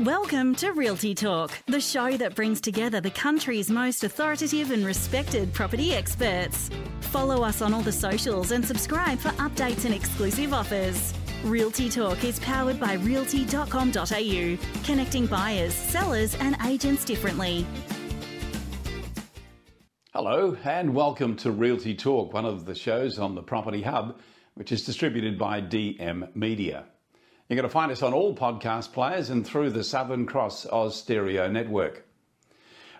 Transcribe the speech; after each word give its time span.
Welcome 0.00 0.56
to 0.56 0.72
Realty 0.72 1.14
Talk, 1.14 1.52
the 1.66 1.80
show 1.80 2.16
that 2.16 2.34
brings 2.34 2.60
together 2.60 3.00
the 3.00 3.12
country's 3.12 3.70
most 3.70 4.02
authoritative 4.02 4.72
and 4.72 4.84
respected 4.84 5.54
property 5.54 5.94
experts. 5.94 6.68
Follow 6.98 7.44
us 7.44 7.62
on 7.62 7.72
all 7.72 7.80
the 7.80 7.92
socials 7.92 8.50
and 8.50 8.66
subscribe 8.66 9.20
for 9.20 9.28
updates 9.28 9.84
and 9.84 9.94
exclusive 9.94 10.52
offers. 10.52 11.14
Realty 11.44 11.88
Talk 11.88 12.24
is 12.24 12.40
powered 12.40 12.80
by 12.80 12.94
realty.com.au, 12.94 14.58
connecting 14.82 15.26
buyers, 15.26 15.74
sellers, 15.74 16.34
and 16.40 16.56
agents 16.66 17.04
differently. 17.04 17.64
Hello, 20.12 20.56
and 20.64 20.92
welcome 20.92 21.36
to 21.36 21.52
Realty 21.52 21.94
Talk, 21.94 22.32
one 22.32 22.46
of 22.46 22.66
the 22.66 22.74
shows 22.74 23.20
on 23.20 23.36
the 23.36 23.42
Property 23.44 23.82
Hub, 23.82 24.18
which 24.54 24.72
is 24.72 24.84
distributed 24.84 25.38
by 25.38 25.60
DM 25.60 26.34
Media. 26.34 26.86
You're 27.46 27.56
going 27.56 27.68
to 27.68 27.72
find 27.72 27.92
us 27.92 28.02
on 28.02 28.14
all 28.14 28.34
podcast 28.34 28.94
players 28.94 29.28
and 29.28 29.46
through 29.46 29.68
the 29.68 29.84
Southern 29.84 30.24
Cross 30.24 30.64
Austereo 30.64 31.46
Network. 31.52 32.06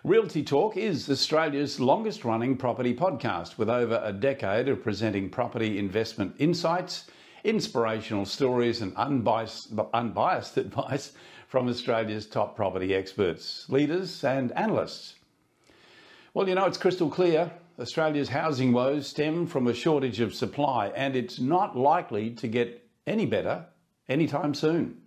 Realty 0.03 0.43
Talk 0.43 0.77
is 0.77 1.09
Australia's 1.09 1.79
longest 1.79 2.23
running 2.23 2.55
property 2.55 2.93
podcast 2.93 3.57
with 3.57 3.71
over 3.71 3.99
a 4.03 4.13
decade 4.13 4.69
of 4.69 4.83
presenting 4.83 5.31
property 5.31 5.79
investment 5.79 6.35
insights, 6.37 7.05
inspirational 7.43 8.23
stories, 8.23 8.81
and 8.81 8.95
unbiased, 8.97 9.71
unbiased 9.95 10.57
advice 10.59 11.13
from 11.47 11.67
Australia's 11.67 12.27
top 12.27 12.55
property 12.55 12.93
experts, 12.93 13.67
leaders, 13.67 14.23
and 14.23 14.51
analysts. 14.51 15.15
Well, 16.35 16.47
you 16.47 16.53
know, 16.53 16.65
it's 16.65 16.77
crystal 16.77 17.09
clear. 17.09 17.51
Australia's 17.79 18.29
housing 18.29 18.73
woes 18.73 19.07
stem 19.07 19.47
from 19.47 19.65
a 19.65 19.73
shortage 19.73 20.19
of 20.19 20.35
supply, 20.35 20.89
and 20.89 21.15
it's 21.15 21.39
not 21.39 21.75
likely 21.75 22.29
to 22.29 22.47
get 22.47 22.87
any 23.07 23.25
better 23.25 23.65
anytime 24.09 24.53
soon. 24.53 25.01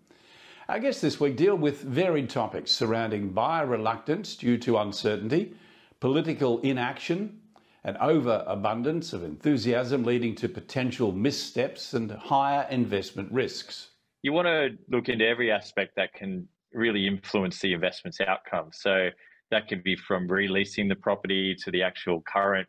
Our 0.69 0.81
guests 0.81 1.01
this 1.01 1.19
week 1.19 1.37
deal 1.37 1.57
with 1.57 1.81
varied 1.83 2.29
topics 2.29 2.71
surrounding 2.71 3.31
buyer 3.31 3.67
reluctance 3.67 4.37
due 4.37 4.59
to 4.59 4.79
uncertainty, 4.79 5.55
political 5.99 6.61
inaction, 6.61 7.41
an 7.85 7.97
overabundance 7.99 9.13
of 9.13 9.25
enthusiasm 9.25 10.05
leading 10.05 10.35
to 10.35 10.49
potential 10.49 11.13
missteps 11.13 11.95
and 11.95 12.11
higher 12.11 12.67
investment 12.71 13.33
risks. 13.33 13.91
You 14.23 14.33
want 14.33 14.47
to 14.47 14.77
look 14.91 15.09
into 15.09 15.27
every 15.27 15.51
aspect 15.51 15.97
that 15.97 16.13
can 16.13 16.47
really 16.75 17.07
influence 17.07 17.61
the 17.61 17.73
investment's 17.73 18.21
outcome. 18.21 18.69
So 18.73 19.09
that 19.51 19.69
could 19.69 19.83
be 19.83 19.97
from 19.97 20.29
releasing 20.29 20.89
the 20.89 20.97
property 20.97 21.55
to 21.65 21.71
the 21.71 21.83
actual 21.83 22.21
current 22.21 22.69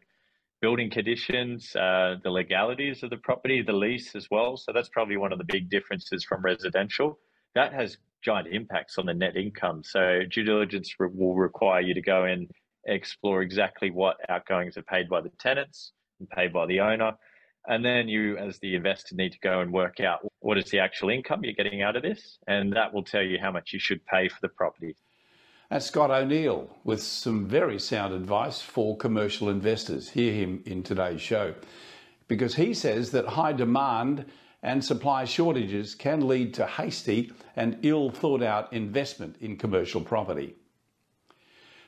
building 0.61 0.89
conditions, 0.89 1.75
uh, 1.75 2.15
the 2.23 2.29
legalities 2.29 3.03
of 3.03 3.09
the 3.09 3.17
property, 3.17 3.61
the 3.61 3.73
lease 3.73 4.15
as 4.15 4.27
well. 4.29 4.57
So 4.57 4.71
that's 4.73 4.89
probably 4.89 5.17
one 5.17 5.31
of 5.31 5.37
the 5.37 5.45
big 5.45 5.69
differences 5.69 6.23
from 6.23 6.41
residential. 6.41 7.17
That 7.55 7.73
has 7.73 7.97
giant 8.21 8.47
impacts 8.51 8.97
on 8.97 9.05
the 9.05 9.13
net 9.13 9.37
income. 9.37 9.83
So 9.83 10.21
due 10.29 10.43
diligence 10.43 10.93
re- 10.99 11.09
will 11.13 11.35
require 11.35 11.81
you 11.81 11.93
to 11.93 12.01
go 12.01 12.25
and 12.25 12.49
explore 12.85 13.41
exactly 13.41 13.91
what 13.91 14.17
outgoings 14.29 14.77
are 14.77 14.83
paid 14.83 15.09
by 15.09 15.21
the 15.21 15.31
tenants 15.39 15.93
and 16.19 16.29
paid 16.29 16.51
by 16.51 16.65
the 16.65 16.81
owner. 16.81 17.13
And 17.67 17.83
then 17.83 18.07
you, 18.07 18.37
as 18.37 18.59
the 18.59 18.75
investor, 18.75 19.15
need 19.15 19.31
to 19.33 19.39
go 19.39 19.61
and 19.61 19.71
work 19.71 19.99
out 19.99 20.19
what 20.39 20.57
is 20.57 20.69
the 20.71 20.79
actual 20.79 21.09
income 21.09 21.43
you're 21.43 21.53
getting 21.53 21.81
out 21.81 21.95
of 21.95 22.03
this. 22.03 22.39
And 22.47 22.73
that 22.73 22.93
will 22.93 23.03
tell 23.03 23.21
you 23.21 23.37
how 23.41 23.51
much 23.51 23.73
you 23.73 23.79
should 23.79 24.05
pay 24.05 24.27
for 24.27 24.39
the 24.41 24.49
property. 24.49 24.95
That's 25.69 25.85
Scott 25.85 26.09
O'Neill 26.09 26.67
with 26.83 26.99
some 26.99 27.45
very 27.45 27.77
sound 27.77 28.11
advice 28.11 28.59
for 28.59 28.97
commercial 28.97 29.49
investors. 29.49 30.09
Hear 30.09 30.33
him 30.33 30.63
in 30.65 30.81
today's 30.81 31.21
show 31.21 31.53
because 32.27 32.55
he 32.55 32.73
says 32.73 33.11
that 33.11 33.27
high 33.27 33.53
demand 33.53 34.25
and 34.63 34.83
supply 34.83 35.25
shortages 35.25 35.93
can 35.93 36.27
lead 36.27 36.55
to 36.55 36.65
hasty 36.65 37.31
and 37.55 37.77
ill 37.83 38.09
thought 38.09 38.41
out 38.41 38.73
investment 38.73 39.35
in 39.41 39.57
commercial 39.57 40.01
property. 40.01 40.55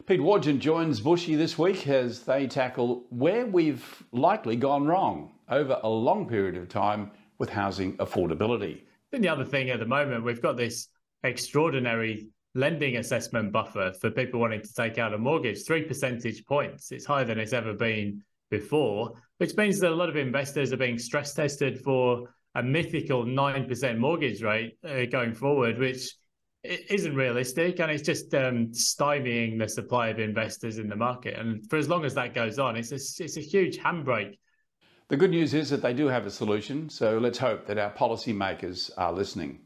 Pete 0.05 0.19
Wargent 0.19 0.59
joins 0.59 0.99
Bushy 0.99 1.33
this 1.33 1.57
week 1.57 1.87
as 1.87 2.19
they 2.21 2.45
tackle 2.45 3.07
where 3.09 3.47
we've 3.47 4.03
likely 4.11 4.57
gone 4.57 4.85
wrong 4.85 5.31
over 5.49 5.79
a 5.81 5.89
long 5.89 6.27
period 6.27 6.55
of 6.55 6.69
time 6.69 7.09
with 7.39 7.49
housing 7.49 7.97
affordability. 7.97 8.83
Then 9.09 9.21
the 9.21 9.29
other 9.29 9.45
thing 9.45 9.71
at 9.71 9.79
the 9.79 9.87
moment, 9.87 10.23
we've 10.23 10.41
got 10.41 10.55
this 10.55 10.87
extraordinary 11.23 12.29
lending 12.53 12.97
assessment 12.97 13.51
buffer 13.51 13.93
for 13.99 14.11
people 14.11 14.39
wanting 14.39 14.61
to 14.61 14.73
take 14.73 14.97
out 14.97 15.13
a 15.13 15.17
mortgage, 15.17 15.65
three 15.65 15.83
percentage 15.83 16.45
points. 16.45 16.91
It's 16.91 17.05
higher 17.05 17.25
than 17.25 17.39
it's 17.39 17.53
ever 17.53 17.73
been 17.73 18.23
before, 18.49 19.13
which 19.37 19.55
means 19.55 19.79
that 19.79 19.91
a 19.91 19.95
lot 19.95 20.09
of 20.09 20.17
investors 20.17 20.73
are 20.73 20.77
being 20.77 20.97
stress 20.97 21.33
tested 21.33 21.79
for 21.79 22.29
a 22.55 22.61
mythical 22.61 23.23
9% 23.25 23.97
mortgage 23.97 24.43
rate 24.43 24.77
uh, 24.83 25.05
going 25.05 25.33
forward, 25.33 25.79
which 25.79 26.13
isn't 26.63 27.15
realistic 27.15 27.79
and 27.79 27.89
it's 27.89 28.03
just 28.03 28.33
um, 28.35 28.67
stymieing 28.67 29.57
the 29.57 29.67
supply 29.67 30.09
of 30.09 30.19
investors 30.19 30.77
in 30.77 30.87
the 30.87 30.95
market. 30.95 31.37
And 31.39 31.67
for 31.69 31.77
as 31.77 31.89
long 31.89 32.05
as 32.05 32.13
that 32.15 32.35
goes 32.35 32.59
on, 32.59 32.75
it's 32.75 32.91
a, 32.91 33.23
it's 33.23 33.37
a 33.37 33.41
huge 33.41 33.79
handbrake. 33.79 34.37
The 35.07 35.17
good 35.17 35.31
news 35.31 35.53
is 35.53 35.69
that 35.71 35.81
they 35.81 35.93
do 35.93 36.07
have 36.07 36.25
a 36.25 36.31
solution, 36.31 36.89
so 36.89 37.17
let's 37.17 37.37
hope 37.37 37.65
that 37.65 37.77
our 37.77 37.91
policymakers 37.91 38.91
are 38.97 39.11
listening. 39.11 39.59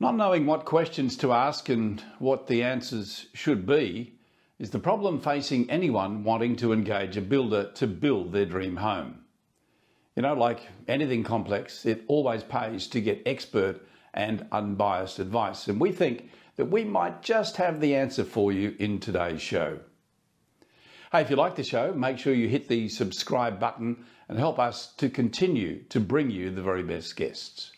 Not 0.00 0.14
knowing 0.14 0.46
what 0.46 0.64
questions 0.64 1.16
to 1.16 1.32
ask 1.32 1.68
and 1.68 2.00
what 2.20 2.46
the 2.46 2.62
answers 2.62 3.26
should 3.34 3.66
be 3.66 4.14
is 4.60 4.70
the 4.70 4.78
problem 4.78 5.20
facing 5.20 5.68
anyone 5.68 6.22
wanting 6.22 6.54
to 6.56 6.72
engage 6.72 7.16
a 7.16 7.20
builder 7.20 7.72
to 7.74 7.86
build 7.88 8.32
their 8.32 8.46
dream 8.46 8.76
home. 8.76 9.24
You 10.14 10.22
know, 10.22 10.34
like 10.34 10.68
anything 10.86 11.24
complex, 11.24 11.84
it 11.84 12.04
always 12.06 12.44
pays 12.44 12.86
to 12.88 13.00
get 13.00 13.22
expert 13.26 13.80
and 14.14 14.46
unbiased 14.52 15.18
advice. 15.18 15.66
And 15.66 15.80
we 15.80 15.90
think 15.90 16.30
that 16.54 16.66
we 16.66 16.84
might 16.84 17.22
just 17.22 17.56
have 17.56 17.80
the 17.80 17.96
answer 17.96 18.24
for 18.24 18.52
you 18.52 18.76
in 18.78 19.00
today's 19.00 19.42
show. 19.42 19.80
Hey, 21.10 21.22
if 21.22 21.30
you 21.30 21.36
like 21.36 21.56
the 21.56 21.64
show, 21.64 21.92
make 21.92 22.18
sure 22.18 22.34
you 22.34 22.48
hit 22.48 22.68
the 22.68 22.88
subscribe 22.88 23.58
button 23.58 24.04
and 24.28 24.38
help 24.38 24.60
us 24.60 24.92
to 24.94 25.08
continue 25.08 25.82
to 25.84 25.98
bring 25.98 26.30
you 26.30 26.50
the 26.50 26.62
very 26.62 26.82
best 26.84 27.16
guests. 27.16 27.72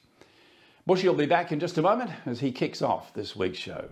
Bushy 0.90 1.06
will 1.06 1.14
be 1.14 1.24
back 1.24 1.52
in 1.52 1.60
just 1.60 1.78
a 1.78 1.82
moment 1.82 2.10
as 2.26 2.40
he 2.40 2.50
kicks 2.50 2.82
off 2.82 3.14
this 3.14 3.36
week's 3.36 3.58
show. 3.58 3.88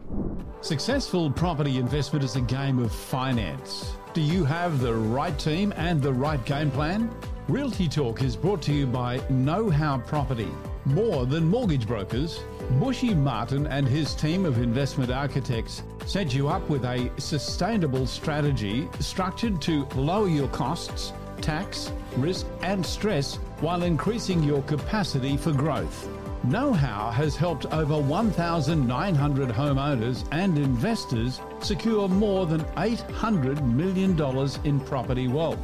Successful 0.63 1.31
property 1.31 1.77
investment 1.77 2.25
is 2.25 2.35
a 2.35 2.41
game 2.41 2.81
of 2.81 2.93
finance. 2.93 3.95
Do 4.15 4.21
you 4.21 4.45
have 4.45 4.81
the 4.81 4.93
right 4.93 5.39
team 5.39 5.73
and 5.77 6.03
the 6.03 6.13
right 6.13 6.45
game 6.45 6.73
plan? 6.73 7.09
Realty 7.47 7.87
Talk 7.87 8.21
is 8.21 8.35
brought 8.35 8.61
to 8.63 8.73
you 8.73 8.85
by 8.85 9.21
Know 9.31 9.71
How 9.71 9.99
Property. 9.99 10.49
More 10.87 11.25
than 11.25 11.47
mortgage 11.47 11.87
brokers, 11.87 12.41
Bushy 12.81 13.15
Martin 13.15 13.69
and 13.69 13.87
his 13.87 14.17
team 14.17 14.45
of 14.45 14.59
investment 14.59 15.13
architects 15.13 15.85
set 16.05 16.35
you 16.35 16.49
up 16.49 16.69
with 16.69 16.85
a 16.85 17.13
sustainable 17.19 18.09
strategy 18.09 18.89
structured 18.99 19.63
to 19.63 19.85
lower 19.95 20.27
your 20.27 20.49
costs, 20.49 21.13
tax, 21.41 21.93
risk, 22.17 22.45
and 22.63 22.85
stress 22.85 23.37
while 23.61 23.85
increasing 23.85 24.43
your 24.43 24.63
capacity 24.63 25.37
for 25.37 25.53
growth. 25.53 26.09
Know 26.45 26.73
How 26.73 27.11
has 27.11 27.37
helped 27.37 27.67
over 27.67 27.99
1,900 27.99 29.49
homeowners 29.51 30.27
and 30.33 30.57
investors 30.57 31.43
secure 31.61 32.09
more 32.09 32.47
than 32.47 32.63
$800 32.77 33.63
million 33.63 34.19
in 34.65 34.81
property 34.81 35.29
wealth. 35.29 35.59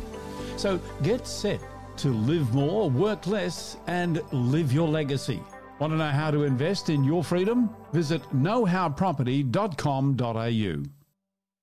So 0.57 0.79
get 1.03 1.27
set 1.27 1.61
to 1.99 2.09
live 2.09 2.55
more, 2.55 2.89
work 2.91 3.27
less, 3.27 3.77
and 3.87 4.21
live 4.33 4.73
your 4.73 4.89
legacy. 4.89 5.43
Want 5.79 5.93
to 5.93 5.97
know 5.97 6.11
how 6.11 6.31
to 6.31 6.45
invest 6.45 6.89
in 6.91 7.05
your 7.05 7.25
freedom? 7.25 7.71
Visit 7.93 8.23
knowhowproperty.com.au. 8.35 10.91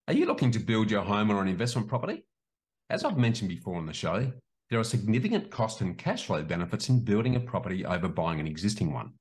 Are 0.07 0.13
you 0.13 0.25
looking 0.25 0.51
to 0.51 0.59
build 0.59 0.91
your 0.91 1.03
home 1.03 1.31
or 1.31 1.41
an 1.41 1.47
investment 1.47 1.87
property? 1.87 2.25
As 2.89 3.05
I've 3.05 3.17
mentioned 3.17 3.47
before 3.49 3.77
on 3.77 3.85
the 3.85 3.93
show, 3.93 4.33
there 4.71 4.79
are 4.79 4.85
significant 4.85 5.51
cost 5.51 5.81
and 5.81 5.97
cash 5.97 6.25
flow 6.25 6.41
benefits 6.41 6.87
in 6.87 7.03
building 7.03 7.35
a 7.35 7.41
property 7.41 7.85
over 7.85 8.07
buying 8.07 8.39
an 8.39 8.47
existing 8.47 8.93
one. 8.93 9.11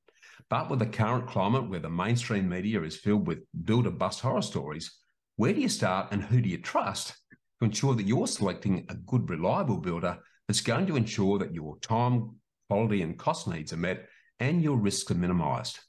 But 0.48 0.70
with 0.70 0.78
the 0.78 0.86
current 0.86 1.26
climate 1.26 1.68
where 1.68 1.80
the 1.80 1.90
mainstream 1.90 2.48
media 2.48 2.80
is 2.82 2.96
filled 2.96 3.26
with 3.26 3.40
builder 3.64 3.90
bust 3.90 4.20
horror 4.20 4.42
stories, 4.42 4.96
where 5.34 5.52
do 5.52 5.60
you 5.60 5.68
start 5.68 6.12
and 6.12 6.22
who 6.22 6.40
do 6.40 6.48
you 6.48 6.58
trust 6.58 7.16
to 7.58 7.64
ensure 7.64 7.96
that 7.96 8.06
you're 8.06 8.28
selecting 8.28 8.86
a 8.88 8.94
good, 8.94 9.28
reliable 9.28 9.78
builder 9.78 10.18
that's 10.46 10.60
going 10.60 10.86
to 10.86 10.96
ensure 10.96 11.40
that 11.40 11.52
your 11.52 11.76
time, 11.80 12.36
quality, 12.68 13.02
and 13.02 13.18
cost 13.18 13.48
needs 13.48 13.72
are 13.72 13.76
met 13.76 14.06
and 14.38 14.62
your 14.62 14.76
risks 14.76 15.10
are 15.10 15.14
minimised? 15.14 15.80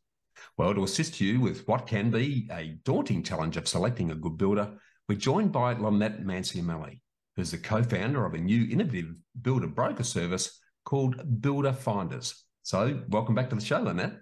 Well, 0.58 0.74
to 0.74 0.84
assist 0.84 1.22
you 1.22 1.40
with 1.40 1.68
what 1.68 1.86
can 1.86 2.10
be 2.10 2.50
a 2.52 2.80
daunting 2.84 3.22
challenge 3.22 3.58
of 3.58 3.68
selecting 3.68 4.10
a 4.10 4.16
good 4.16 4.40
builder, 4.40 4.74
we're 5.08 5.20
joined 5.20 5.52
by 5.52 5.74
Lynette 5.74 6.26
Manciamelli 6.26 7.02
who's 7.36 7.52
the 7.52 7.58
co-founder 7.58 8.26
of 8.26 8.34
a 8.34 8.38
new 8.38 8.68
innovative 8.72 9.16
builder 9.42 9.68
broker 9.68 10.04
service 10.04 10.60
called 10.86 11.42
Builder 11.42 11.74
Finders. 11.74 12.46
So, 12.64 13.02
welcome 13.10 13.36
back 13.36 13.50
to 13.50 13.56
the 13.56 13.62
show, 13.62 13.82
Lynette. 13.82 14.14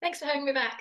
Thanks 0.00 0.18
for 0.18 0.26
having 0.26 0.44
me 0.44 0.52
back. 0.52 0.80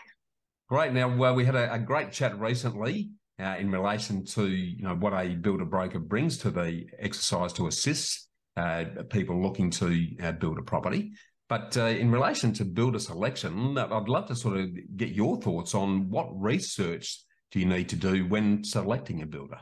Great. 0.70 0.94
Now, 0.94 1.16
well, 1.16 1.36
we 1.36 1.46
had 1.46 1.56
a, 1.56 1.74
a 1.74 1.80
great 1.80 2.12
chat 2.12 2.40
recently 2.40 3.12
uh, 3.40 3.56
in 3.60 3.72
relation 3.72 4.26
to 4.26 4.48
you 4.48 4.84
know 4.84 4.96
what 4.96 5.14
a 5.14 5.36
builder 5.36 5.66
broker 5.66 6.00
brings 6.00 6.38
to 6.40 6.52
the 6.52 6.86
exercise 7.00 7.54
to 7.54 7.68
assist 7.68 8.30
uh, 8.58 8.86
people 9.10 9.42
looking 9.42 9.70
to 9.72 10.08
uh, 10.22 10.32
build 10.32 10.58
a 10.58 10.62
property. 10.62 11.12
But 11.50 11.78
uh, 11.78 11.86
in 11.86 12.12
relation 12.12 12.54
to 12.54 12.66
builder 12.66 13.00
selection, 13.00 13.78
I'd 13.78 14.08
love 14.08 14.28
to 14.28 14.36
sort 14.36 14.58
of 14.58 14.70
get 14.96 15.10
your 15.10 15.40
thoughts 15.40 15.76
on 15.76 16.10
what 16.10 16.28
research 16.42 17.24
do 17.52 17.60
you 17.60 17.66
need 17.66 17.90
to 17.90 17.96
do 17.96 18.26
when 18.26 18.64
selecting 18.64 19.22
a 19.22 19.26
builder? 19.26 19.60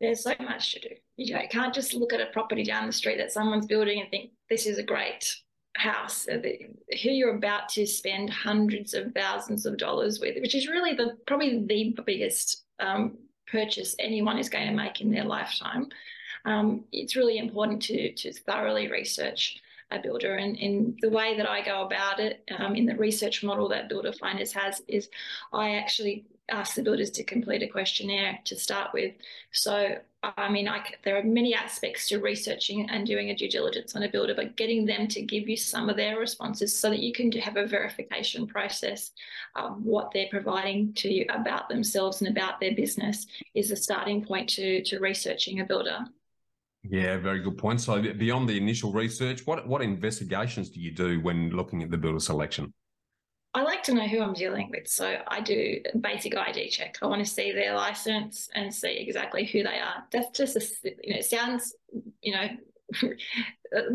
There's 0.00 0.22
so 0.22 0.34
much 0.40 0.72
to 0.72 0.80
do. 0.80 0.94
You 1.16 1.36
can't 1.50 1.74
just 1.74 1.94
look 1.94 2.12
at 2.12 2.20
a 2.20 2.26
property 2.26 2.64
down 2.64 2.86
the 2.86 2.92
street 2.92 3.18
that 3.18 3.32
someone's 3.32 3.66
building 3.66 4.00
and 4.00 4.10
think 4.10 4.30
this 4.48 4.66
is 4.66 4.78
a 4.78 4.82
great 4.82 5.34
house 5.76 6.26
who 6.26 7.10
you're 7.10 7.36
about 7.36 7.68
to 7.70 7.86
spend 7.86 8.30
hundreds 8.30 8.94
of 8.94 9.12
thousands 9.14 9.66
of 9.66 9.76
dollars 9.76 10.18
with, 10.20 10.40
which 10.40 10.54
is 10.54 10.68
really 10.68 10.94
the 10.94 11.16
probably 11.26 11.64
the 11.66 11.94
biggest 12.04 12.64
um, 12.80 13.18
purchase 13.46 13.94
anyone 13.98 14.38
is 14.38 14.48
going 14.48 14.66
to 14.66 14.74
make 14.74 15.00
in 15.00 15.10
their 15.10 15.24
lifetime. 15.24 15.88
Um, 16.44 16.84
it's 16.92 17.16
really 17.16 17.38
important 17.38 17.82
to 17.82 18.12
to 18.12 18.32
thoroughly 18.32 18.90
research 18.90 19.60
a 19.90 19.98
builder. 19.98 20.36
And 20.36 20.98
the 21.00 21.10
way 21.10 21.36
that 21.36 21.48
I 21.48 21.62
go 21.62 21.84
about 21.84 22.20
it, 22.20 22.48
um, 22.58 22.76
in 22.76 22.86
the 22.86 22.96
research 22.96 23.42
model 23.42 23.68
that 23.70 23.88
Builder 23.88 24.12
Finders 24.12 24.52
has, 24.52 24.80
is 24.86 25.08
I 25.52 25.76
actually 25.76 26.26
ask 26.50 26.74
the 26.74 26.82
builders 26.82 27.10
to 27.10 27.24
complete 27.24 27.62
a 27.62 27.66
questionnaire 27.66 28.38
to 28.44 28.56
start 28.56 28.92
with. 28.92 29.14
So, 29.52 29.96
I 30.22 30.50
mean, 30.50 30.68
I, 30.68 30.84
there 31.04 31.16
are 31.18 31.22
many 31.22 31.54
aspects 31.54 32.08
to 32.08 32.18
researching 32.18 32.88
and 32.90 33.06
doing 33.06 33.30
a 33.30 33.36
due 33.36 33.48
diligence 33.48 33.96
on 33.96 34.02
a 34.02 34.08
builder, 34.08 34.34
but 34.34 34.56
getting 34.56 34.84
them 34.84 35.08
to 35.08 35.22
give 35.22 35.48
you 35.48 35.56
some 35.56 35.88
of 35.88 35.96
their 35.96 36.18
responses 36.18 36.76
so 36.76 36.90
that 36.90 37.00
you 37.00 37.12
can 37.12 37.32
have 37.32 37.56
a 37.56 37.66
verification 37.66 38.46
process 38.46 39.12
of 39.56 39.82
what 39.82 40.10
they're 40.12 40.28
providing 40.30 40.92
to 40.94 41.08
you 41.08 41.24
about 41.30 41.68
themselves 41.68 42.20
and 42.20 42.36
about 42.36 42.60
their 42.60 42.74
business 42.74 43.26
is 43.54 43.70
a 43.70 43.76
starting 43.76 44.24
point 44.24 44.48
to, 44.50 44.82
to 44.84 44.98
researching 44.98 45.60
a 45.60 45.64
builder. 45.64 46.00
Yeah, 46.82 47.18
very 47.18 47.40
good 47.40 47.58
point. 47.58 47.80
So 47.80 48.00
beyond 48.00 48.48
the 48.48 48.56
initial 48.56 48.90
research, 48.90 49.46
what 49.46 49.66
what 49.66 49.82
investigations 49.82 50.70
do 50.70 50.80
you 50.80 50.90
do 50.90 51.20
when 51.20 51.50
looking 51.50 51.82
at 51.82 51.90
the 51.90 51.98
builder 51.98 52.20
selection? 52.20 52.72
I 53.52 53.62
like 53.62 53.82
to 53.84 53.94
know 53.94 54.06
who 54.06 54.20
I'm 54.20 54.32
dealing 54.32 54.70
with. 54.70 54.86
So 54.86 55.16
I 55.26 55.40
do 55.40 55.80
a 55.92 55.98
basic 55.98 56.36
ID 56.36 56.70
check. 56.70 56.98
I 57.02 57.06
want 57.06 57.24
to 57.24 57.30
see 57.30 57.52
their 57.52 57.74
license 57.74 58.48
and 58.54 58.72
see 58.72 58.96
exactly 58.98 59.44
who 59.44 59.64
they 59.64 59.78
are. 59.80 60.04
That's 60.12 60.36
just, 60.36 60.56
a, 60.56 60.90
you 61.02 61.14
know, 61.14 61.20
sounds, 61.20 61.74
you 62.22 62.32
know, 62.32 62.48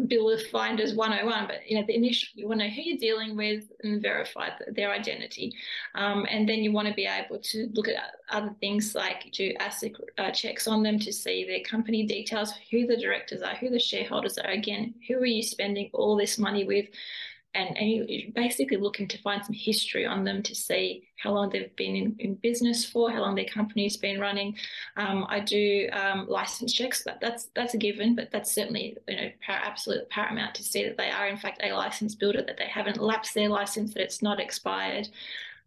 Builder 0.08 0.42
Finders 0.52 0.96
101 0.96 1.48
but 1.48 1.70
you 1.70 1.78
know 1.78 1.86
the 1.86 1.96
initial 1.96 2.30
you 2.36 2.48
want 2.48 2.62
to 2.62 2.68
know 2.68 2.74
who 2.74 2.82
you're 2.82 2.98
dealing 2.98 3.36
with 3.36 3.66
and 3.84 4.02
verify 4.02 4.50
their 4.72 4.92
identity 4.92 5.54
um, 5.96 6.26
and 6.30 6.48
then 6.48 6.60
you 6.60 6.72
want 6.72 6.88
to 6.88 6.94
be 6.94 7.06
able 7.06 7.40
to 7.40 7.70
look 7.74 7.90
at 7.90 7.96
other 8.30 8.56
things 8.62 8.96
like 8.96 9.30
do 9.34 9.54
ASIC 9.60 9.96
uh, 10.18 10.32
checks 10.32 10.68
on 10.68 10.82
them 10.82 10.98
to 11.00 11.12
see 11.12 11.46
their 11.46 11.60
company 11.60 12.06
details 12.06 12.54
who 12.72 12.88
the 12.88 12.96
directors 12.96 13.42
are 13.42 13.56
who 13.56 13.70
the 13.70 13.80
shareholders 13.80 14.38
are 14.38 14.52
again 14.52 14.94
who 15.08 15.16
are 15.16 15.26
you 15.26 15.44
spending 15.44 15.90
all 15.94 16.16
this 16.16 16.38
money 16.38 16.64
with 16.64 16.86
and, 17.56 17.78
and 17.78 18.34
basically 18.34 18.78
looking 18.78 19.08
to 19.08 19.18
find 19.22 19.44
some 19.44 19.56
history 19.56 20.06
on 20.06 20.24
them 20.24 20.44
to 20.44 20.54
see 20.54 21.08
how 21.18 21.32
long 21.32 21.50
they've 21.50 21.76
been 21.76 21.96
in, 21.96 22.16
in 22.20 22.36
business 22.36 22.86
for, 22.86 23.10
how 23.10 23.22
long 23.22 23.36
their 23.36 23.46
company's 23.46 23.98
been 23.98 24.20
running. 24.20 24.56
Um, 24.98 25.26
I 25.30 25.40
do 25.40 25.90
um, 25.94 26.28
license 26.28 26.74
checks. 26.74 27.04
That, 27.04 27.22
that's 27.22 27.46
that's 27.56 27.74
a 27.74 27.78
given, 27.78 28.16
but 28.16 28.30
that's 28.32 28.54
certainly 28.54 28.98
you 29.08 29.16
know 29.16 29.32
par- 29.46 29.62
absolute 29.64 30.10
paramount 30.10 30.54
to 30.56 30.64
see 30.64 30.84
that 30.84 30.98
they 30.98 31.10
are 31.10 31.28
in 31.28 31.38
fact 31.38 31.62
a 31.64 31.72
licensed 31.72 32.20
builder, 32.20 32.44
that 32.44 32.58
they 32.58 32.68
haven't 32.68 32.98
lapsed 32.98 33.34
their 33.34 33.50
license, 33.50 33.94
that 33.94 34.04
it's 34.04 34.22
not 34.22 34.40
expired. 34.40 35.08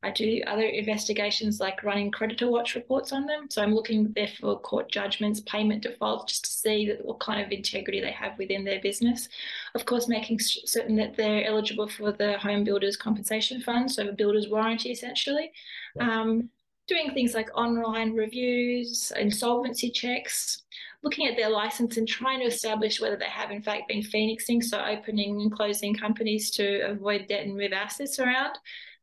I 0.02 0.10
do 0.12 0.40
other 0.46 0.62
investigations 0.62 1.58
like 1.58 1.82
running 1.82 2.12
CreditorWatch 2.12 2.76
reports 2.76 3.12
on 3.12 3.26
them. 3.26 3.48
So 3.50 3.62
I'm 3.62 3.74
looking 3.74 4.12
there 4.14 4.28
for 4.28 4.58
court 4.60 4.90
judgments, 4.92 5.40
payment 5.40 5.82
defaults, 5.82 6.32
just 6.32 6.44
to 6.44 6.50
see 6.50 6.86
that 6.86 7.04
what 7.04 7.18
kind 7.18 7.44
of 7.44 7.50
integrity 7.50 8.00
they 8.00 8.12
have 8.12 8.38
within 8.38 8.64
their 8.64 8.80
business. 8.80 9.28
Of 9.74 9.86
course, 9.86 10.06
making 10.06 10.38
certain 10.38 10.94
that 10.96 11.16
they're 11.16 11.44
eligible 11.44 11.88
for 11.88 12.12
the 12.12 12.38
Home 12.38 12.62
Builders 12.62 12.96
Compensation 12.96 13.60
Fund, 13.60 13.90
so 13.90 14.08
a 14.08 14.12
builder's 14.12 14.48
warranty 14.48 14.92
essentially. 14.92 15.50
Um, 15.98 16.48
doing 16.86 17.10
things 17.12 17.34
like 17.34 17.50
online 17.56 18.14
reviews, 18.14 19.12
insolvency 19.16 19.90
checks, 19.90 20.62
looking 21.02 21.26
at 21.26 21.36
their 21.36 21.50
license 21.50 21.96
and 21.96 22.08
trying 22.08 22.40
to 22.40 22.46
establish 22.46 23.00
whether 23.00 23.16
they 23.16 23.26
have 23.26 23.50
in 23.50 23.62
fact 23.62 23.88
been 23.88 24.02
phoenixing, 24.02 24.62
so 24.62 24.80
opening 24.80 25.40
and 25.40 25.52
closing 25.52 25.94
companies 25.94 26.50
to 26.52 26.80
avoid 26.88 27.26
debt 27.28 27.44
and 27.44 27.56
move 27.56 27.72
assets 27.72 28.18
around. 28.18 28.56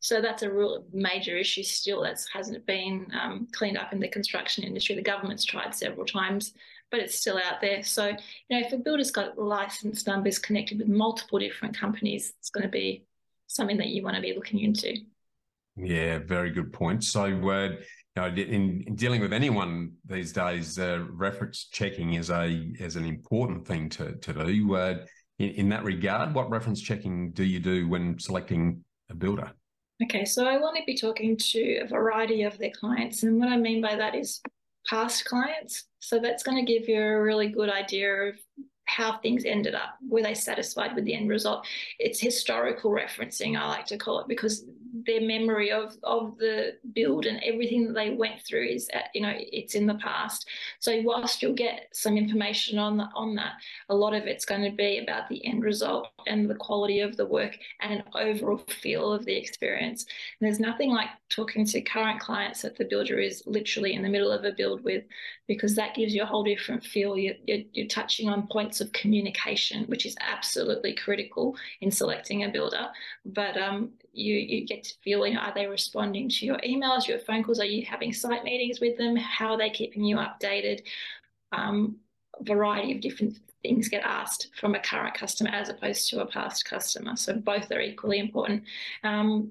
So 0.05 0.21
that's 0.21 0.43
a 0.43 0.51
real 0.51 0.85
major 0.93 1.35
issue 1.35 1.63
still 1.63 2.03
that 2.03 2.23
hasn't 2.31 2.63
been 2.67 3.07
um, 3.19 3.47
cleaned 3.51 3.75
up 3.75 3.91
in 3.91 3.99
the 3.99 4.07
construction 4.07 4.63
industry. 4.63 4.93
The 4.93 5.01
government's 5.01 5.43
tried 5.43 5.73
several 5.73 6.05
times, 6.05 6.53
but 6.91 6.99
it's 6.99 7.17
still 7.17 7.39
out 7.39 7.59
there. 7.59 7.81
So, 7.81 8.09
you 8.09 8.15
know, 8.51 8.59
if 8.59 8.71
a 8.71 8.77
builder's 8.77 9.09
got 9.09 9.39
license 9.39 10.05
numbers 10.05 10.37
connected 10.37 10.77
with 10.77 10.89
multiple 10.89 11.39
different 11.39 11.75
companies, 11.75 12.33
it's 12.37 12.51
going 12.51 12.61
to 12.61 12.69
be 12.69 13.03
something 13.47 13.77
that 13.77 13.87
you 13.87 14.03
want 14.03 14.15
to 14.15 14.21
be 14.21 14.35
looking 14.35 14.59
into. 14.59 14.95
Yeah, 15.75 16.19
very 16.19 16.51
good 16.51 16.71
point. 16.71 17.03
So, 17.03 17.23
uh, 17.23 17.69
you 17.69 17.77
know, 18.15 18.27
in, 18.27 18.83
in, 18.85 18.93
dealing 18.93 19.21
with 19.21 19.33
anyone 19.33 19.93
these 20.05 20.31
days, 20.31 20.77
uh, 20.77 21.03
reference 21.13 21.67
checking 21.71 22.13
is 22.13 22.29
a 22.29 22.45
is 22.79 22.95
an 22.95 23.05
important 23.05 23.65
thing 23.65 23.89
to 23.89 24.13
to 24.17 24.33
do. 24.33 24.75
Uh, 24.75 24.97
in, 25.39 25.49
in 25.49 25.69
that 25.69 25.83
regard, 25.83 26.35
what 26.35 26.47
reference 26.51 26.79
checking 26.79 27.31
do 27.31 27.43
you 27.43 27.59
do 27.59 27.89
when 27.89 28.19
selecting 28.19 28.83
a 29.09 29.15
builder? 29.15 29.51
Okay, 30.03 30.25
so 30.25 30.45
I 30.45 30.57
want 30.57 30.75
to 30.75 30.83
be 30.85 30.97
talking 30.97 31.37
to 31.37 31.77
a 31.77 31.87
variety 31.87 32.43
of 32.43 32.57
their 32.57 32.71
clients. 32.71 33.23
And 33.23 33.39
what 33.39 33.47
I 33.47 33.55
mean 33.55 33.81
by 33.81 33.95
that 33.95 34.13
is 34.13 34.41
past 34.87 35.23
clients. 35.25 35.85
So 35.99 36.19
that's 36.19 36.43
going 36.43 36.63
to 36.63 36.71
give 36.71 36.89
you 36.89 37.01
a 37.01 37.21
really 37.21 37.47
good 37.47 37.69
idea 37.69 38.11
of 38.13 38.35
how 38.83 39.17
things 39.17 39.45
ended 39.45 39.73
up. 39.73 39.95
Were 40.07 40.21
they 40.21 40.33
satisfied 40.33 40.95
with 40.95 41.05
the 41.05 41.15
end 41.15 41.29
result? 41.29 41.65
It's 41.97 42.19
historical 42.19 42.91
referencing, 42.91 43.57
I 43.57 43.67
like 43.67 43.85
to 43.87 43.97
call 43.97 44.19
it, 44.19 44.27
because 44.27 44.65
their 45.05 45.21
memory 45.21 45.71
of 45.71 45.95
of 46.03 46.37
the 46.37 46.73
build 46.93 47.25
and 47.25 47.41
everything 47.43 47.87
that 47.87 47.93
they 47.93 48.11
went 48.11 48.41
through 48.41 48.67
is 48.67 48.89
at, 48.93 49.05
you 49.13 49.21
know 49.21 49.33
it's 49.35 49.75
in 49.75 49.85
the 49.85 49.95
past. 49.95 50.47
So 50.79 51.01
whilst 51.03 51.41
you'll 51.41 51.53
get 51.53 51.87
some 51.93 52.17
information 52.17 52.79
on 52.79 52.97
the, 52.97 53.07
on 53.15 53.35
that 53.35 53.53
a 53.89 53.95
lot 53.95 54.13
of 54.13 54.23
it's 54.23 54.45
going 54.45 54.63
to 54.63 54.75
be 54.75 54.99
about 54.99 55.29
the 55.29 55.45
end 55.45 55.63
result 55.63 56.07
and 56.27 56.49
the 56.49 56.55
quality 56.55 56.99
of 57.01 57.17
the 57.17 57.25
work 57.25 57.57
and 57.81 57.93
an 57.93 58.03
overall 58.15 58.57
feel 58.69 59.13
of 59.13 59.25
the 59.25 59.35
experience. 59.35 60.05
And 60.39 60.47
there's 60.47 60.59
nothing 60.59 60.91
like 60.91 61.09
talking 61.29 61.65
to 61.65 61.81
current 61.81 62.19
clients 62.19 62.61
that 62.61 62.77
the 62.77 62.85
builder 62.85 63.19
is 63.19 63.43
literally 63.45 63.93
in 63.93 64.01
the 64.01 64.09
middle 64.09 64.31
of 64.31 64.43
a 64.43 64.51
build 64.51 64.83
with 64.83 65.03
because 65.47 65.75
that 65.75 65.95
gives 65.95 66.13
you 66.13 66.23
a 66.23 66.25
whole 66.25 66.43
different 66.43 66.83
feel. 66.83 67.17
You're, 67.17 67.35
you're, 67.45 67.63
you're 67.73 67.87
touching 67.87 68.29
on 68.29 68.47
points 68.47 68.81
of 68.81 68.91
communication 68.91 69.85
which 69.85 70.05
is 70.05 70.15
absolutely 70.19 70.93
critical 70.93 71.55
in 71.81 71.91
selecting 71.91 72.43
a 72.43 72.49
builder. 72.49 72.87
But 73.25 73.57
um, 73.57 73.91
you 74.15 74.35
you 74.35 74.65
get 74.65 74.83
to 74.83 74.93
feel 75.03 75.25
you 75.25 75.33
know, 75.33 75.41
are 75.41 75.53
they 75.53 75.67
responding 75.67 76.29
to 76.29 76.45
your 76.45 76.57
emails 76.57 77.07
your 77.07 77.19
phone 77.19 77.43
calls? 77.43 77.59
Are 77.59 77.65
you 77.65 77.85
having 77.85 78.13
site 78.13 78.43
meetings 78.43 78.79
with 78.79 78.97
them? 78.97 79.15
How 79.15 79.53
are 79.53 79.57
they 79.57 79.69
keeping 79.69 80.03
you 80.03 80.17
updated? 80.17 80.81
Um, 81.51 81.97
variety 82.41 82.93
of 82.93 83.01
different 83.01 83.39
things 83.61 83.87
get 83.87 84.03
asked 84.03 84.49
from 84.59 84.75
a 84.75 84.79
current 84.79 85.15
customer 85.15 85.49
as 85.49 85.69
opposed 85.69 86.09
to 86.09 86.21
a 86.21 86.25
past 86.25 86.65
customer. 86.65 87.15
So 87.15 87.33
both 87.33 87.71
are 87.71 87.81
equally 87.81 88.19
important. 88.19 88.63
Um, 89.03 89.49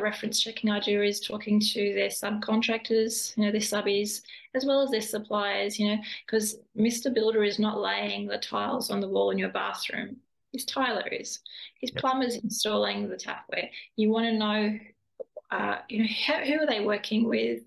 reference 0.00 0.40
checking 0.40 0.70
i 0.70 0.78
do 0.80 1.02
is 1.02 1.20
talking 1.20 1.58
to 1.58 1.94
their 1.94 2.08
subcontractors 2.08 3.36
you 3.36 3.44
know 3.44 3.50
their 3.50 3.60
subbies 3.60 4.22
as 4.54 4.64
well 4.64 4.80
as 4.80 4.90
their 4.90 5.00
suppliers 5.00 5.78
you 5.78 5.88
know 5.88 6.02
because 6.24 6.58
mr 6.76 7.12
builder 7.12 7.42
is 7.42 7.58
not 7.58 7.80
laying 7.80 8.26
the 8.26 8.38
tiles 8.38 8.90
on 8.90 9.00
the 9.00 9.08
wall 9.08 9.30
in 9.30 9.38
your 9.38 9.48
bathroom 9.48 10.16
his 10.56 10.64
tiler 10.64 11.06
is. 11.08 11.40
His 11.80 11.90
yep. 11.92 12.00
plumber's 12.00 12.36
installing 12.36 13.08
the 13.08 13.16
tapware. 13.16 13.68
You 13.96 14.10
want 14.10 14.26
to 14.26 14.32
know, 14.32 14.78
uh, 15.50 15.78
you 15.88 16.00
know, 16.00 16.08
how, 16.26 16.44
who 16.44 16.60
are 16.60 16.66
they 16.66 16.80
working 16.80 17.28
with? 17.28 17.60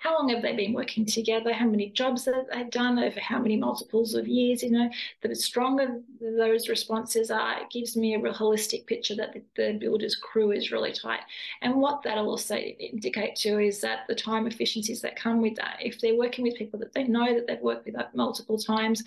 How 0.00 0.18
long 0.18 0.28
have 0.28 0.42
they 0.42 0.54
been 0.54 0.74
working 0.74 1.06
together? 1.06 1.54
How 1.54 1.64
many 1.64 1.88
jobs 1.88 2.26
have 2.26 2.46
they 2.52 2.64
done 2.64 2.98
over 2.98 3.18
how 3.20 3.38
many 3.38 3.56
multiples 3.56 4.14
of 4.14 4.28
years? 4.28 4.62
You 4.62 4.72
know, 4.72 4.90
the 5.22 5.34
stronger 5.34 6.02
those 6.20 6.68
responses 6.68 7.30
are, 7.30 7.62
it 7.62 7.70
gives 7.70 7.96
me 7.96 8.14
a 8.14 8.20
real 8.20 8.34
holistic 8.34 8.86
picture 8.86 9.16
that 9.16 9.32
the, 9.32 9.42
the 9.56 9.78
builder's 9.78 10.16
crew 10.16 10.50
is 10.50 10.70
really 10.70 10.92
tight. 10.92 11.20
And 11.62 11.76
what 11.76 12.02
that'll 12.02 12.28
also 12.28 12.56
indicate 12.56 13.36
too 13.36 13.58
is 13.60 13.80
that 13.80 14.00
the 14.06 14.14
time 14.14 14.46
efficiencies 14.46 15.00
that 15.00 15.16
come 15.16 15.40
with 15.40 15.54
that, 15.56 15.78
if 15.80 15.98
they're 16.00 16.18
working 16.18 16.44
with 16.44 16.56
people 16.56 16.78
that 16.80 16.92
they 16.92 17.04
know 17.04 17.32
that 17.32 17.46
they've 17.46 17.60
worked 17.60 17.86
with 17.86 17.96
multiple 18.12 18.58
times, 18.58 19.02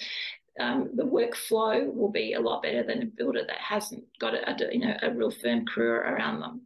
um, 0.59 0.89
the 0.95 1.03
workflow 1.03 1.93
will 1.93 2.11
be 2.11 2.33
a 2.33 2.39
lot 2.39 2.63
better 2.63 2.83
than 2.83 3.03
a 3.03 3.05
builder 3.05 3.43
that 3.47 3.57
hasn't 3.57 4.03
got 4.19 4.33
a, 4.33 4.49
a 4.49 4.73
you 4.73 4.79
know 4.79 4.95
a 5.01 5.11
real 5.11 5.31
firm 5.31 5.65
crew 5.65 5.91
around 5.91 6.39
them. 6.39 6.61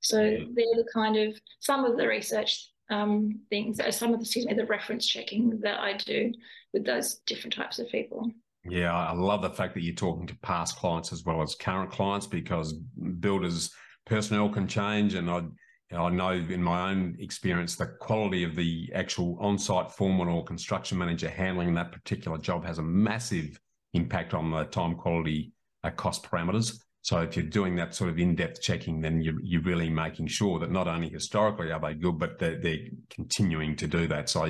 So 0.00 0.16
they're 0.16 0.76
the 0.76 0.88
kind 0.92 1.16
of 1.16 1.38
some 1.60 1.84
of 1.84 1.96
the 1.96 2.06
research 2.06 2.70
um, 2.90 3.40
things, 3.50 3.80
uh, 3.80 3.90
some 3.90 4.12
of 4.12 4.20
the 4.20 4.24
excuse 4.24 4.46
me, 4.46 4.54
the 4.54 4.66
reference 4.66 5.06
checking 5.06 5.58
that 5.60 5.80
I 5.80 5.96
do 5.96 6.32
with 6.72 6.84
those 6.84 7.16
different 7.26 7.54
types 7.54 7.78
of 7.78 7.88
people. 7.88 8.30
Yeah, 8.68 8.94
I 8.94 9.12
love 9.12 9.42
the 9.42 9.50
fact 9.50 9.74
that 9.74 9.82
you're 9.82 9.94
talking 9.94 10.26
to 10.26 10.36
past 10.38 10.76
clients 10.76 11.12
as 11.12 11.24
well 11.24 11.42
as 11.42 11.54
current 11.54 11.90
clients 11.90 12.26
because 12.26 12.72
builders 12.72 13.72
personnel 14.06 14.48
can 14.48 14.66
change, 14.66 15.14
and 15.14 15.30
I 15.30 15.42
I 15.92 16.08
know 16.10 16.30
in 16.30 16.62
my 16.62 16.90
own 16.90 17.16
experience, 17.20 17.76
the 17.76 17.86
quality 17.86 18.42
of 18.42 18.56
the 18.56 18.90
actual 18.94 19.38
on 19.40 19.58
site 19.58 19.90
foreman 19.90 20.28
or 20.28 20.44
construction 20.44 20.98
manager 20.98 21.28
handling 21.28 21.74
that 21.74 21.92
particular 21.92 22.38
job 22.38 22.64
has 22.64 22.78
a 22.78 22.82
massive 22.82 23.60
impact 23.94 24.34
on 24.34 24.50
the 24.50 24.64
time 24.64 24.96
quality 24.96 25.52
uh, 25.84 25.90
cost 25.90 26.24
parameters. 26.24 26.78
So 27.02 27.20
if 27.20 27.36
you're 27.36 27.46
doing 27.46 27.76
that 27.76 27.94
sort 27.94 28.10
of 28.10 28.18
in-depth 28.18 28.60
checking, 28.60 29.00
then 29.00 29.20
you're, 29.20 29.40
you're 29.40 29.62
really 29.62 29.88
making 29.88 30.26
sure 30.26 30.58
that 30.58 30.72
not 30.72 30.88
only 30.88 31.08
historically 31.08 31.70
are 31.70 31.78
they 31.78 31.94
good, 31.94 32.18
but 32.18 32.40
they're, 32.40 32.60
they're 32.60 32.88
continuing 33.10 33.76
to 33.76 33.86
do 33.86 34.08
that. 34.08 34.28
So 34.28 34.42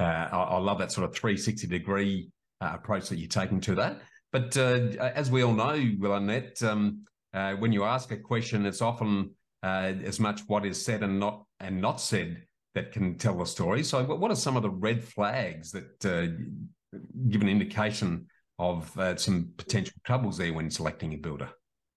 uh, 0.00 0.02
I, 0.02 0.36
I, 0.36 0.58
love 0.58 0.78
that 0.78 0.90
sort 0.90 1.08
of 1.08 1.14
360 1.14 1.68
degree 1.68 2.28
uh, 2.60 2.72
approach 2.74 3.08
that 3.08 3.20
you're 3.20 3.28
taking 3.28 3.60
to 3.60 3.76
that. 3.76 4.00
But 4.32 4.56
uh, 4.56 4.88
as 5.14 5.30
we 5.30 5.42
all 5.42 5.52
know, 5.52 5.80
Will 6.00 6.14
Annette, 6.14 6.60
um, 6.64 7.04
uh, 7.32 7.52
when 7.52 7.72
you 7.72 7.84
ask 7.84 8.10
a 8.10 8.16
question, 8.16 8.66
it's 8.66 8.82
often 8.82 9.30
uh, 9.62 9.92
as 10.04 10.18
much 10.18 10.40
what 10.46 10.66
is 10.66 10.84
said 10.84 11.02
and 11.02 11.20
not 11.20 11.44
and 11.60 11.80
not 11.80 12.00
said 12.00 12.42
that 12.74 12.92
can 12.92 13.16
tell 13.18 13.38
the 13.38 13.46
story. 13.46 13.82
So, 13.82 14.02
what 14.04 14.30
are 14.30 14.36
some 14.36 14.56
of 14.56 14.62
the 14.62 14.70
red 14.70 15.02
flags 15.02 15.72
that 15.72 16.04
uh, 16.04 16.98
give 17.28 17.42
an 17.42 17.48
indication 17.48 18.26
of 18.58 18.90
some 19.16 19.52
potential 19.56 19.94
troubles 20.04 20.38
there 20.38 20.52
when 20.52 20.70
selecting 20.70 21.14
a 21.14 21.16
builder? 21.16 21.50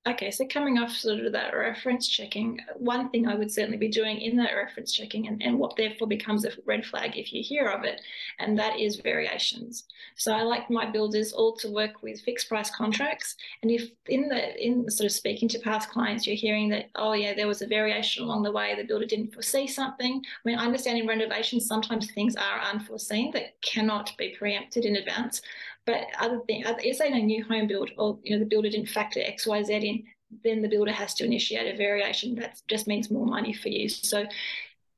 Okay, 0.07 0.29
so 0.29 0.45
coming 0.45 0.77
off 0.77 0.91
sort 0.91 1.21
of 1.21 1.31
that 1.31 1.55
reference 1.55 2.07
checking, 2.07 2.59
one 2.75 3.09
thing 3.09 3.27
I 3.27 3.33
would 3.33 3.51
certainly 3.51 3.77
be 3.77 3.87
doing 3.87 4.21
in 4.21 4.37
that 4.37 4.53
reference 4.53 4.93
checking 4.93 5.27
and, 5.27 5.41
and 5.41 5.57
what 5.57 5.75
therefore 5.75 6.07
becomes 6.07 6.45
a 6.45 6.51
red 6.67 6.85
flag 6.85 7.17
if 7.17 7.33
you 7.33 7.41
hear 7.41 7.69
of 7.69 7.83
it, 7.83 8.01
and 8.37 8.57
that 8.59 8.79
is 8.79 8.97
variations. 8.97 9.85
So 10.15 10.31
I 10.31 10.43
like 10.43 10.69
my 10.69 10.85
builders 10.85 11.33
all 11.33 11.55
to 11.55 11.71
work 11.71 12.03
with 12.03 12.21
fixed 12.21 12.49
price 12.49 12.69
contracts. 12.69 13.35
And 13.63 13.71
if 13.71 13.89
in 14.05 14.29
the 14.29 14.63
in 14.63 14.87
sort 14.91 15.07
of 15.07 15.11
speaking 15.11 15.49
to 15.49 15.59
past 15.59 15.89
clients, 15.89 16.27
you're 16.27 16.35
hearing 16.35 16.69
that, 16.69 16.91
oh 16.93 17.13
yeah, 17.13 17.33
there 17.33 17.47
was 17.47 17.63
a 17.63 17.67
variation 17.67 18.25
along 18.25 18.43
the 18.43 18.51
way, 18.51 18.75
the 18.75 18.83
builder 18.83 19.07
didn't 19.07 19.33
foresee 19.33 19.65
something. 19.65 20.21
I 20.23 20.47
mean, 20.47 20.59
I 20.59 20.65
understand 20.65 20.99
in 20.99 21.07
renovations 21.07 21.65
sometimes 21.65 22.11
things 22.11 22.35
are 22.35 22.59
unforeseen 22.71 23.31
that 23.31 23.59
cannot 23.61 24.15
be 24.19 24.35
preempted 24.37 24.85
in 24.85 24.97
advance. 24.97 25.41
But 25.85 26.07
other 26.19 26.39
thing, 26.47 26.63
if 26.65 26.97
say 26.97 27.07
in 27.07 27.13
a 27.13 27.21
new 27.21 27.43
home 27.43 27.67
build, 27.67 27.91
or 27.97 28.17
you 28.23 28.31
know 28.33 28.39
the 28.39 28.49
builder 28.49 28.69
didn't 28.69 28.89
factor 28.89 29.21
X, 29.23 29.45
Y, 29.45 29.63
Z 29.63 29.73
in, 29.73 30.03
then 30.43 30.61
the 30.61 30.67
builder 30.67 30.91
has 30.91 31.13
to 31.15 31.25
initiate 31.25 31.73
a 31.73 31.77
variation. 31.77 32.35
That 32.35 32.61
just 32.67 32.87
means 32.87 33.11
more 33.11 33.25
money 33.25 33.53
for 33.53 33.69
you. 33.69 33.87
So 33.89 34.25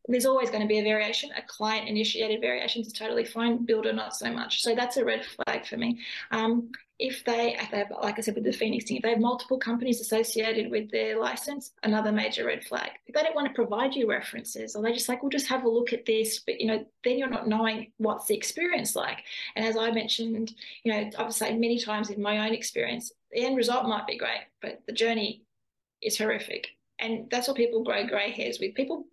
there's 0.08 0.26
always 0.26 0.50
going 0.50 0.62
to 0.62 0.68
be 0.68 0.80
a 0.80 0.84
variation. 0.84 1.30
A 1.38 1.42
client 1.42 1.88
initiated 1.88 2.42
variation 2.42 2.82
is 2.82 2.94
totally 2.94 3.26
fine, 3.26 3.66
builder 3.66 3.94
not 3.94 4.16
so 4.16 4.32
much. 4.32 4.62
So 4.62 4.74
that's 4.74 4.98
a 4.98 5.06
red 5.06 5.26
flag 5.26 5.66
for 5.66 5.78
me. 5.78 6.00
Um, 6.32 6.72
if 7.00 7.24
they, 7.26 7.56
if 7.60 7.70
they 7.70 7.78
have, 7.78 7.92
like 8.02 8.18
I 8.18 8.22
said 8.22 8.34
with 8.36 8.44
the 8.44 8.52
Phoenix 8.52 8.86
thing, 8.86 8.98
if 8.98 9.04
they 9.04 9.12
have 9.12 9.20
multiple 9.20 9.60
companies 9.60 10.02
associated 10.02 10.72
with 10.72 10.90
their 10.90 11.20
license, 11.20 11.74
another 11.84 12.12
major 12.12 12.46
red 12.46 12.64
flag. 12.64 12.90
If 13.06 13.14
they 13.14 13.22
don't 13.22 13.36
want 13.36 13.48
to 13.48 13.54
provide 13.54 13.94
you 13.94 14.10
references, 14.10 14.76
or 14.76 14.82
they 14.82 14.94
just 14.94 15.08
like, 15.08 15.22
we'll 15.22 15.30
just 15.30 15.48
have 15.48 15.64
a 15.64 15.70
look 15.70 15.94
at 15.94 16.06
this, 16.06 16.40
but 16.40 16.60
you 16.60 16.68
know, 16.68 16.84
then 17.04 17.20
you're 17.20 17.30
not 17.30 17.48
knowing 17.48 17.92
what's 17.98 18.26
the 18.26 18.36
experience 18.36 18.96
like. 18.96 19.24
And 19.56 19.66
as 19.66 19.78
I 19.78 19.92
mentioned, 19.92 20.56
you 20.84 20.92
know, 20.92 21.10
I've 21.20 21.34
said 21.34 21.60
many 21.60 21.78
times 21.80 22.10
in 22.10 22.22
my 22.22 22.48
own 22.48 22.54
experience, 22.54 23.12
the 23.32 23.46
end 23.46 23.58
result 23.58 23.88
might 23.88 24.08
be 24.08 24.18
great, 24.18 24.46
but 24.62 24.82
the 24.88 24.94
journey 24.94 25.44
is 26.02 26.18
horrific. 26.18 26.70
And 27.00 27.30
that's 27.30 27.48
what 27.48 27.58
people 27.58 27.84
grow 27.84 28.08
grey 28.08 28.32
hairs 28.32 28.60
with. 28.60 28.74
People 28.74 29.06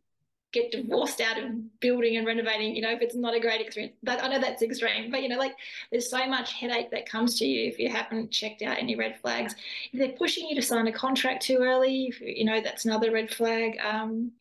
get 0.54 0.70
divorced 0.70 1.20
out 1.20 1.37
of 1.38 1.80
building 1.80 2.16
and 2.16 2.26
renovating, 2.26 2.75
you 2.75 2.80
know, 2.80 2.92
if 2.92 3.02
it's 3.02 3.16
not 3.16 3.34
a 3.34 3.40
great 3.40 3.61
experience. 3.61 3.94
That 4.04 4.23
I 4.25 4.28
know 4.28 4.40
that's 4.40 4.62
extreme, 4.62 5.11
but 5.11 5.23
you 5.23 5.28
know, 5.28 5.37
like 5.37 5.56
there's 5.90 6.08
so 6.08 6.25
much 6.26 6.54
headache 6.54 6.90
that 6.92 7.08
comes 7.08 7.38
to 7.40 7.46
you 7.46 7.68
if 7.68 7.78
you 7.78 7.90
haven't 7.90 8.30
checked 8.30 8.62
out 8.62 8.78
any 8.78 8.96
red 8.96 9.20
flags. 9.20 9.54
If 9.92 9.99
they're 9.99 10.16
pushing 10.16 10.49
you 10.49 10.54
to 10.54 10.62
sign 10.62 10.87
a 10.87 10.92
contract 10.92 11.42
too 11.42 11.58
early, 11.61 12.06
if, 12.06 12.20
you 12.20 12.44
know, 12.44 12.61
that's 12.62 12.84
another 12.84 13.11
red 13.11 13.30
flag. 13.30 13.78
Um, 13.84 14.32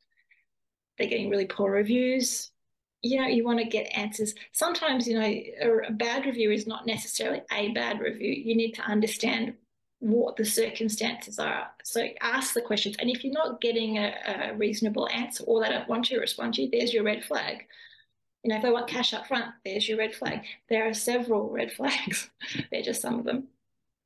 they're 0.97 1.07
getting 1.07 1.29
really 1.29 1.47
poor 1.47 1.71
reviews. 1.71 2.51
You 3.01 3.19
know, 3.19 3.27
you 3.27 3.43
want 3.43 3.59
to 3.59 3.65
get 3.65 3.97
answers. 3.97 4.33
Sometimes, 4.53 5.07
you 5.07 5.19
know, 5.19 5.25
a, 5.25 5.87
a 5.89 5.91
bad 5.91 6.25
review 6.25 6.51
is 6.51 6.67
not 6.67 6.85
necessarily 6.85 7.41
a 7.51 7.69
bad 7.73 7.99
review. 7.99 8.31
You 8.31 8.55
need 8.55 8.73
to 8.73 8.83
understand 8.83 9.55
what 10.03 10.35
the 10.35 10.43
circumstances 10.43 11.39
are. 11.39 11.67
So 11.85 12.05
ask 12.19 12.53
the 12.53 12.61
questions. 12.61 12.97
And 12.99 13.09
if 13.09 13.23
you're 13.23 13.31
not 13.31 13.61
getting 13.61 13.97
a, 13.97 14.13
a, 14.51 14.53
reasonable 14.55 15.07
answer 15.07 15.45
or 15.45 15.61
they 15.61 15.69
don't 15.69 15.87
want 15.87 16.03
to 16.05 16.19
respond 16.19 16.55
to 16.55 16.63
you, 16.63 16.69
there's 16.69 16.93
your 16.93 17.05
red 17.05 17.23
flag. 17.23 17.63
You 18.43 18.49
know, 18.49 18.57
if 18.57 18.63
they 18.63 18.69
want 18.69 18.89
cash 18.89 19.13
up 19.13 19.27
front, 19.27 19.45
there's 19.63 19.87
your 19.87 19.97
red 19.97 20.13
flag. 20.13 20.41
There 20.67 20.89
are 20.89 20.93
several 20.93 21.49
red 21.51 21.71
flags. 21.71 22.29
They're 22.69 22.81
just 22.81 23.01
some 23.01 23.17
of 23.17 23.23
them. 23.23 23.47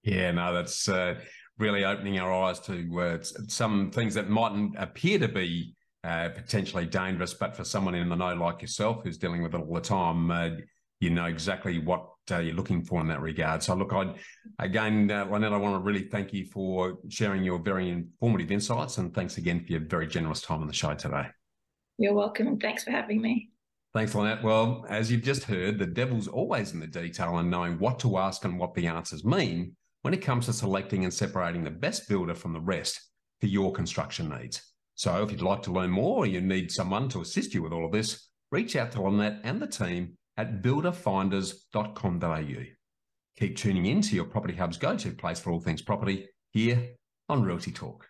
Yeah, 0.03 0.29
no, 0.29 0.53
that's 0.53 0.87
uh, 0.87 1.15
really 1.57 1.83
opening 1.83 2.19
our 2.19 2.31
eyes 2.31 2.59
to 2.61 2.99
uh, 2.99 3.23
some 3.47 3.89
things 3.89 4.13
that 4.13 4.29
mightn't 4.29 4.75
appear 4.77 5.17
to 5.17 5.27
be 5.27 5.75
uh, 6.03 6.29
potentially 6.29 6.85
dangerous, 6.85 7.33
but 7.33 7.55
for 7.55 7.63
someone 7.63 7.95
in 7.95 8.07
the 8.07 8.15
know 8.15 8.35
like 8.35 8.61
yourself 8.61 9.03
who's 9.03 9.17
dealing 9.17 9.41
with 9.41 9.55
it 9.55 9.61
all 9.61 9.73
the 9.73 9.81
time, 9.81 10.29
uh, 10.29 10.49
you 10.99 11.09
know 11.09 11.25
exactly 11.25 11.79
what 11.79 12.07
uh, 12.31 12.39
you're 12.39 12.55
looking 12.55 12.83
for 12.83 13.01
in 13.01 13.07
that 13.07 13.21
regard. 13.21 13.63
So, 13.63 13.75
look, 13.75 13.93
I 13.93 14.13
again, 14.59 15.09
uh, 15.11 15.25
Lynette, 15.25 15.53
I 15.53 15.57
want 15.57 15.75
to 15.75 15.79
really 15.79 16.03
thank 16.03 16.33
you 16.33 16.45
for 16.45 16.97
sharing 17.09 17.43
your 17.43 17.59
very 17.59 17.89
informative 17.89 18.51
insights, 18.51 18.97
and 18.97 19.13
thanks 19.13 19.37
again 19.37 19.63
for 19.63 19.71
your 19.71 19.81
very 19.81 20.07
generous 20.07 20.41
time 20.41 20.61
on 20.61 20.67
the 20.67 20.73
show 20.73 20.93
today. 20.93 21.27
You're 21.97 22.13
welcome, 22.13 22.47
and 22.47 22.61
thanks 22.61 22.83
for 22.83 22.91
having 22.91 23.21
me. 23.21 23.49
Thanks, 23.93 24.13
Lynette. 24.13 24.43
Well, 24.43 24.85
as 24.89 25.11
you've 25.11 25.23
just 25.23 25.43
heard, 25.43 25.79
the 25.79 25.85
devil's 25.85 26.27
always 26.27 26.73
in 26.73 26.79
the 26.79 26.87
detail 26.87 27.37
and 27.37 27.49
knowing 27.49 27.79
what 27.79 27.99
to 27.99 28.17
ask 28.17 28.45
and 28.45 28.59
what 28.59 28.73
the 28.75 28.87
answers 28.87 29.25
mean 29.25 29.75
when 30.03 30.13
it 30.13 30.21
comes 30.21 30.45
to 30.45 30.53
selecting 30.53 31.03
and 31.03 31.13
separating 31.13 31.63
the 31.63 31.71
best 31.71 32.07
builder 32.07 32.35
from 32.35 32.53
the 32.53 32.61
rest 32.61 33.01
for 33.39 33.47
your 33.47 33.71
construction 33.71 34.29
needs. 34.29 34.61
So, 34.95 35.23
if 35.23 35.31
you'd 35.31 35.41
like 35.41 35.61
to 35.63 35.71
learn 35.71 35.89
more 35.89 36.17
or 36.17 36.25
you 36.25 36.41
need 36.41 36.71
someone 36.71 37.09
to 37.09 37.21
assist 37.21 37.53
you 37.53 37.63
with 37.63 37.73
all 37.73 37.85
of 37.85 37.91
this, 37.91 38.29
reach 38.51 38.75
out 38.75 38.91
to 38.91 39.01
Lynette 39.01 39.41
and 39.43 39.61
the 39.61 39.67
team 39.67 40.17
at 40.37 40.61
builderfinders.com.au. 40.61 42.63
Keep 43.39 43.57
tuning 43.57 43.85
in 43.85 44.01
to 44.01 44.15
your 44.15 44.25
Property 44.25 44.55
Hub's 44.55 44.77
go 44.77 44.97
to 44.97 45.11
place 45.11 45.39
for 45.39 45.51
all 45.51 45.59
things 45.59 45.81
property 45.81 46.27
here 46.51 46.95
on 47.29 47.43
Realty 47.43 47.71
Talk. 47.71 48.09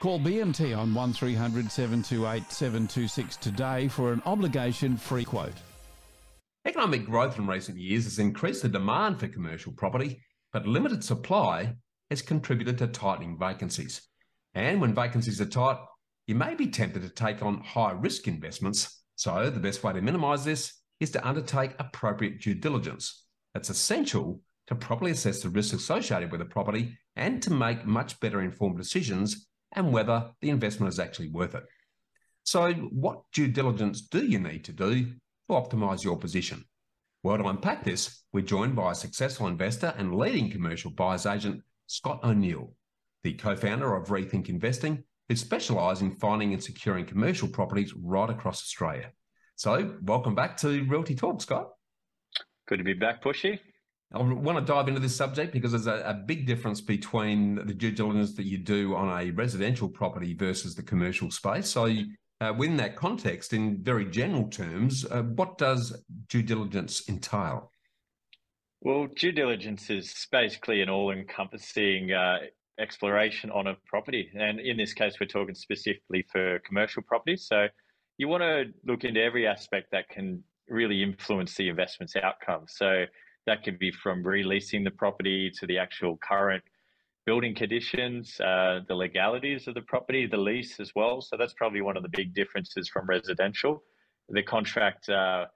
Call 0.00 0.18
BMT 0.18 0.74
on 0.74 0.94
1300 0.94 1.70
728 1.70 2.50
726 2.50 3.36
today 3.36 3.86
for 3.86 4.14
an 4.14 4.22
obligation 4.24 4.96
free 4.96 5.26
quote. 5.26 5.52
Economic 6.64 7.04
growth 7.04 7.38
in 7.38 7.46
recent 7.46 7.76
years 7.76 8.04
has 8.04 8.18
increased 8.18 8.62
the 8.62 8.70
demand 8.70 9.20
for 9.20 9.28
commercial 9.28 9.74
property, 9.74 10.22
but 10.54 10.66
limited 10.66 11.04
supply 11.04 11.74
has 12.08 12.22
contributed 12.22 12.78
to 12.78 12.86
tightening 12.86 13.38
vacancies. 13.38 14.00
And 14.54 14.80
when 14.80 14.94
vacancies 14.94 15.38
are 15.38 15.44
tight, 15.44 15.76
you 16.26 16.34
may 16.34 16.54
be 16.54 16.68
tempted 16.68 17.02
to 17.02 17.10
take 17.10 17.42
on 17.42 17.60
high 17.60 17.92
risk 17.92 18.26
investments. 18.26 19.02
So, 19.16 19.50
the 19.50 19.60
best 19.60 19.84
way 19.84 19.92
to 19.92 20.00
minimise 20.00 20.46
this 20.46 20.72
is 21.00 21.10
to 21.10 21.28
undertake 21.28 21.74
appropriate 21.78 22.40
due 22.40 22.54
diligence. 22.54 23.26
It's 23.54 23.68
essential 23.68 24.40
to 24.68 24.74
properly 24.74 25.10
assess 25.10 25.42
the 25.42 25.50
risks 25.50 25.74
associated 25.74 26.32
with 26.32 26.40
a 26.40 26.46
property 26.46 26.96
and 27.16 27.42
to 27.42 27.52
make 27.52 27.84
much 27.84 28.18
better 28.20 28.40
informed 28.40 28.78
decisions 28.78 29.49
and 29.72 29.92
whether 29.92 30.30
the 30.40 30.50
investment 30.50 30.92
is 30.92 30.98
actually 30.98 31.28
worth 31.28 31.54
it. 31.54 31.64
So, 32.44 32.72
what 32.72 33.22
due 33.32 33.48
diligence 33.48 34.00
do 34.00 34.24
you 34.24 34.38
need 34.38 34.64
to 34.64 34.72
do 34.72 35.04
to 35.04 35.12
optimise 35.50 36.02
your 36.02 36.18
position? 36.18 36.64
Well, 37.22 37.36
to 37.36 37.48
unpack 37.48 37.84
this, 37.84 38.24
we're 38.32 38.40
joined 38.40 38.74
by 38.74 38.92
a 38.92 38.94
successful 38.94 39.46
investor 39.46 39.94
and 39.98 40.16
leading 40.16 40.50
commercial 40.50 40.90
buyers 40.90 41.26
agent, 41.26 41.62
Scott 41.86 42.20
O'Neill, 42.24 42.72
the 43.22 43.34
co 43.34 43.54
founder 43.54 43.94
of 43.94 44.08
Rethink 44.08 44.48
Investing, 44.48 45.04
who 45.28 45.36
specialise 45.36 46.00
in 46.00 46.16
finding 46.16 46.54
and 46.54 46.62
securing 46.62 47.04
commercial 47.04 47.48
properties 47.48 47.94
right 47.94 48.30
across 48.30 48.62
Australia. 48.62 49.12
So, 49.56 49.96
welcome 50.02 50.34
back 50.34 50.56
to 50.58 50.82
Realty 50.84 51.14
Talk, 51.14 51.42
Scott. 51.42 51.68
Good 52.66 52.78
to 52.78 52.84
be 52.84 52.94
back, 52.94 53.22
Bushy. 53.22 53.60
I 54.12 54.18
want 54.18 54.58
to 54.58 54.72
dive 54.72 54.88
into 54.88 54.98
this 54.98 55.14
subject 55.14 55.52
because 55.52 55.70
there's 55.70 55.86
a, 55.86 56.02
a, 56.04 56.14
big 56.14 56.44
difference 56.44 56.80
between 56.80 57.54
the 57.66 57.72
due 57.72 57.92
diligence 57.92 58.34
that 58.34 58.44
you 58.44 58.58
do 58.58 58.96
on 58.96 59.08
a 59.08 59.30
residential 59.30 59.88
property 59.88 60.34
versus 60.34 60.74
the 60.74 60.82
commercial 60.82 61.30
space. 61.30 61.70
So, 61.70 61.94
uh, 62.40 62.52
within 62.56 62.76
that 62.78 62.96
context, 62.96 63.52
in 63.52 63.82
very 63.84 64.06
general 64.06 64.48
terms, 64.48 65.06
uh, 65.10 65.22
what 65.22 65.58
does 65.58 66.02
due 66.28 66.42
diligence 66.42 67.08
entail? 67.08 67.70
Well, 68.80 69.06
due 69.14 69.30
diligence 69.30 69.90
is 69.90 70.26
basically 70.32 70.80
an 70.80 70.88
all 70.88 71.12
encompassing 71.12 72.10
uh, 72.10 72.38
exploration 72.80 73.50
on 73.50 73.68
a 73.68 73.76
property. 73.86 74.30
And 74.34 74.58
in 74.58 74.76
this 74.76 74.92
case, 74.92 75.20
we're 75.20 75.26
talking 75.26 75.54
specifically 75.54 76.24
for 76.32 76.58
commercial 76.60 77.02
properties. 77.02 77.46
So, 77.46 77.68
you 78.18 78.26
want 78.26 78.42
to 78.42 78.64
look 78.84 79.04
into 79.04 79.22
every 79.22 79.46
aspect 79.46 79.92
that 79.92 80.08
can 80.08 80.42
really 80.68 81.00
influence 81.00 81.54
the 81.54 81.68
investment's 81.68 82.16
outcome. 82.16 82.64
So, 82.66 83.04
that 83.50 83.64
could 83.64 83.80
be 83.80 83.90
from 83.90 84.22
releasing 84.22 84.84
the 84.84 84.92
property 84.92 85.50
to 85.58 85.66
the 85.66 85.76
actual 85.76 86.16
current 86.18 86.62
building 87.26 87.52
conditions, 87.52 88.38
uh, 88.40 88.78
the 88.86 88.94
legalities 88.94 89.66
of 89.66 89.74
the 89.74 89.80
property, 89.82 90.24
the 90.24 90.36
lease 90.36 90.78
as 90.78 90.92
well. 90.94 91.20
So 91.20 91.36
that's 91.36 91.52
probably 91.54 91.80
one 91.80 91.96
of 91.96 92.04
the 92.04 92.10
big 92.10 92.32
differences 92.32 92.88
from 92.88 93.06
residential. 93.06 93.82
The 94.28 94.44
contract, 94.44 95.08
uh, 95.08 95.46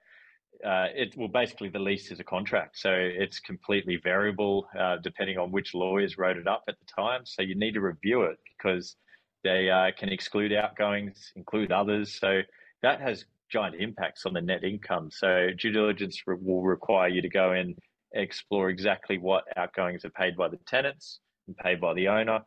uh, 0.65 0.87
it 0.93 1.15
well 1.15 1.29
basically 1.29 1.69
the 1.69 1.79
lease 1.79 2.11
is 2.11 2.19
a 2.19 2.23
contract, 2.25 2.77
so 2.77 2.91
it's 2.91 3.39
completely 3.39 3.95
variable 4.03 4.67
uh, 4.77 4.97
depending 5.01 5.37
on 5.37 5.49
which 5.53 5.73
lawyers 5.73 6.17
wrote 6.17 6.35
it 6.35 6.47
up 6.47 6.63
at 6.67 6.75
the 6.81 6.87
time. 7.01 7.21
So 7.23 7.43
you 7.43 7.55
need 7.55 7.75
to 7.75 7.81
review 7.81 8.23
it 8.23 8.37
because 8.51 8.97
they 9.45 9.69
uh, 9.69 9.91
can 9.97 10.09
exclude 10.09 10.51
outgoings, 10.51 11.31
include 11.37 11.71
others. 11.71 12.13
So 12.13 12.41
that 12.81 12.99
has 12.99 13.23
giant 13.55 13.75
impacts 13.79 14.25
on 14.25 14.33
the 14.33 14.41
net 14.41 14.63
income. 14.63 15.09
So 15.11 15.47
due 15.57 15.71
diligence 15.71 16.21
will 16.27 16.61
require 16.61 17.07
you 17.07 17.21
to 17.21 17.29
go 17.29 17.53
in 17.53 17.75
explore 18.15 18.69
exactly 18.69 19.17
what 19.17 19.43
outgoings 19.57 20.05
are 20.05 20.09
paid 20.09 20.35
by 20.35 20.47
the 20.47 20.59
tenants 20.65 21.19
and 21.47 21.55
paid 21.57 21.79
by 21.79 21.93
the 21.93 22.07
owner. 22.07 22.39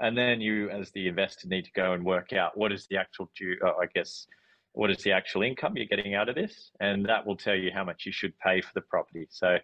And 0.00 0.16
then 0.16 0.40
you, 0.40 0.70
as 0.70 0.90
the 0.92 1.08
investor, 1.08 1.46
need 1.46 1.66
to 1.66 1.72
go 1.72 1.92
and 1.92 2.04
work 2.04 2.32
out 2.32 2.56
what 2.56 2.72
is 2.72 2.86
the 2.88 2.96
actual 2.96 3.30
due, 3.36 3.56
uh, 3.64 3.72
I 3.80 3.86
guess, 3.94 4.26
what 4.72 4.90
is 4.90 5.02
the 5.02 5.12
actual 5.12 5.42
income 5.42 5.76
you're 5.76 5.86
getting 5.86 6.14
out 6.14 6.28
of 6.28 6.36
this, 6.36 6.70
and 6.80 7.04
that 7.06 7.26
will 7.26 7.36
tell 7.36 7.54
you 7.54 7.70
how 7.74 7.84
much 7.84 8.06
you 8.06 8.12
should 8.12 8.38
pay 8.38 8.60
for 8.60 8.70
the 8.74 8.80
property. 8.82 9.26
So 9.30 9.58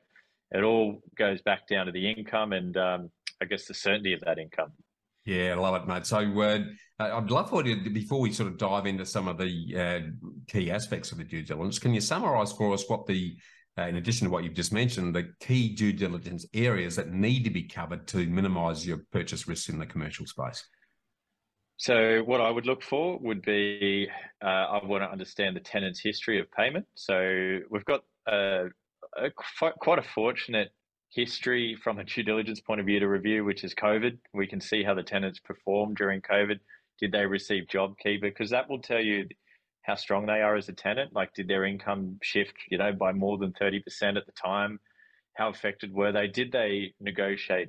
it 0.50 0.62
all 0.62 1.00
goes 1.16 1.40
back 1.42 1.66
down 1.68 1.86
to 1.86 1.92
the 1.92 2.10
income 2.10 2.52
and 2.52 2.76
um, 2.76 3.10
I 3.40 3.46
guess 3.46 3.66
the 3.66 3.74
certainty 3.74 4.12
of 4.12 4.20
that 4.26 4.38
income. 4.38 4.72
Yeah, 5.26 5.52
I 5.52 5.54
love 5.54 5.83
it, 5.83 5.88
mate. 5.88 6.06
So 6.06 6.18
uh, 6.18 6.59
I'd 7.00 7.30
love 7.30 7.50
for 7.50 7.66
you, 7.66 7.90
before 7.90 8.21
we 8.21 8.33
sort 8.33 8.49
of 8.49 8.56
dive 8.56 8.87
into 8.87 9.04
some 9.04 9.26
of 9.26 9.37
the 9.37 9.76
uh, 9.76 10.30
key 10.47 10.71
aspects 10.71 11.11
of 11.11 11.18
the 11.18 11.25
due 11.25 11.42
diligence, 11.42 11.80
can 11.80 11.92
you 11.92 12.00
summarise 12.00 12.52
for 12.52 12.73
us 12.73 12.88
what 12.88 13.06
the 13.06 13.37
uh, 13.78 13.83
in 13.83 13.97
addition 13.97 14.26
to 14.26 14.30
what 14.30 14.42
you've 14.42 14.54
just 14.54 14.73
mentioned, 14.73 15.14
the 15.14 15.30
key 15.40 15.75
due 15.75 15.92
diligence 15.92 16.47
areas 16.54 16.97
that 16.97 17.12
need 17.12 17.45
to 17.45 17.50
be 17.50 17.62
covered 17.62 18.06
to 18.06 18.26
minimise 18.26 18.87
your 18.87 18.99
purchase 19.12 19.47
risks 19.47 19.68
in 19.68 19.78
the 19.78 19.85
commercial 19.85 20.25
space? 20.25 20.64
So, 21.76 22.23
what 22.25 22.40
I 22.40 22.50
would 22.50 22.64
look 22.64 22.83
for 22.83 23.18
would 23.18 23.42
be 23.42 24.09
uh, 24.42 24.47
I 24.47 24.85
want 24.87 25.02
to 25.02 25.11
understand 25.11 25.56
the 25.56 25.61
tenant's 25.61 26.00
history 26.00 26.40
of 26.40 26.50
payment. 26.52 26.87
So, 26.95 27.59
we've 27.68 27.85
got 27.85 28.00
a, 28.26 28.68
a, 29.18 29.30
quite 29.78 29.99
a 29.99 30.02
fortunate 30.14 30.71
history 31.10 31.76
from 31.82 31.98
a 31.98 32.04
due 32.04 32.22
diligence 32.22 32.60
point 32.60 32.80
of 32.80 32.86
view 32.86 33.00
to 33.00 33.08
review, 33.08 33.44
which 33.44 33.64
is 33.64 33.75
COVID. 33.75 34.18
We 34.34 34.46
can 34.46 34.60
see 34.60 34.82
how 34.82 34.94
the 34.94 35.02
tenants 35.02 35.38
performed 35.38 35.96
during 35.96 36.20
COVID. 36.20 36.58
Did 36.98 37.12
they 37.12 37.26
receive 37.26 37.64
JobKeeper? 37.64 38.22
Because 38.22 38.50
that 38.50 38.68
will 38.68 38.80
tell 38.80 39.00
you 39.00 39.28
how 39.82 39.94
strong 39.94 40.26
they 40.26 40.40
are 40.42 40.56
as 40.56 40.68
a 40.68 40.72
tenant. 40.72 41.14
Like, 41.14 41.32
did 41.34 41.48
their 41.48 41.64
income 41.64 42.18
shift, 42.22 42.54
you 42.70 42.78
know, 42.78 42.92
by 42.92 43.12
more 43.12 43.38
than 43.38 43.52
30% 43.52 43.82
at 44.16 44.26
the 44.26 44.32
time? 44.32 44.80
How 45.34 45.48
affected 45.48 45.92
were 45.92 46.12
they? 46.12 46.26
Did 46.26 46.50
they 46.50 46.94
negotiate, 47.00 47.68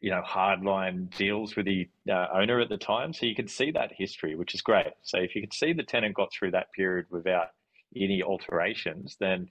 you 0.00 0.10
know, 0.10 0.22
hardline 0.26 1.14
deals 1.16 1.56
with 1.56 1.66
the 1.66 1.88
uh, 2.10 2.26
owner 2.34 2.60
at 2.60 2.68
the 2.68 2.76
time? 2.76 3.12
So 3.12 3.24
you 3.24 3.34
can 3.34 3.48
see 3.48 3.70
that 3.70 3.92
history, 3.96 4.34
which 4.34 4.54
is 4.54 4.60
great. 4.60 4.92
So 5.02 5.18
if 5.18 5.34
you 5.34 5.40
could 5.40 5.54
see 5.54 5.72
the 5.72 5.84
tenant 5.84 6.14
got 6.14 6.32
through 6.32 6.50
that 6.50 6.72
period 6.72 7.06
without 7.10 7.48
any 7.96 8.22
alterations, 8.22 9.16
then 9.18 9.48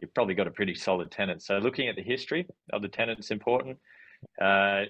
you've 0.00 0.14
probably 0.14 0.34
got 0.34 0.46
a 0.46 0.50
pretty 0.50 0.74
solid 0.74 1.10
tenant. 1.10 1.42
So 1.42 1.58
looking 1.58 1.88
at 1.88 1.96
the 1.96 2.02
history 2.02 2.46
of 2.72 2.82
the 2.82 2.88
tenant 2.88 3.20
is 3.20 3.30
important. 3.30 3.78
Uh, 4.40 4.82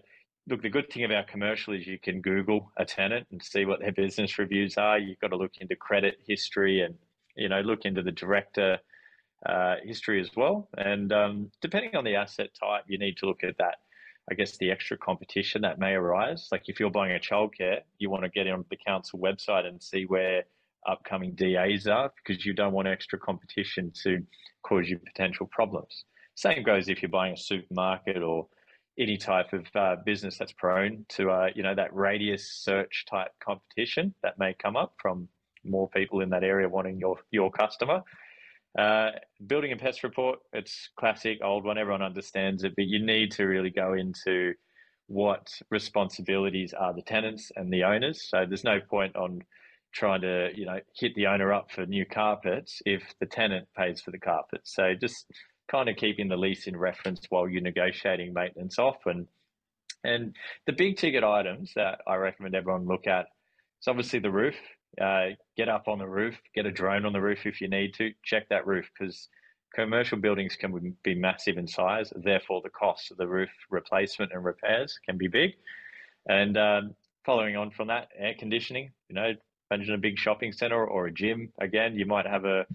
look, 0.48 0.62
the 0.62 0.68
good 0.68 0.90
thing 0.90 1.04
about 1.04 1.28
commercial 1.28 1.74
is 1.74 1.86
you 1.86 1.98
can 1.98 2.20
Google 2.20 2.70
a 2.76 2.84
tenant 2.84 3.26
and 3.30 3.42
see 3.42 3.64
what 3.64 3.80
their 3.80 3.92
business 3.92 4.38
reviews 4.38 4.76
are. 4.76 4.98
You've 4.98 5.20
got 5.20 5.28
to 5.28 5.36
look 5.36 5.52
into 5.60 5.76
credit 5.76 6.18
history 6.26 6.82
and 6.82 6.94
you 7.36 7.48
know 7.48 7.60
look 7.60 7.84
into 7.84 8.02
the 8.02 8.12
director 8.12 8.78
uh, 9.46 9.76
history 9.84 10.20
as 10.20 10.30
well. 10.36 10.68
And 10.76 11.12
um, 11.12 11.50
depending 11.60 11.96
on 11.96 12.04
the 12.04 12.16
asset 12.16 12.50
type, 12.58 12.84
you 12.86 12.98
need 12.98 13.16
to 13.18 13.26
look 13.26 13.44
at 13.44 13.58
that. 13.58 13.76
I 14.30 14.34
guess 14.34 14.58
the 14.58 14.70
extra 14.70 14.96
competition 14.96 15.62
that 15.62 15.78
may 15.78 15.92
arise. 15.92 16.48
Like 16.52 16.64
if 16.66 16.78
you're 16.78 16.90
buying 16.90 17.16
a 17.16 17.18
childcare, 17.18 17.80
you 17.98 18.10
want 18.10 18.22
to 18.24 18.28
get 18.28 18.46
on 18.46 18.64
the 18.70 18.76
council 18.76 19.18
website 19.18 19.66
and 19.66 19.82
see 19.82 20.04
where 20.04 20.44
upcoming 20.88 21.34
DAs 21.34 21.86
are 21.86 22.12
because 22.16 22.44
you 22.44 22.52
don't 22.52 22.72
want 22.72 22.88
extra 22.88 23.18
competition 23.18 23.92
to 24.02 24.18
cause 24.62 24.88
you 24.88 24.98
potential 24.98 25.48
problems. 25.50 26.04
Same 26.34 26.62
goes 26.62 26.88
if 26.88 27.02
you're 27.02 27.10
buying 27.10 27.34
a 27.34 27.36
supermarket 27.36 28.22
or 28.22 28.48
any 28.98 29.16
type 29.16 29.52
of 29.52 29.66
uh, 29.74 29.96
business 30.04 30.38
that's 30.38 30.52
prone 30.52 31.04
to 31.08 31.30
uh, 31.30 31.48
you 31.54 31.62
know 31.62 31.74
that 31.74 31.94
radius 31.94 32.52
search 32.52 33.04
type 33.08 33.30
competition 33.42 34.14
that 34.22 34.38
may 34.38 34.54
come 34.54 34.76
up 34.76 34.94
from 35.00 35.28
more 35.64 35.88
people 35.90 36.20
in 36.20 36.30
that 36.30 36.44
area 36.44 36.68
wanting 36.68 36.98
your 36.98 37.16
your 37.30 37.50
customer. 37.50 38.02
Uh, 38.78 39.10
building 39.48 39.72
a 39.72 39.76
pest 39.76 40.04
report, 40.04 40.38
it's 40.52 40.90
classic, 40.96 41.38
old 41.42 41.64
one. 41.64 41.76
Everyone 41.76 42.02
understands 42.02 42.62
it, 42.62 42.72
but 42.76 42.86
you 42.86 43.04
need 43.04 43.32
to 43.32 43.44
really 43.44 43.70
go 43.70 43.94
into 43.94 44.54
what 45.08 45.50
responsibilities 45.70 46.72
are 46.72 46.94
the 46.94 47.02
tenants 47.02 47.50
and 47.56 47.72
the 47.72 47.82
owners. 47.82 48.28
So 48.28 48.44
there's 48.46 48.62
no 48.62 48.78
point 48.80 49.16
on 49.16 49.42
trying 49.92 50.20
to 50.22 50.50
you 50.54 50.66
know 50.66 50.78
hit 50.94 51.14
the 51.14 51.26
owner 51.26 51.52
up 51.52 51.70
for 51.70 51.86
new 51.86 52.06
carpets 52.06 52.80
if 52.86 53.02
the 53.20 53.26
tenant 53.26 53.68
pays 53.76 54.00
for 54.00 54.10
the 54.10 54.18
carpets. 54.18 54.74
So 54.74 54.94
just 54.94 55.26
kind 55.70 55.88
of 55.88 55.96
keeping 55.96 56.28
the 56.28 56.36
lease 56.36 56.66
in 56.66 56.76
reference 56.76 57.20
while 57.28 57.48
you're 57.48 57.62
negotiating 57.62 58.32
maintenance 58.32 58.78
off. 58.78 59.06
And 59.06 59.26
and 60.04 60.34
the 60.66 60.72
big 60.72 60.96
ticket 60.96 61.24
items 61.24 61.72
that 61.76 62.00
I 62.06 62.16
recommend 62.16 62.54
everyone 62.54 62.86
look 62.86 63.06
at 63.06 63.26
is 63.80 63.88
obviously 63.88 64.18
the 64.18 64.30
roof. 64.30 64.56
Uh, 65.00 65.28
get 65.56 65.68
up 65.68 65.86
on 65.86 65.98
the 65.98 66.06
roof, 66.06 66.34
get 66.54 66.66
a 66.66 66.70
drone 66.70 67.06
on 67.06 67.12
the 67.12 67.20
roof 67.20 67.46
if 67.46 67.60
you 67.60 67.68
need 67.68 67.94
to. 67.94 68.10
Check 68.24 68.48
that 68.48 68.66
roof 68.66 68.90
because 68.98 69.28
commercial 69.74 70.18
buildings 70.18 70.56
can 70.56 70.96
be 71.04 71.14
massive 71.14 71.58
in 71.58 71.68
size. 71.68 72.12
Therefore, 72.16 72.60
the 72.62 72.70
cost 72.70 73.10
of 73.10 73.16
the 73.16 73.28
roof 73.28 73.50
replacement 73.70 74.32
and 74.32 74.44
repairs 74.44 74.98
can 75.06 75.16
be 75.16 75.28
big. 75.28 75.52
And 76.28 76.56
um, 76.56 76.94
following 77.24 77.56
on 77.56 77.70
from 77.70 77.88
that, 77.88 78.08
air 78.18 78.34
conditioning. 78.38 78.90
You 79.08 79.14
know, 79.14 79.32
imagine 79.70 79.94
a 79.94 79.98
big 79.98 80.18
shopping 80.18 80.52
center 80.52 80.84
or 80.84 81.06
a 81.06 81.12
gym. 81.12 81.52
Again, 81.60 81.96
you 81.96 82.06
might 82.06 82.26
have 82.26 82.44
a 82.44 82.66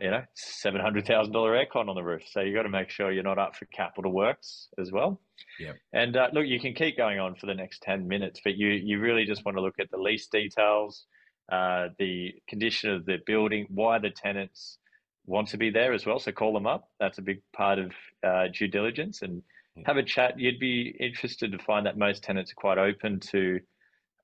you 0.00 0.10
know, 0.10 0.22
seven 0.34 0.80
hundred 0.80 1.06
thousand 1.06 1.32
dollar 1.32 1.52
aircon 1.52 1.88
on 1.88 1.94
the 1.94 2.02
roof. 2.02 2.22
So 2.30 2.40
you 2.40 2.54
got 2.54 2.62
to 2.62 2.68
make 2.68 2.90
sure 2.90 3.10
you're 3.10 3.22
not 3.22 3.38
up 3.38 3.56
for 3.56 3.64
capital 3.66 4.12
works 4.12 4.68
as 4.78 4.92
well. 4.92 5.20
Yeah. 5.58 5.72
And 5.92 6.16
uh, 6.16 6.28
look, 6.32 6.46
you 6.46 6.60
can 6.60 6.74
keep 6.74 6.96
going 6.96 7.18
on 7.18 7.34
for 7.34 7.46
the 7.46 7.54
next 7.54 7.82
ten 7.82 8.06
minutes, 8.06 8.40
but 8.44 8.56
you 8.56 8.68
you 8.68 9.00
really 9.00 9.24
just 9.24 9.44
want 9.44 9.56
to 9.56 9.62
look 9.62 9.76
at 9.80 9.90
the 9.90 9.96
lease 9.96 10.28
details, 10.28 11.06
uh, 11.50 11.88
the 11.98 12.34
condition 12.48 12.90
of 12.90 13.06
the 13.06 13.18
building, 13.26 13.66
why 13.70 13.98
the 13.98 14.10
tenants 14.10 14.78
want 15.26 15.48
to 15.48 15.56
be 15.56 15.70
there 15.70 15.92
as 15.92 16.06
well. 16.06 16.18
So 16.18 16.32
call 16.32 16.52
them 16.52 16.66
up. 16.66 16.88
That's 17.00 17.18
a 17.18 17.22
big 17.22 17.42
part 17.54 17.78
of 17.78 17.92
uh, 18.26 18.48
due 18.52 18.68
diligence 18.68 19.22
and 19.22 19.42
have 19.84 19.96
a 19.96 20.02
chat. 20.02 20.38
You'd 20.38 20.58
be 20.58 20.94
interested 20.98 21.52
to 21.52 21.58
find 21.58 21.86
that 21.86 21.96
most 21.96 22.22
tenants 22.22 22.52
are 22.52 22.56
quite 22.56 22.78
open 22.78 23.20
to 23.20 23.60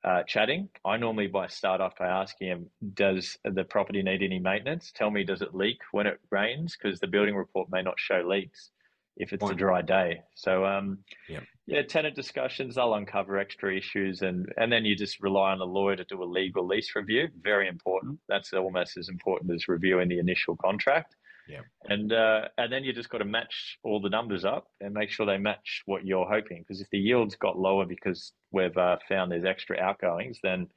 uh, 0.04 0.22
chatting, 0.24 0.68
I 0.84 0.98
normally 0.98 1.28
by 1.28 1.46
start 1.46 1.80
off 1.80 1.94
by 1.98 2.06
asking 2.08 2.48
him, 2.48 2.70
does 2.92 3.38
the 3.44 3.64
property 3.64 4.02
need 4.02 4.22
any 4.22 4.38
maintenance? 4.38 4.92
Tell 4.94 5.10
me, 5.10 5.24
does 5.24 5.40
it 5.40 5.54
leak 5.54 5.78
when 5.92 6.06
it 6.06 6.20
rains? 6.30 6.76
Because 6.76 7.00
the 7.00 7.06
building 7.06 7.34
report 7.34 7.68
may 7.70 7.82
not 7.82 7.98
show 7.98 8.22
leaks 8.26 8.70
if 9.16 9.32
it's 9.32 9.48
a 9.48 9.54
dry 9.54 9.80
day. 9.80 10.20
So, 10.34 10.64
um, 10.64 10.98
yeah. 11.28 11.40
yeah, 11.66 11.82
tenant 11.82 12.16
discussions, 12.16 12.74
they'll 12.74 12.94
uncover 12.94 13.38
extra 13.38 13.74
issues 13.74 14.22
and, 14.22 14.52
and 14.56 14.72
then 14.72 14.84
you 14.84 14.96
just 14.96 15.20
rely 15.20 15.52
on 15.52 15.60
a 15.60 15.64
lawyer 15.64 15.96
to 15.96 16.04
do 16.04 16.22
a 16.22 16.24
legal 16.24 16.66
lease 16.66 16.94
review. 16.96 17.28
Very 17.40 17.68
important. 17.68 18.18
That's 18.28 18.52
almost 18.52 18.96
as 18.96 19.08
important 19.08 19.52
as 19.52 19.68
reviewing 19.68 20.08
the 20.08 20.18
initial 20.18 20.56
contract. 20.56 21.14
Yeah. 21.48 21.60
And 21.84 22.12
uh, 22.12 22.48
and 22.56 22.72
then 22.72 22.84
you 22.84 22.92
just 22.92 23.10
got 23.10 23.18
to 23.18 23.24
match 23.24 23.78
all 23.84 24.00
the 24.00 24.08
numbers 24.08 24.44
up 24.44 24.66
and 24.80 24.94
make 24.94 25.10
sure 25.10 25.26
they 25.26 25.38
match 25.38 25.82
what 25.86 26.06
you're 26.06 26.26
hoping. 26.26 26.64
Because 26.66 26.80
if 26.80 26.88
the 26.90 26.98
yields 26.98 27.36
got 27.36 27.58
lower 27.58 27.84
because 27.84 28.32
we've 28.50 28.76
uh, 28.76 28.96
found 29.08 29.30
there's 29.30 29.44
extra 29.44 29.78
outgoings, 29.78 30.38
then 30.42 30.68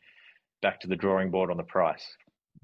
back 0.62 0.80
to 0.82 0.88
the 0.88 0.95
drawing 0.95 1.32
board 1.32 1.51
on 1.51 1.58
the 1.58 1.63
price. 1.63 2.06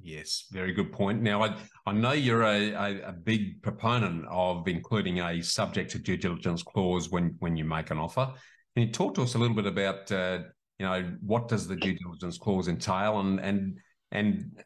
Yes, 0.02 0.48
very 0.52 0.74
good 0.74 0.92
point. 0.92 1.22
Now, 1.22 1.44
I, 1.44 1.56
I 1.86 1.94
know 1.94 2.12
you're 2.12 2.44
a, 2.44 2.72
a, 2.72 3.10
a, 3.10 3.12
big 3.12 3.62
proponent 3.62 4.26
of 4.30 4.68
including 4.68 5.20
a 5.20 5.42
subject 5.42 5.92
to 5.92 6.00
due 6.00 6.18
diligence 6.18 6.64
clause 6.64 7.10
when, 7.10 7.36
when 7.40 7.56
you 7.56 7.64
make 7.64 7.92
an 7.92 8.00
offer. 8.00 8.34
Can 8.76 8.88
you 8.88 8.92
talk 8.92 9.14
to 9.16 9.22
us 9.22 9.36
a 9.36 9.38
little 9.38 9.56
bit 9.56 9.68
about, 9.68 10.12
uh, 10.12 10.40
you 10.80 10.86
know, 10.86 11.14
what 11.22 11.48
does 11.48 11.68
the 11.68 11.76
due 11.76 11.98
diligence 11.98 12.38
clause 12.38 12.68
entail 12.68 13.20
and, 13.20 13.40
and, 13.40 13.78
and 14.12 14.64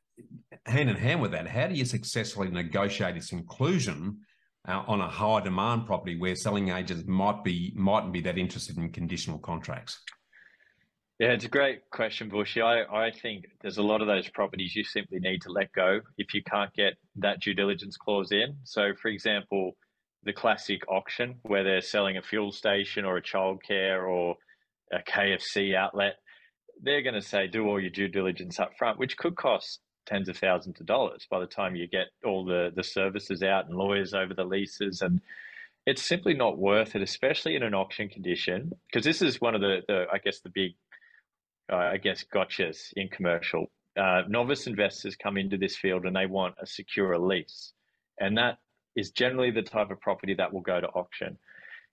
hand 0.67 0.89
in 0.89 0.95
hand 0.95 1.21
with 1.21 1.31
that, 1.31 1.47
how 1.47 1.67
do 1.67 1.75
you 1.75 1.85
successfully 1.85 2.49
negotiate 2.49 3.15
its 3.15 3.31
inclusion 3.31 4.19
uh, 4.67 4.83
on 4.87 5.01
a 5.01 5.07
high 5.07 5.41
demand 5.41 5.85
property 5.85 6.17
where 6.19 6.35
selling 6.35 6.69
agents 6.69 7.03
might 7.07 7.43
be 7.43 7.71
mightn't 7.75 8.13
be 8.13 8.21
that 8.21 8.37
interested 8.37 8.77
in 8.77 8.91
conditional 8.91 9.39
contracts? 9.39 9.99
Yeah, 11.19 11.29
it's 11.29 11.45
a 11.45 11.49
great 11.49 11.89
question, 11.89 12.29
Bushy. 12.29 12.61
I, 12.61 12.83
I 12.83 13.11
think 13.11 13.45
there's 13.61 13.79
a 13.79 13.83
lot 13.83 14.01
of 14.01 14.07
those 14.07 14.29
properties 14.29 14.75
you 14.75 14.83
simply 14.83 15.19
need 15.19 15.41
to 15.43 15.51
let 15.51 15.71
go 15.71 16.01
if 16.19 16.33
you 16.33 16.43
can't 16.43 16.71
get 16.73 16.93
that 17.15 17.39
due 17.41 17.55
diligence 17.55 17.97
clause 17.97 18.31
in. 18.31 18.55
So, 18.63 18.93
for 19.01 19.07
example, 19.07 19.75
the 20.23 20.33
classic 20.33 20.81
auction 20.87 21.39
where 21.43 21.63
they're 21.63 21.81
selling 21.81 22.17
a 22.17 22.21
fuel 22.21 22.51
station 22.51 23.03
or 23.03 23.17
a 23.17 23.21
childcare 23.21 24.07
or 24.07 24.35
a 24.91 24.99
KFC 24.99 25.75
outlet, 25.75 26.17
they're 26.83 27.01
going 27.01 27.15
to 27.15 27.21
say 27.21 27.47
do 27.47 27.67
all 27.67 27.79
your 27.79 27.89
due 27.89 28.09
diligence 28.09 28.59
up 28.59 28.77
front, 28.77 28.99
which 28.99 29.17
could 29.17 29.35
cost 29.35 29.79
tens 30.07 30.29
of 30.29 30.37
thousands 30.37 30.79
of 30.79 30.85
dollars 30.85 31.27
by 31.29 31.39
the 31.39 31.45
time 31.45 31.75
you 31.75 31.87
get 31.87 32.07
all 32.25 32.45
the, 32.45 32.71
the 32.75 32.83
services 32.83 33.43
out 33.43 33.67
and 33.67 33.77
lawyers 33.77 34.13
over 34.13 34.33
the 34.33 34.43
leases 34.43 35.01
and 35.01 35.21
it's 35.87 36.03
simply 36.03 36.33
not 36.33 36.57
worth 36.57 36.97
it, 36.97 37.01
especially 37.01 37.55
in 37.55 37.63
an 37.63 37.73
auction 37.73 38.09
condition, 38.09 38.73
because 38.87 39.05
this 39.05 39.21
is 39.21 39.39
one 39.39 39.55
of 39.55 39.61
the, 39.61 39.79
the 39.87 40.05
I 40.11 40.17
guess, 40.17 40.41
the 40.41 40.49
big, 40.49 40.73
uh, 41.71 41.77
I 41.77 41.95
guess, 41.97 42.25
gotchas 42.31 42.91
in 42.97 43.07
commercial. 43.07 43.71
Uh, 43.97 44.23
novice 44.27 44.67
investors 44.67 45.15
come 45.15 45.37
into 45.37 45.57
this 45.57 45.77
field 45.77 46.05
and 46.05 46.13
they 46.13 46.25
want 46.25 46.55
a 46.61 46.67
secure 46.67 47.17
lease, 47.17 47.71
and 48.19 48.37
that 48.37 48.57
is 48.97 49.11
generally 49.11 49.49
the 49.49 49.61
type 49.61 49.89
of 49.89 50.01
property 50.01 50.33
that 50.33 50.51
will 50.51 50.61
go 50.61 50.81
to 50.81 50.87
auction 50.87 51.37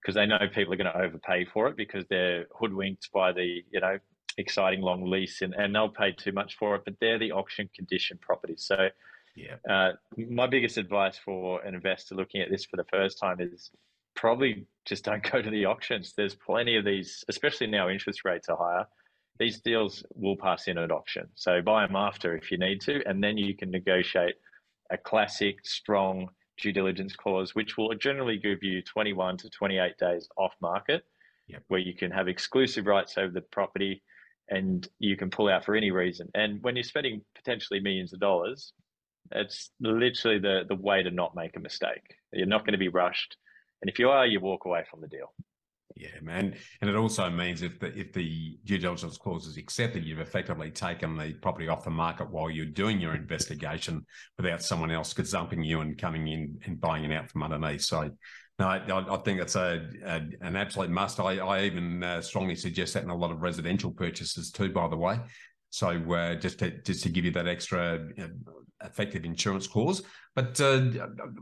because 0.02 0.16
they 0.16 0.26
know 0.26 0.38
people 0.52 0.74
are 0.74 0.76
going 0.76 0.92
to 0.92 1.00
overpay 1.00 1.44
for 1.44 1.68
it 1.68 1.76
because 1.76 2.04
they're 2.10 2.46
hoodwinked 2.52 3.08
by 3.12 3.32
the 3.32 3.62
you 3.70 3.80
know 3.80 3.96
exciting 4.38 4.80
long 4.80 5.04
lease 5.08 5.42
and, 5.42 5.54
and 5.54 5.74
they'll 5.74 5.88
pay 5.88 6.12
too 6.12 6.32
much 6.32 6.56
for 6.56 6.74
it 6.74 6.82
but 6.84 6.94
they're 7.00 7.18
the 7.18 7.32
auction 7.32 7.68
condition 7.74 8.18
properties. 8.20 8.64
So 8.66 8.88
yeah. 9.36 9.56
uh, 9.68 9.92
my 10.16 10.46
biggest 10.46 10.76
advice 10.76 11.18
for 11.18 11.60
an 11.62 11.74
investor 11.74 12.14
looking 12.14 12.40
at 12.40 12.50
this 12.50 12.64
for 12.64 12.76
the 12.76 12.84
first 12.84 13.18
time 13.18 13.36
is 13.40 13.70
probably 14.14 14.66
just 14.84 15.04
don't 15.04 15.28
go 15.30 15.42
to 15.42 15.50
the 15.50 15.66
auctions. 15.66 16.14
There's 16.16 16.34
plenty 16.34 16.76
of 16.76 16.84
these 16.84 17.24
especially 17.28 17.66
now 17.66 17.88
interest 17.88 18.24
rates 18.24 18.48
are 18.48 18.56
higher 18.56 18.86
these 19.38 19.60
deals 19.60 20.04
will 20.14 20.36
pass 20.36 20.68
in 20.68 20.78
at 20.78 20.92
auction. 20.92 21.28
So 21.34 21.60
buy 21.60 21.86
them 21.86 21.96
after 21.96 22.36
if 22.36 22.50
you 22.50 22.58
need 22.58 22.80
to 22.82 23.02
and 23.06 23.22
then 23.22 23.36
you 23.36 23.56
can 23.56 23.70
negotiate 23.70 24.36
a 24.90 24.96
classic 24.96 25.56
strong 25.64 26.28
due 26.60 26.72
diligence 26.72 27.16
clause, 27.16 27.54
which 27.54 27.76
will 27.76 27.92
generally 27.94 28.36
give 28.36 28.62
you 28.62 28.82
21 28.82 29.38
to 29.38 29.50
28 29.50 29.98
days 29.98 30.28
off 30.36 30.54
market, 30.60 31.04
yep. 31.48 31.62
where 31.68 31.80
you 31.80 31.94
can 31.94 32.10
have 32.10 32.28
exclusive 32.28 32.86
rights 32.86 33.18
over 33.18 33.32
the 33.32 33.40
property 33.40 34.02
and 34.48 34.86
you 34.98 35.16
can 35.16 35.30
pull 35.30 35.48
out 35.48 35.64
for 35.64 35.74
any 35.74 35.90
reason. 35.90 36.28
And 36.34 36.62
when 36.62 36.76
you're 36.76 36.82
spending 36.82 37.22
potentially 37.34 37.80
millions 37.80 38.12
of 38.12 38.20
dollars, 38.20 38.72
it's 39.32 39.70
literally 39.80 40.38
the, 40.38 40.62
the 40.68 40.74
way 40.74 41.02
to 41.02 41.10
not 41.10 41.34
make 41.34 41.56
a 41.56 41.60
mistake. 41.60 42.16
You're 42.32 42.46
not 42.46 42.60
going 42.60 42.72
to 42.72 42.78
be 42.78 42.88
rushed. 42.88 43.36
And 43.80 43.90
if 43.90 43.98
you 43.98 44.10
are, 44.10 44.26
you 44.26 44.40
walk 44.40 44.64
away 44.66 44.84
from 44.90 45.00
the 45.00 45.08
deal. 45.08 45.32
Yeah, 45.96 46.20
man. 46.22 46.56
And 46.80 46.90
it 46.90 46.96
also 46.96 47.30
means 47.30 47.62
if 47.62 47.78
the 47.78 47.96
if 47.96 48.12
the 48.12 48.58
due 48.64 48.78
diligence 48.78 49.16
clause 49.16 49.46
is 49.46 49.56
accepted, 49.56 50.04
you've 50.04 50.18
effectively 50.18 50.70
taken 50.70 51.16
the 51.16 51.34
property 51.34 51.68
off 51.68 51.84
the 51.84 51.90
market 51.90 52.30
while 52.30 52.50
you're 52.50 52.66
doing 52.66 53.00
your 53.00 53.14
investigation 53.14 54.04
without 54.36 54.62
someone 54.62 54.90
else 54.90 55.14
gazumping 55.14 55.64
you 55.64 55.82
and 55.82 55.96
coming 55.96 56.26
in 56.26 56.58
and 56.64 56.80
buying 56.80 57.04
it 57.04 57.12
out 57.12 57.30
from 57.30 57.44
underneath. 57.44 57.82
So 57.82 58.10
no, 58.58 58.68
I, 58.68 59.14
I 59.14 59.16
think 59.18 59.40
it's 59.40 59.56
a, 59.56 59.84
a, 60.04 60.22
an 60.40 60.54
absolute 60.54 60.90
must. 60.90 61.18
I, 61.18 61.38
I 61.38 61.64
even 61.64 62.04
uh, 62.04 62.20
strongly 62.20 62.54
suggest 62.54 62.94
that 62.94 63.02
in 63.02 63.10
a 63.10 63.16
lot 63.16 63.32
of 63.32 63.42
residential 63.42 63.90
purchases 63.90 64.52
too. 64.52 64.72
By 64.72 64.86
the 64.88 64.96
way, 64.96 65.18
so 65.70 65.88
uh, 66.12 66.36
just 66.36 66.60
to 66.60 66.70
just 66.82 67.02
to 67.02 67.08
give 67.08 67.24
you 67.24 67.32
that 67.32 67.48
extra 67.48 68.06
uh, 68.16 68.26
effective 68.84 69.24
insurance 69.24 69.66
clause. 69.66 70.02
But 70.36 70.60
uh, 70.60 70.78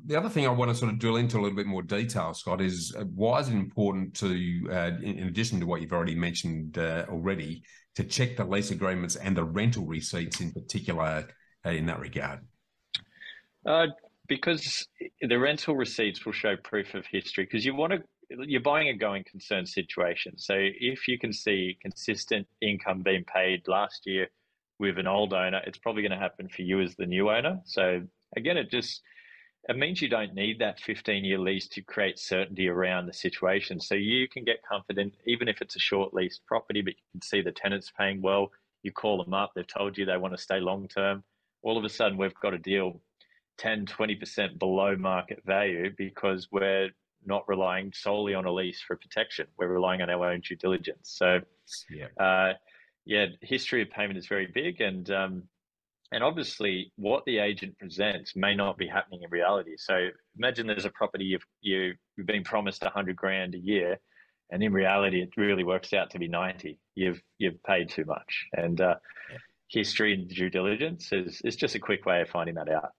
the 0.06 0.16
other 0.16 0.30
thing 0.30 0.46
I 0.46 0.50
want 0.50 0.70
to 0.70 0.74
sort 0.74 0.90
of 0.90 0.98
drill 0.98 1.16
into 1.16 1.38
a 1.38 1.40
little 1.40 1.56
bit 1.56 1.66
more 1.66 1.82
detail, 1.82 2.32
Scott, 2.32 2.62
is 2.62 2.94
uh, 2.98 3.04
why 3.14 3.40
is 3.40 3.48
it 3.48 3.54
important 3.54 4.14
to, 4.16 4.68
uh, 4.70 4.90
in, 5.02 5.18
in, 5.18 5.28
addition 5.28 5.60
to 5.60 5.66
what 5.66 5.80
you've 5.80 5.92
already 5.92 6.14
mentioned 6.14 6.76
already, 6.78 7.62
to 7.94 8.04
check 8.04 8.36
the 8.36 8.44
lease 8.44 8.70
agreements 8.70 9.16
and 9.16 9.36
the 9.36 9.44
rental 9.44 9.86
receipts 9.86 10.40
in 10.40 10.52
particular 10.52 11.26
in 11.64 11.86
that 11.86 12.00
regard? 12.00 12.40
Uh, 13.64 13.86
because 14.36 14.88
the 15.20 15.38
rental 15.38 15.76
receipts 15.76 16.24
will 16.24 16.32
show 16.32 16.56
proof 16.56 16.94
of 16.94 17.04
history. 17.04 17.44
Because 17.44 17.66
you 17.66 17.74
want 17.74 17.92
to, 17.92 18.02
you're 18.30 18.62
buying 18.62 18.88
a 18.88 18.96
going 18.96 19.24
concern 19.30 19.66
situation. 19.66 20.38
So 20.38 20.54
if 20.56 21.06
you 21.06 21.18
can 21.18 21.34
see 21.34 21.76
consistent 21.82 22.46
income 22.62 23.02
being 23.02 23.24
paid 23.24 23.68
last 23.68 24.06
year 24.06 24.28
with 24.78 24.98
an 24.98 25.06
old 25.06 25.34
owner, 25.34 25.60
it's 25.66 25.76
probably 25.76 26.00
going 26.00 26.12
to 26.12 26.18
happen 26.18 26.48
for 26.48 26.62
you 26.62 26.80
as 26.80 26.96
the 26.96 27.04
new 27.04 27.28
owner. 27.30 27.60
So 27.66 28.00
again, 28.34 28.56
it 28.56 28.70
just 28.70 29.02
it 29.68 29.76
means 29.76 30.00
you 30.00 30.08
don't 30.08 30.34
need 30.34 30.58
that 30.60 30.80
15 30.80 31.26
year 31.26 31.38
lease 31.38 31.68
to 31.68 31.82
create 31.82 32.18
certainty 32.18 32.68
around 32.68 33.06
the 33.06 33.12
situation. 33.12 33.80
So 33.80 33.94
you 33.94 34.28
can 34.28 34.44
get 34.44 34.66
confident, 34.66 35.12
even 35.26 35.46
if 35.46 35.60
it's 35.60 35.76
a 35.76 35.80
short 35.80 36.14
lease 36.14 36.40
property, 36.46 36.80
but 36.80 36.94
you 36.94 37.02
can 37.12 37.20
see 37.22 37.42
the 37.42 37.52
tenants 37.52 37.92
paying 37.96 38.22
well. 38.22 38.50
You 38.82 38.92
call 38.92 39.22
them 39.22 39.34
up, 39.34 39.52
they've 39.54 39.66
told 39.66 39.98
you 39.98 40.06
they 40.06 40.16
want 40.16 40.34
to 40.34 40.42
stay 40.42 40.58
long 40.58 40.88
term. 40.88 41.22
All 41.62 41.76
of 41.76 41.84
a 41.84 41.90
sudden, 41.90 42.16
we've 42.16 42.34
got 42.42 42.54
a 42.54 42.58
deal 42.58 43.00
10, 43.58 43.86
20% 43.86 44.58
below 44.58 44.96
market 44.96 45.42
value 45.44 45.90
because 45.96 46.48
we're 46.50 46.90
not 47.24 47.48
relying 47.48 47.92
solely 47.94 48.34
on 48.34 48.44
a 48.44 48.52
lease 48.52 48.80
for 48.80 48.96
protection. 48.96 49.46
We're 49.56 49.68
relying 49.68 50.02
on 50.02 50.10
our 50.10 50.30
own 50.30 50.40
due 50.40 50.56
diligence. 50.56 51.12
So, 51.16 51.40
yeah. 51.90 52.06
Uh, 52.22 52.54
yeah, 53.04 53.26
history 53.40 53.82
of 53.82 53.90
payment 53.90 54.18
is 54.18 54.26
very 54.26 54.46
big, 54.46 54.80
and 54.80 55.10
um, 55.10 55.42
and 56.12 56.22
obviously 56.22 56.92
what 56.96 57.24
the 57.24 57.38
agent 57.38 57.78
presents 57.78 58.36
may 58.36 58.54
not 58.54 58.76
be 58.76 58.86
happening 58.86 59.22
in 59.22 59.30
reality. 59.30 59.72
So 59.76 60.08
imagine 60.36 60.66
there's 60.66 60.84
a 60.84 60.90
property 60.90 61.24
you've 61.24 61.46
you, 61.60 61.94
you've 62.16 62.26
been 62.26 62.44
promised 62.44 62.82
a 62.82 62.90
hundred 62.90 63.16
grand 63.16 63.54
a 63.54 63.58
year, 63.58 63.98
and 64.50 64.62
in 64.62 64.72
reality 64.72 65.20
it 65.20 65.30
really 65.36 65.64
works 65.64 65.92
out 65.92 66.10
to 66.10 66.18
be 66.18 66.28
ninety. 66.28 66.78
You've 66.94 67.20
you've 67.38 67.62
paid 67.64 67.88
too 67.88 68.04
much, 68.04 68.46
and 68.52 68.80
uh, 68.80 68.94
yeah. 69.30 69.38
history 69.68 70.14
and 70.14 70.28
due 70.28 70.50
diligence 70.50 71.08
is 71.12 71.40
is 71.44 71.56
just 71.56 71.74
a 71.74 71.80
quick 71.80 72.06
way 72.06 72.20
of 72.20 72.28
finding 72.28 72.54
that 72.54 72.70
out. 72.70 72.90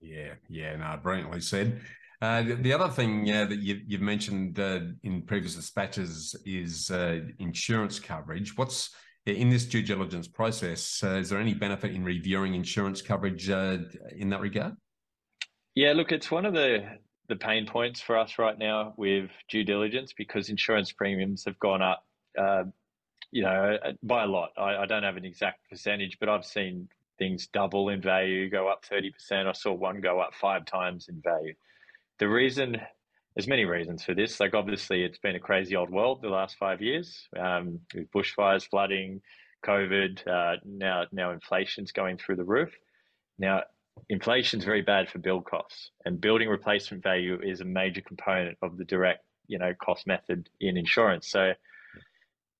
Yeah, 0.00 0.34
yeah, 0.48 0.76
no, 0.76 0.98
brilliantly 1.02 1.40
said. 1.40 1.80
Uh, 2.20 2.42
the 2.60 2.72
other 2.72 2.88
thing 2.88 3.30
uh, 3.30 3.44
that 3.44 3.60
you, 3.60 3.80
have 3.92 4.00
mentioned 4.00 4.58
uh, 4.58 4.80
in 5.04 5.22
previous 5.22 5.54
dispatches 5.54 6.34
is 6.44 6.90
uh, 6.90 7.20
insurance 7.38 8.00
coverage. 8.00 8.56
What's 8.56 8.90
in 9.24 9.50
this 9.50 9.66
due 9.66 9.82
diligence 9.82 10.26
process, 10.26 11.02
uh, 11.04 11.16
is 11.16 11.30
there 11.30 11.38
any 11.38 11.54
benefit 11.54 11.92
in 11.92 12.02
reviewing 12.02 12.54
insurance 12.54 13.02
coverage 13.02 13.48
uh, 13.50 13.78
in 14.16 14.30
that 14.30 14.40
regard? 14.40 14.74
Yeah, 15.74 15.92
look, 15.92 16.10
it's 16.10 16.30
one 16.30 16.44
of 16.44 16.54
the 16.54 16.98
the 17.28 17.36
pain 17.36 17.66
points 17.66 18.00
for 18.00 18.16
us 18.16 18.38
right 18.38 18.58
now 18.58 18.94
with 18.96 19.30
due 19.50 19.62
diligence 19.62 20.14
because 20.16 20.48
insurance 20.48 20.90
premiums 20.92 21.44
have 21.44 21.58
gone 21.58 21.82
up, 21.82 22.02
you 23.30 23.42
know, 23.42 23.76
by 24.02 24.24
a 24.24 24.26
lot. 24.26 24.48
I, 24.56 24.76
I, 24.76 24.86
don't 24.86 25.02
have 25.02 25.18
an 25.18 25.26
exact 25.26 25.68
percentage, 25.68 26.16
but 26.18 26.30
I've 26.30 26.46
seen 26.46 26.88
things 27.18 27.48
double 27.52 27.88
in 27.88 28.00
value, 28.00 28.48
go 28.48 28.68
up 28.68 28.84
thirty 28.84 29.10
percent. 29.10 29.48
I 29.48 29.52
saw 29.52 29.72
one 29.72 30.00
go 30.00 30.20
up 30.20 30.34
five 30.34 30.64
times 30.64 31.08
in 31.08 31.20
value. 31.20 31.54
The 32.18 32.28
reason 32.28 32.80
there's 33.34 33.46
many 33.46 33.64
reasons 33.64 34.02
for 34.02 34.14
this. 34.14 34.40
Like 34.40 34.54
obviously, 34.54 35.04
it's 35.04 35.18
been 35.18 35.36
a 35.36 35.40
crazy 35.40 35.76
old 35.76 35.90
world 35.90 36.22
the 36.22 36.28
last 36.28 36.56
five 36.56 36.82
years 36.82 37.28
um, 37.38 37.78
with 37.94 38.10
bushfires, 38.10 38.68
flooding, 38.68 39.20
COVID. 39.64 40.26
Uh, 40.26 40.56
now, 40.64 41.04
now 41.12 41.30
inflation's 41.30 41.92
going 41.92 42.16
through 42.16 42.36
the 42.36 42.44
roof. 42.44 42.72
Now, 43.38 43.62
inflation's 44.08 44.64
very 44.64 44.82
bad 44.82 45.08
for 45.08 45.18
build 45.18 45.44
costs, 45.44 45.90
and 46.04 46.20
building 46.20 46.48
replacement 46.48 47.02
value 47.02 47.38
is 47.40 47.60
a 47.60 47.64
major 47.64 48.00
component 48.00 48.58
of 48.62 48.76
the 48.76 48.84
direct, 48.84 49.24
you 49.46 49.58
know, 49.58 49.72
cost 49.80 50.06
method 50.06 50.48
in 50.60 50.76
insurance. 50.76 51.30
So 51.30 51.52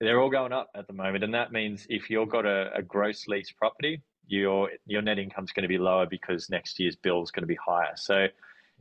they're 0.00 0.20
all 0.20 0.30
going 0.30 0.52
up 0.52 0.70
at 0.76 0.86
the 0.86 0.92
moment, 0.92 1.24
and 1.24 1.34
that 1.34 1.50
means 1.50 1.86
if 1.88 2.08
you've 2.08 2.28
got 2.28 2.46
a, 2.46 2.70
a 2.72 2.82
gross 2.82 3.26
lease 3.26 3.50
property, 3.50 4.00
your 4.28 4.70
your 4.86 5.02
net 5.02 5.18
income 5.18 5.44
is 5.44 5.52
going 5.52 5.62
to 5.62 5.68
be 5.68 5.78
lower 5.78 6.06
because 6.06 6.50
next 6.50 6.78
year's 6.78 6.96
bill 6.96 7.22
is 7.22 7.30
going 7.30 7.42
to 7.42 7.48
be 7.48 7.58
higher. 7.64 7.92
So 7.96 8.26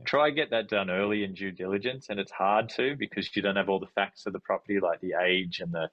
try 0.04 0.30
get 0.30 0.50
that 0.50 0.68
done 0.68 0.90
early 0.90 1.24
in 1.24 1.34
due 1.34 1.50
diligence. 1.50 2.06
And 2.08 2.20
it's 2.20 2.30
hard 2.30 2.68
to 2.70 2.96
because 2.96 3.34
you 3.34 3.42
don't 3.42 3.56
have 3.56 3.68
all 3.68 3.80
the 3.80 3.86
facts 3.86 4.26
of 4.26 4.32
the 4.32 4.38
property 4.40 4.78
like 4.80 5.00
the 5.00 5.14
age 5.20 5.60
and 5.60 5.72
the 5.72 5.90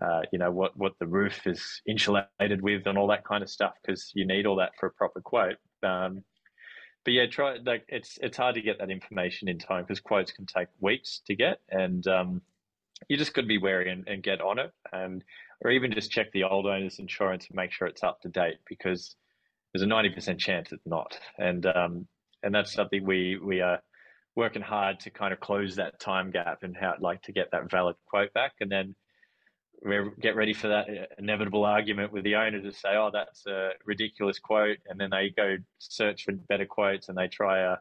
uh, 0.00 0.22
you 0.32 0.38
know 0.38 0.50
what 0.50 0.76
what 0.76 0.98
the 1.00 1.06
roof 1.06 1.46
is 1.46 1.82
insulated 1.86 2.62
with 2.62 2.86
and 2.86 2.96
all 2.96 3.08
that 3.08 3.24
kind 3.24 3.42
of 3.42 3.50
stuff 3.50 3.74
because 3.82 4.12
you 4.14 4.26
need 4.26 4.46
all 4.46 4.56
that 4.56 4.72
for 4.78 4.86
a 4.86 4.92
proper 4.92 5.20
quote. 5.20 5.56
Um, 5.82 6.22
but 7.04 7.14
yeah 7.14 7.26
try 7.26 7.56
like 7.64 7.84
it's 7.88 8.18
it's 8.22 8.36
hard 8.36 8.54
to 8.56 8.60
get 8.60 8.78
that 8.78 8.90
information 8.90 9.48
in 9.48 9.58
time 9.58 9.82
because 9.82 10.00
quotes 10.00 10.32
can 10.32 10.46
take 10.46 10.68
weeks 10.80 11.22
to 11.26 11.34
get. 11.34 11.60
And 11.70 12.06
um, 12.06 12.42
you 13.08 13.16
just 13.16 13.34
got 13.34 13.42
to 13.42 13.48
be 13.48 13.58
wary 13.58 13.90
and, 13.90 14.06
and 14.08 14.22
get 14.22 14.40
on 14.40 14.58
it. 14.58 14.72
And 14.92 15.24
or 15.60 15.70
even 15.70 15.92
just 15.92 16.10
check 16.10 16.30
the 16.32 16.44
old 16.44 16.66
owner's 16.66 16.98
insurance 16.98 17.46
and 17.48 17.56
make 17.56 17.72
sure 17.72 17.88
it's 17.88 18.02
up 18.02 18.20
to 18.22 18.28
date 18.28 18.58
because 18.68 19.16
there's 19.72 19.82
a 19.82 19.86
90% 19.86 20.38
chance 20.38 20.72
it's 20.72 20.86
not. 20.86 21.18
And 21.38 21.66
um, 21.66 22.06
and 22.42 22.54
that's 22.54 22.72
something 22.72 23.04
we 23.04 23.38
we 23.42 23.60
are 23.60 23.80
working 24.36 24.62
hard 24.62 25.00
to 25.00 25.10
kind 25.10 25.32
of 25.32 25.40
close 25.40 25.76
that 25.76 25.98
time 25.98 26.30
gap 26.30 26.62
and 26.62 26.76
how 26.76 26.94
like 27.00 27.22
to 27.22 27.32
get 27.32 27.50
that 27.52 27.70
valid 27.70 27.96
quote 28.06 28.32
back, 28.32 28.52
and 28.60 28.70
then 28.70 28.94
we 29.84 29.96
get 30.20 30.36
ready 30.36 30.54
for 30.54 30.68
that 30.68 30.88
inevitable 31.18 31.64
argument 31.64 32.12
with 32.12 32.24
the 32.24 32.36
owner 32.36 32.60
to 32.60 32.72
say, 32.72 32.90
"Oh, 32.90 33.10
that's 33.12 33.46
a 33.46 33.70
ridiculous 33.84 34.38
quote," 34.38 34.78
and 34.86 34.98
then 34.98 35.10
they 35.10 35.30
go 35.30 35.56
search 35.78 36.24
for 36.24 36.32
better 36.32 36.66
quotes 36.66 37.08
and 37.08 37.18
they 37.18 37.28
try 37.28 37.58
to 37.58 37.80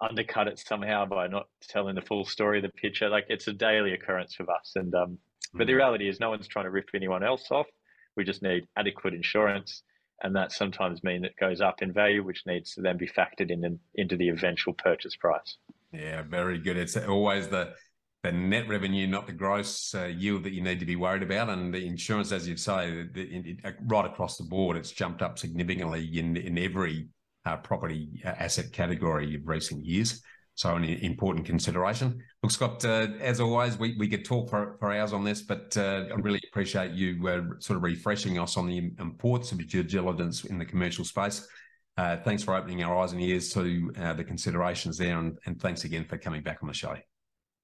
undercut 0.00 0.46
it 0.48 0.58
somehow 0.58 1.04
by 1.04 1.26
not 1.26 1.48
telling 1.68 1.94
the 1.96 2.02
full 2.02 2.24
story 2.24 2.58
of 2.58 2.62
the 2.62 2.68
picture. 2.68 3.08
Like 3.08 3.26
it's 3.28 3.48
a 3.48 3.52
daily 3.52 3.92
occurrence 3.92 4.38
with 4.38 4.48
us, 4.48 4.72
and 4.76 4.94
um, 4.94 5.18
but 5.54 5.66
the 5.66 5.72
mm. 5.72 5.76
reality 5.76 6.08
is 6.08 6.20
no 6.20 6.30
one's 6.30 6.48
trying 6.48 6.66
to 6.66 6.70
rip 6.70 6.88
anyone 6.94 7.22
else 7.22 7.50
off. 7.50 7.66
We 8.16 8.24
just 8.24 8.42
need 8.42 8.66
adequate 8.76 9.14
insurance 9.14 9.82
and 10.22 10.34
that 10.34 10.52
sometimes 10.52 11.04
means 11.04 11.24
it 11.24 11.34
goes 11.38 11.60
up 11.60 11.82
in 11.82 11.92
value, 11.92 12.24
which 12.24 12.44
needs 12.46 12.74
to 12.74 12.80
then 12.80 12.96
be 12.96 13.06
factored 13.06 13.50
in, 13.50 13.64
in 13.64 13.78
into 13.94 14.16
the 14.16 14.28
eventual 14.28 14.74
purchase 14.74 15.16
price. 15.16 15.56
Yeah, 15.92 16.22
very 16.22 16.58
good. 16.58 16.76
It's 16.76 16.96
always 16.96 17.48
the 17.48 17.74
the 18.24 18.32
net 18.32 18.68
revenue, 18.68 19.06
not 19.06 19.26
the 19.26 19.32
gross 19.32 19.94
uh, 19.94 20.06
yield 20.06 20.42
that 20.42 20.52
you 20.52 20.60
need 20.60 20.80
to 20.80 20.86
be 20.86 20.96
worried 20.96 21.22
about. 21.22 21.48
And 21.50 21.72
the 21.72 21.86
insurance, 21.86 22.32
as 22.32 22.48
you 22.48 22.56
say, 22.56 23.06
the, 23.12 23.42
the, 23.42 23.58
uh, 23.64 23.72
right 23.86 24.04
across 24.04 24.36
the 24.36 24.44
board, 24.44 24.76
it's 24.76 24.90
jumped 24.90 25.22
up 25.22 25.38
significantly 25.38 26.18
in 26.18 26.36
in 26.36 26.58
every 26.58 27.08
uh, 27.46 27.56
property 27.58 28.20
uh, 28.24 28.28
asset 28.28 28.72
category 28.72 29.36
of 29.36 29.46
recent 29.46 29.84
years. 29.84 30.22
So, 30.58 30.74
an 30.74 30.82
important 30.82 31.46
consideration. 31.46 32.20
Look, 32.42 32.50
Scott, 32.50 32.84
uh, 32.84 33.06
as 33.20 33.38
always, 33.38 33.78
we, 33.78 33.94
we 33.96 34.08
could 34.08 34.24
talk 34.24 34.50
for, 34.50 34.76
for 34.80 34.92
hours 34.92 35.12
on 35.12 35.22
this, 35.22 35.40
but 35.40 35.76
uh, 35.76 36.06
I 36.10 36.14
really 36.16 36.40
appreciate 36.50 36.90
you 36.94 37.28
uh, 37.28 37.60
sort 37.60 37.76
of 37.76 37.84
refreshing 37.84 38.40
us 38.40 38.56
on 38.56 38.66
the 38.66 38.78
importance 38.98 39.52
of 39.52 39.64
due 39.68 39.84
diligence 39.84 40.46
in 40.46 40.58
the 40.58 40.64
commercial 40.64 41.04
space. 41.04 41.46
Uh, 41.96 42.16
thanks 42.24 42.42
for 42.42 42.56
opening 42.56 42.82
our 42.82 42.98
eyes 42.98 43.12
and 43.12 43.22
ears 43.22 43.52
to 43.52 43.92
uh, 44.00 44.14
the 44.14 44.24
considerations 44.24 44.98
there, 44.98 45.16
and, 45.16 45.38
and 45.46 45.62
thanks 45.62 45.84
again 45.84 46.04
for 46.04 46.18
coming 46.18 46.42
back 46.42 46.58
on 46.60 46.66
the 46.66 46.74
show. 46.74 46.96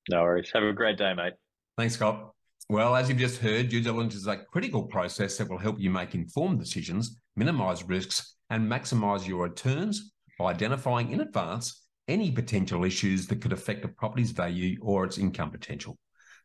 No 0.09 0.23
worries. 0.23 0.53
Have 0.55 0.63
a 0.63 0.73
great 0.73 0.97
day, 0.97 1.15
mate. 1.15 1.33
Thanks, 1.77 1.95
Scott. 1.95 2.31
Well, 2.69 2.95
as 2.95 3.09
you've 3.09 3.19
just 3.19 3.41
heard, 3.41 3.71
due 3.71 3.81
diligence 3.81 4.15
is 4.15 4.29
a 4.29 4.37
critical 4.37 4.85
process 4.85 5.37
that 5.39 5.51
will 5.51 5.59
help 5.59 5.81
you 5.81 5.91
make 5.91 6.15
informed 6.15 6.61
decisions, 6.61 7.19
minimize 7.35 7.83
risks, 7.83 8.37
and 8.51 8.71
maximize 8.71 9.27
your 9.27 9.43
returns 9.43 10.13
by 10.39 10.53
identifying 10.53 11.11
in 11.11 11.23
advance 11.23 11.84
any 12.09 12.31
potential 12.31 12.85
issues 12.85 13.27
that 13.29 13.41
could 13.41 13.53
affect 13.53 13.85
a 13.85 13.89
property's 13.89 14.31
value 14.33 14.79
or 14.83 15.05
its 15.05 15.19
income 15.19 15.51
potential. 15.51 15.97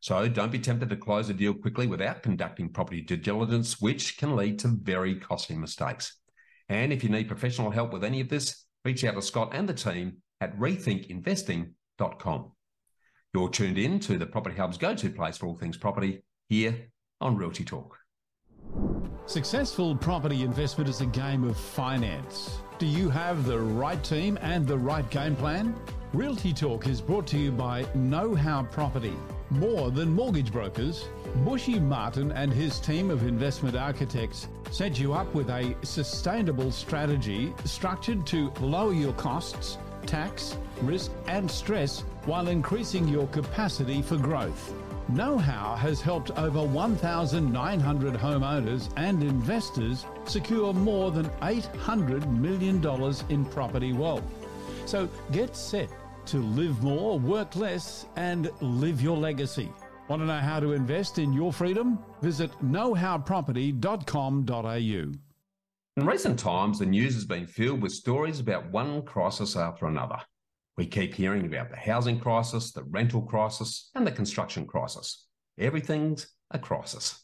So 0.02 0.30
don't 0.30 0.52
be 0.52 0.60
tempted 0.60 0.89
to 0.89 0.95
close 0.95 1.30
a 1.30 1.34
deal 1.34 1.54
quickly 1.54 1.86
without 1.86 2.24
conducting 2.24 2.69
property 2.69 3.02
due 3.02 3.17
diligence, 3.17 3.82
which 3.82 4.17
can 4.17 4.36
lead 4.36 4.60
to 4.60 4.69
very 4.69 5.15
costly 5.15 5.58
mistakes. 5.58 6.17
And 6.69 6.93
if 6.93 7.04
you 7.04 7.10
need 7.10 7.28
professional 7.28 7.72
help 7.72 7.91
with 7.91 8.04
any 8.04 8.22
of 8.22 8.30
this, 8.30 8.65
reach 8.86 9.04
out 9.04 9.15
to 9.15 9.22
Scott 9.22 9.50
and 9.54 9.67
the 9.67 9.74
team 9.74 10.17
at 10.39 10.58
rethinkinvesting.com. 10.58 12.52
You're 13.34 13.50
tuned 13.50 13.78
in 13.78 14.00
to 14.02 14.17
the 14.17 14.26
Property 14.26 14.56
Hub's 14.56 14.78
go 14.78 14.95
to 14.95 15.10
place 15.10 15.38
for 15.38 15.48
all 15.48 15.58
things 15.58 15.78
property 15.78 16.24
here 16.48 16.88
on 17.19 17.36
Realty 17.36 17.65
Talk. 17.65 17.98
Successful 19.25 19.95
property 19.95 20.41
investment 20.41 20.89
is 20.89 21.01
a 21.01 21.05
game 21.05 21.43
of 21.43 21.55
finance. 21.55 22.58
Do 22.79 22.86
you 22.86 23.10
have 23.10 23.45
the 23.45 23.60
right 23.60 24.03
team 24.03 24.39
and 24.41 24.65
the 24.65 24.77
right 24.77 25.08
game 25.10 25.36
plan? 25.36 25.75
Realty 26.13 26.53
Talk 26.53 26.88
is 26.88 27.01
brought 27.01 27.27
to 27.27 27.38
you 27.38 27.51
by 27.51 27.86
Know 27.93 28.34
How 28.34 28.63
Property. 28.63 29.13
More 29.51 29.91
than 29.91 30.12
mortgage 30.12 30.51
brokers, 30.51 31.08
Bushy 31.45 31.79
Martin 31.79 32.32
and 32.32 32.51
his 32.51 32.79
team 32.79 33.12
of 33.12 33.27
investment 33.27 33.75
architects 33.75 34.47
set 34.71 34.99
you 34.99 35.13
up 35.13 35.32
with 35.36 35.49
a 35.49 35.75
sustainable 35.84 36.71
strategy 36.71 37.53
structured 37.65 38.25
to 38.27 38.51
lower 38.62 38.93
your 38.93 39.13
costs, 39.13 39.77
tax, 40.05 40.58
risk, 40.82 41.12
and 41.27 41.49
stress 41.49 42.01
while 42.25 42.47
increasing 42.47 43.08
your 43.08 43.27
capacity 43.27 44.01
for 44.01 44.17
growth. 44.17 44.73
Know 45.10 45.38
How 45.39 45.76
has 45.76 46.02
helped 46.02 46.30
over 46.38 46.63
1,900 46.63 48.13
homeowners 48.13 48.93
and 48.95 49.24
investors 49.24 50.06
secure 50.26 50.72
more 50.72 51.10
than 51.10 51.28
$800 51.41 52.32
million 52.38 52.86
in 53.30 53.45
property 53.45 53.91
wealth. 53.91 54.22
So 54.86 55.10
get 55.32 55.56
set 55.56 55.89
to 56.28 56.38
live 56.38 56.84
more, 56.84 57.17
work 57.17 57.56
less, 57.56 58.06
and 58.17 58.52
live 58.62 59.02
your 59.02 59.17
legacy. 59.17 59.74
Want 60.10 60.22
to 60.22 60.28
know 60.28 60.38
how 60.38 60.60
to 60.60 60.74
invest 60.74 61.17
in 61.17 61.34
your 61.34 61.52
freedom? 61.52 61.98
Visit 62.22 62.52
knowhowproperty.com.au. 62.63 65.12
In 65.98 66.06
recent 66.06 66.38
times, 66.38 66.78
the 66.78 66.86
news 66.86 67.15
has 67.15 67.26
been 67.26 67.48
filled 67.48 67.82
with 67.82 67.93
stories 67.93 68.39
about 68.39 68.72
one 68.72 69.02
crisis 69.02 69.56
after 69.56 69.88
another. 69.88 70.19
We 70.80 70.88
keep 70.88 71.13
hearing 71.13 71.46
about 71.46 71.72
the 71.72 71.76
housing 71.76 72.22
crisis, 72.22 72.72
the 72.72 72.86
rental 72.86 73.22
crisis, 73.22 73.89
and 73.96 74.08
the 74.08 74.13
construction 74.13 74.65
crisis. 74.65 75.28
Everything's 75.58 76.30
a 76.52 76.58
crisis. 76.58 77.22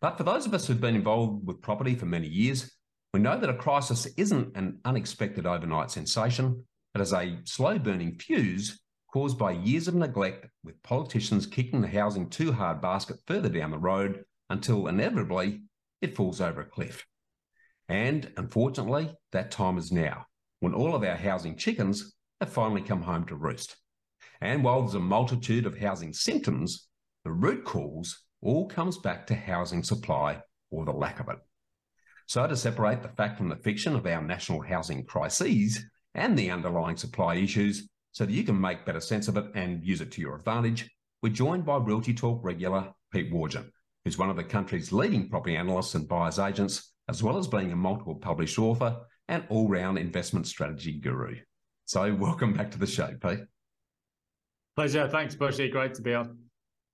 But 0.00 0.16
for 0.16 0.22
those 0.22 0.46
of 0.46 0.54
us 0.54 0.68
who've 0.68 0.80
been 0.80 0.94
involved 0.94 1.44
with 1.44 1.60
property 1.60 1.96
for 1.96 2.06
many 2.06 2.28
years, 2.28 2.70
we 3.12 3.18
know 3.18 3.36
that 3.36 3.50
a 3.50 3.54
crisis 3.54 4.06
isn't 4.16 4.56
an 4.56 4.78
unexpected 4.84 5.44
overnight 5.44 5.90
sensation, 5.90 6.64
but 6.92 7.02
is 7.02 7.12
a 7.12 7.36
slow 7.42 7.80
burning 7.80 8.16
fuse 8.16 8.80
caused 9.12 9.38
by 9.38 9.50
years 9.50 9.88
of 9.88 9.96
neglect, 9.96 10.46
with 10.62 10.80
politicians 10.84 11.46
kicking 11.46 11.80
the 11.80 11.88
housing 11.88 12.30
too 12.30 12.52
hard 12.52 12.80
basket 12.80 13.16
further 13.26 13.48
down 13.48 13.72
the 13.72 13.76
road 13.76 14.22
until 14.50 14.86
inevitably 14.86 15.62
it 16.00 16.14
falls 16.14 16.40
over 16.40 16.60
a 16.60 16.64
cliff. 16.64 17.04
And 17.88 18.30
unfortunately, 18.36 19.12
that 19.32 19.50
time 19.50 19.78
is 19.78 19.90
now, 19.90 20.26
when 20.60 20.74
all 20.74 20.94
of 20.94 21.02
our 21.02 21.16
housing 21.16 21.56
chickens 21.56 22.14
have 22.44 22.52
finally 22.52 22.82
come 22.82 23.02
home 23.02 23.24
to 23.24 23.34
roost. 23.34 23.76
And 24.40 24.62
while 24.62 24.82
there's 24.82 24.94
a 24.94 25.00
multitude 25.00 25.64
of 25.64 25.78
housing 25.78 26.12
symptoms, 26.12 26.88
the 27.24 27.32
root 27.32 27.64
cause 27.64 28.22
all 28.42 28.68
comes 28.68 28.98
back 28.98 29.26
to 29.26 29.34
housing 29.34 29.82
supply 29.82 30.42
or 30.70 30.84
the 30.84 30.92
lack 30.92 31.20
of 31.20 31.28
it. 31.30 31.38
So, 32.26 32.46
to 32.46 32.56
separate 32.56 33.02
the 33.02 33.08
fact 33.08 33.38
from 33.38 33.48
the 33.48 33.56
fiction 33.56 33.96
of 33.96 34.06
our 34.06 34.22
national 34.22 34.60
housing 34.60 35.04
crises 35.04 35.82
and 36.14 36.38
the 36.38 36.50
underlying 36.50 36.96
supply 36.96 37.36
issues 37.36 37.88
so 38.12 38.26
that 38.26 38.32
you 38.32 38.44
can 38.44 38.60
make 38.60 38.86
better 38.86 39.00
sense 39.00 39.28
of 39.28 39.36
it 39.36 39.46
and 39.54 39.84
use 39.84 40.00
it 40.00 40.12
to 40.12 40.20
your 40.20 40.36
advantage, 40.36 40.90
we're 41.22 41.32
joined 41.32 41.64
by 41.64 41.78
Realty 41.78 42.14
Talk 42.14 42.40
regular 42.42 42.92
Pete 43.10 43.32
Wargent, 43.32 43.70
who's 44.04 44.18
one 44.18 44.30
of 44.30 44.36
the 44.36 44.44
country's 44.44 44.92
leading 44.92 45.28
property 45.28 45.56
analysts 45.56 45.94
and 45.94 46.08
buyers 46.08 46.38
agents, 46.38 46.92
as 47.08 47.22
well 47.22 47.38
as 47.38 47.46
being 47.46 47.72
a 47.72 47.76
multiple 47.76 48.16
published 48.16 48.58
author 48.58 48.98
and 49.28 49.44
all 49.48 49.68
round 49.68 49.98
investment 49.98 50.46
strategy 50.46 50.92
guru. 51.00 51.36
So, 51.84 52.14
welcome 52.18 52.52
back 52.52 52.70
to 52.72 52.78
the 52.78 52.86
show, 52.86 53.14
Pete. 53.20 53.40
Pleasure. 54.76 55.08
Thanks, 55.08 55.34
Bushy. 55.34 55.68
Great 55.68 55.94
to 55.94 56.02
be 56.02 56.14
on. 56.14 56.38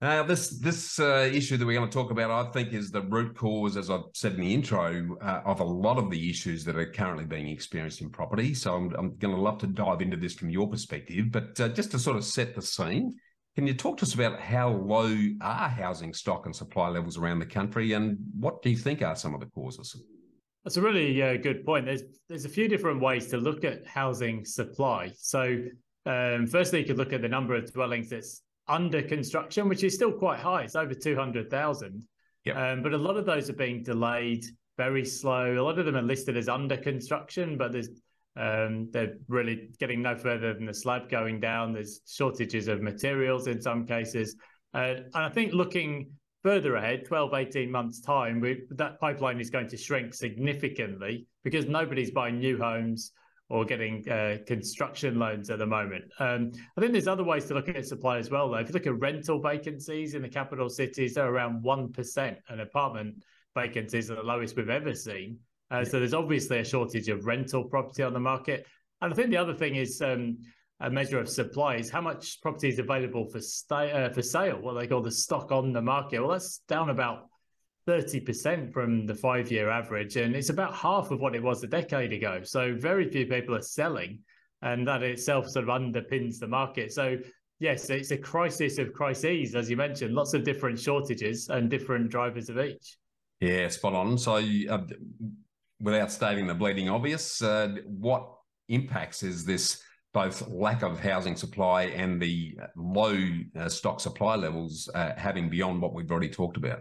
Uh, 0.02 0.22
this 0.22 0.58
this 0.60 0.98
uh, 0.98 1.30
issue 1.30 1.58
that 1.58 1.66
we're 1.66 1.76
going 1.76 1.88
to 1.88 1.92
talk 1.92 2.10
about, 2.10 2.30
I 2.30 2.50
think, 2.52 2.72
is 2.72 2.90
the 2.90 3.02
root 3.02 3.36
cause, 3.36 3.76
as 3.76 3.90
I've 3.90 4.04
said 4.14 4.32
in 4.32 4.40
the 4.40 4.54
intro, 4.54 5.16
uh, 5.20 5.42
of 5.44 5.60
a 5.60 5.64
lot 5.64 5.98
of 5.98 6.10
the 6.10 6.30
issues 6.30 6.64
that 6.64 6.76
are 6.76 6.90
currently 6.90 7.26
being 7.26 7.48
experienced 7.48 8.00
in 8.00 8.08
property. 8.08 8.54
So 8.54 8.74
I'm, 8.74 8.94
I'm 8.96 9.16
going 9.16 9.34
to 9.34 9.40
love 9.40 9.58
to 9.58 9.66
dive 9.66 10.00
into 10.00 10.16
this 10.16 10.34
from 10.34 10.48
your 10.48 10.68
perspective. 10.68 11.30
But 11.30 11.60
uh, 11.60 11.68
just 11.68 11.90
to 11.90 11.98
sort 11.98 12.16
of 12.16 12.24
set 12.24 12.54
the 12.54 12.62
scene, 12.62 13.14
can 13.56 13.66
you 13.66 13.74
talk 13.74 13.98
to 13.98 14.04
us 14.06 14.14
about 14.14 14.40
how 14.40 14.70
low 14.70 15.14
are 15.42 15.68
housing 15.68 16.14
stock 16.14 16.46
and 16.46 16.56
supply 16.56 16.88
levels 16.88 17.18
around 17.18 17.40
the 17.40 17.46
country, 17.46 17.92
and 17.92 18.16
what 18.38 18.62
do 18.62 18.70
you 18.70 18.76
think 18.76 19.02
are 19.02 19.16
some 19.16 19.34
of 19.34 19.40
the 19.40 19.46
causes? 19.46 20.02
That's 20.64 20.76
a 20.76 20.82
really 20.82 21.22
uh, 21.22 21.36
good 21.36 21.64
point. 21.64 21.86
There's 21.86 22.02
there's 22.28 22.44
a 22.44 22.48
few 22.48 22.68
different 22.68 23.00
ways 23.00 23.28
to 23.28 23.38
look 23.38 23.64
at 23.64 23.86
housing 23.86 24.44
supply. 24.44 25.12
So, 25.16 25.64
um, 26.06 26.46
firstly, 26.46 26.80
you 26.80 26.84
could 26.84 26.98
look 26.98 27.12
at 27.12 27.22
the 27.22 27.28
number 27.28 27.54
of 27.54 27.72
dwellings 27.72 28.10
that's 28.10 28.42
under 28.68 29.02
construction, 29.02 29.68
which 29.68 29.82
is 29.82 29.94
still 29.94 30.12
quite 30.12 30.38
high. 30.38 30.62
It's 30.62 30.76
over 30.76 30.94
two 30.94 31.16
hundred 31.16 31.50
thousand. 31.50 32.04
Yep. 32.44 32.56
Um, 32.56 32.82
but 32.82 32.92
a 32.92 32.98
lot 32.98 33.16
of 33.16 33.26
those 33.26 33.50
are 33.50 33.54
being 33.54 33.82
delayed, 33.82 34.44
very 34.76 35.04
slow. 35.04 35.58
A 35.58 35.62
lot 35.62 35.78
of 35.78 35.86
them 35.86 35.96
are 35.96 36.02
listed 36.02 36.36
as 36.36 36.48
under 36.48 36.76
construction, 36.76 37.56
but 37.56 37.72
there's 37.72 37.88
um, 38.36 38.88
they're 38.92 39.14
really 39.28 39.70
getting 39.78 40.02
no 40.02 40.16
further 40.16 40.54
than 40.54 40.66
the 40.66 40.74
slab 40.74 41.10
going 41.10 41.40
down. 41.40 41.72
There's 41.72 42.00
shortages 42.06 42.68
of 42.68 42.80
materials 42.80 43.46
in 43.46 43.60
some 43.60 43.86
cases. 43.86 44.36
Uh, 44.72 44.94
and 45.02 45.10
I 45.14 45.28
think 45.30 45.52
looking 45.52 46.12
further 46.42 46.76
ahead, 46.76 47.04
12, 47.06 47.34
18 47.34 47.70
months' 47.70 48.00
time, 48.00 48.40
we, 48.40 48.62
that 48.70 48.98
pipeline 49.00 49.40
is 49.40 49.50
going 49.50 49.68
to 49.68 49.76
shrink 49.76 50.14
significantly 50.14 51.26
because 51.44 51.66
nobody's 51.66 52.10
buying 52.10 52.38
new 52.38 52.58
homes 52.58 53.12
or 53.50 53.64
getting 53.64 54.08
uh, 54.08 54.36
construction 54.46 55.18
loans 55.18 55.50
at 55.50 55.58
the 55.58 55.66
moment. 55.66 56.04
Um, 56.20 56.52
I 56.76 56.80
think 56.80 56.92
there's 56.92 57.08
other 57.08 57.24
ways 57.24 57.46
to 57.46 57.54
look 57.54 57.68
at 57.68 57.84
supply 57.84 58.18
as 58.18 58.30
well, 58.30 58.48
though. 58.48 58.58
If 58.58 58.68
you 58.68 58.74
look 58.74 58.86
at 58.86 58.98
rental 59.00 59.40
vacancies 59.40 60.14
in 60.14 60.22
the 60.22 60.28
capital 60.28 60.68
cities, 60.68 61.14
they're 61.14 61.28
around 61.28 61.64
1%, 61.64 62.36
and 62.48 62.60
apartment 62.60 63.16
vacancies 63.56 64.10
are 64.10 64.14
the 64.14 64.22
lowest 64.22 64.56
we've 64.56 64.70
ever 64.70 64.94
seen. 64.94 65.38
Uh, 65.70 65.84
so 65.84 65.98
there's 65.98 66.14
obviously 66.14 66.60
a 66.60 66.64
shortage 66.64 67.08
of 67.08 67.26
rental 67.26 67.64
property 67.64 68.04
on 68.04 68.12
the 68.12 68.20
market. 68.20 68.66
And 69.02 69.12
I 69.12 69.16
think 69.16 69.30
the 69.30 69.36
other 69.36 69.54
thing 69.54 69.74
is 69.74 70.00
um, 70.00 70.38
a 70.80 70.90
measure 70.90 71.18
of 71.18 71.28
supply 71.28 71.76
is 71.76 71.90
how 71.90 72.00
much 72.00 72.40
property 72.40 72.68
is 72.68 72.78
available 72.78 73.28
for 73.28 73.40
stay, 73.40 73.92
uh, 73.92 74.10
for 74.10 74.22
sale, 74.22 74.60
what 74.60 74.78
they 74.78 74.86
call 74.86 75.02
the 75.02 75.10
stock 75.10 75.52
on 75.52 75.72
the 75.72 75.82
market. 75.82 76.20
Well, 76.20 76.30
that's 76.30 76.58
down 76.68 76.88
about 76.88 77.26
30% 77.86 78.72
from 78.72 79.06
the 79.06 79.14
five 79.14 79.50
year 79.50 79.68
average, 79.68 80.16
and 80.16 80.34
it's 80.34 80.48
about 80.48 80.74
half 80.74 81.10
of 81.10 81.20
what 81.20 81.34
it 81.34 81.42
was 81.42 81.62
a 81.62 81.66
decade 81.66 82.12
ago. 82.12 82.40
So, 82.44 82.74
very 82.74 83.10
few 83.10 83.26
people 83.26 83.54
are 83.54 83.62
selling, 83.62 84.20
and 84.62 84.86
that 84.88 85.02
itself 85.02 85.48
sort 85.48 85.68
of 85.68 85.70
underpins 85.70 86.38
the 86.38 86.46
market. 86.46 86.92
So, 86.92 87.18
yes, 87.58 87.90
it's 87.90 88.10
a 88.10 88.16
crisis 88.16 88.78
of 88.78 88.92
crises, 88.94 89.54
as 89.54 89.68
you 89.68 89.76
mentioned, 89.76 90.14
lots 90.14 90.32
of 90.32 90.44
different 90.44 90.78
shortages 90.78 91.48
and 91.48 91.68
different 91.68 92.10
drivers 92.10 92.48
of 92.48 92.58
each. 92.58 92.96
Yeah, 93.40 93.68
spot 93.68 93.94
on. 93.94 94.16
So, 94.16 94.36
uh, 94.36 94.86
without 95.80 96.10
stating 96.10 96.46
the 96.46 96.54
bleeding 96.54 96.88
obvious, 96.88 97.42
uh, 97.42 97.76
what 97.86 98.30
impacts 98.68 99.22
is 99.22 99.44
this? 99.44 99.82
Both 100.12 100.46
lack 100.48 100.82
of 100.82 100.98
housing 100.98 101.36
supply 101.36 101.84
and 101.84 102.20
the 102.20 102.58
low 102.76 103.16
uh, 103.58 103.68
stock 103.68 104.00
supply 104.00 104.34
levels 104.34 104.88
uh, 104.94 105.12
having 105.16 105.48
beyond 105.48 105.80
what 105.80 105.94
we've 105.94 106.10
already 106.10 106.28
talked 106.28 106.56
about? 106.56 106.80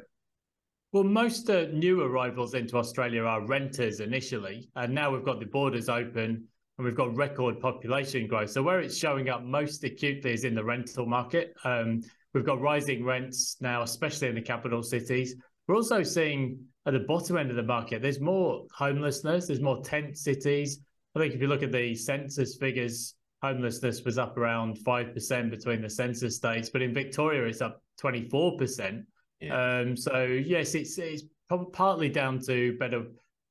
Well, 0.92 1.04
most 1.04 1.50
uh, 1.50 1.68
new 1.72 2.02
arrivals 2.02 2.56
into 2.56 2.78
Australia 2.78 3.24
are 3.24 3.46
renters 3.46 4.00
initially, 4.00 4.70
and 4.76 4.94
now 4.94 5.12
we've 5.12 5.26
got 5.26 5.40
the 5.40 5.46
borders 5.46 5.88
open 5.88 6.48
and 6.78 6.86
we've 6.86 6.96
got 6.96 7.16
record 7.16 7.60
population 7.60 8.26
growth. 8.26 8.50
So 8.50 8.64
where 8.64 8.80
it's 8.80 8.98
showing 8.98 9.30
up 9.30 9.44
most 9.44 9.84
acutely 9.84 10.34
is 10.34 10.46
in 10.46 10.56
the 10.56 10.64
rental 10.64 11.06
market. 11.06 11.54
Um, 11.64 12.02
we've 12.34 12.46
got 12.46 12.62
rising 12.62 13.04
rents 13.06 13.58
now, 13.60 13.84
especially 13.84 14.30
in 14.30 14.36
the 14.36 14.42
capital 14.42 14.82
cities. 14.82 15.36
We're 15.68 15.76
also 15.76 16.02
seeing 16.02 16.58
at 16.88 16.94
the 16.94 17.02
bottom 17.02 17.38
end 17.38 17.52
of 17.52 17.58
the 17.58 17.64
market, 17.64 18.02
there's 18.02 18.20
more 18.20 18.66
homelessness, 18.74 19.46
there's 19.46 19.62
more 19.62 19.84
tent 19.84 20.18
cities. 20.18 20.80
I 21.16 21.20
think 21.20 21.36
if 21.36 21.42
you 21.42 21.48
look 21.48 21.62
at 21.62 21.72
the 21.72 21.94
census 21.94 22.56
figures 22.56 23.16
homelessness 23.42 24.04
was 24.04 24.18
up 24.18 24.38
around 24.38 24.78
5% 24.78 25.50
between 25.50 25.82
the 25.82 25.90
census 25.90 26.36
states, 26.36 26.70
but 26.70 26.82
in 26.82 26.94
Victoria, 26.94 27.44
it's 27.44 27.62
up 27.62 27.82
24%. 28.02 29.04
Yeah. 29.40 29.80
Um, 29.80 29.96
so, 29.96 30.24
yes, 30.24 30.76
it's, 30.76 30.98
it's 30.98 31.24
partly 31.72 32.10
down 32.10 32.40
to 32.48 32.78
better 32.78 33.06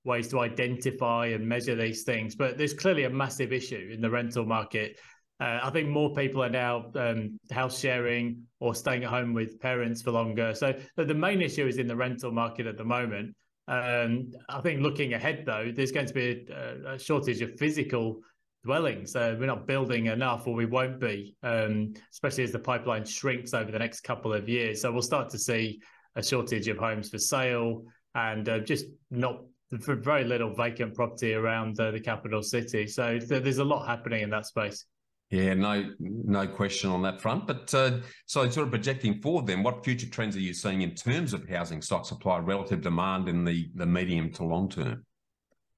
ways 0.05 0.29
to 0.29 0.40
identify 0.40 1.27
and 1.27 1.46
measure 1.46 1.74
these 1.74 2.03
things, 2.03 2.35
but 2.35 2.59
there's 2.59 2.74
clearly 2.74 3.05
a 3.05 3.11
massive 3.11 3.53
issue 3.53 3.90
in 3.92 4.01
the 4.01 4.11
rental 4.11 4.44
market. 4.44 4.98
Uh, 5.40 5.61
I 5.62 5.70
think 5.70 5.88
more 5.88 6.12
people 6.14 6.42
are 6.42 6.51
now 6.51 6.90
um, 6.96 7.38
house 7.51 7.79
sharing 7.79 8.42
or 8.59 8.74
staying 8.74 9.05
at 9.05 9.11
home 9.11 9.35
with 9.35 9.61
parents 9.61 10.03
for 10.03 10.11
longer. 10.11 10.53
So 10.55 10.74
the 10.96 11.14
main 11.14 11.40
issue 11.40 11.66
is 11.66 11.79
in 11.79 11.87
the 11.87 11.94
rental 11.94 12.33
market 12.33 12.66
at 12.66 12.77
the 12.77 12.85
moment. 12.85 13.37
Um, 13.68 14.33
I 14.48 14.61
think 14.62 14.81
looking 14.81 15.12
ahead, 15.12 15.44
though, 15.46 15.70
there's 15.74 15.92
going 15.92 16.07
to 16.07 16.14
be 16.14 16.46
a, 16.51 16.94
a 16.94 16.98
shortage 16.98 17.40
of 17.42 17.57
physical 17.59 18.20
dwellings. 18.69 19.17
Uh, 19.17 19.35
we're 19.41 19.47
not 19.47 19.67
building 19.67 20.07
enough, 20.07 20.47
or 20.47 20.53
we 20.55 20.67
won't 20.67 21.01
be, 21.01 21.35
um, 21.43 21.95
especially 22.13 22.45
as 22.45 22.53
the 22.53 22.59
pipeline 22.59 23.03
shrinks 23.03 23.55
over 23.55 23.73
the 23.73 23.79
next 23.79 24.03
couple 24.03 24.31
of 24.31 24.47
years. 24.47 24.83
So 24.83 24.93
we'll 24.93 25.01
start 25.01 25.31
to 25.31 25.39
see 25.39 25.81
a 26.17 26.23
shortage 26.23 26.69
of 26.69 26.77
homes 26.77 27.09
for 27.09 27.19
sale 27.19 27.85
and 28.15 28.47
uh, 28.47 28.59
just 28.59 28.85
not 29.11 29.41
very 29.71 30.25
little 30.25 30.55
vacant 30.55 30.95
property 30.95 31.33
around 31.33 31.81
uh, 31.81 31.93
the 31.93 32.01
capital 32.01 32.43
city. 32.43 32.87
So 32.87 33.19
th- 33.19 33.43
there's 33.43 33.57
a 33.57 33.65
lot 33.65 33.87
happening 33.87 34.23
in 34.23 34.29
that 34.31 34.45
space. 34.45 34.85
Yeah, 35.31 35.55
no, 35.55 35.91
no 35.99 36.47
question 36.47 36.91
on 36.91 37.01
that 37.03 37.23
front. 37.23 37.47
But 37.47 37.73
uh, 37.73 38.01
so, 38.27 38.51
sort 38.51 38.67
of 38.67 38.71
projecting 38.71 39.21
forward, 39.23 39.47
then, 39.47 39.63
what 39.63 39.83
future 39.83 40.09
trends 40.09 40.37
are 40.37 40.41
you 40.41 40.53
seeing 40.55 40.83
in 40.83 40.95
terms 40.95 41.33
of 41.33 41.49
housing 41.49 41.81
stock 41.81 42.05
supply, 42.05 42.39
relative 42.39 42.83
demand 42.83 43.29
in 43.29 43.45
the 43.45 43.71
the 43.75 43.85
medium 43.85 44.31
to 44.33 44.45
long 44.45 44.71
term? 44.71 45.05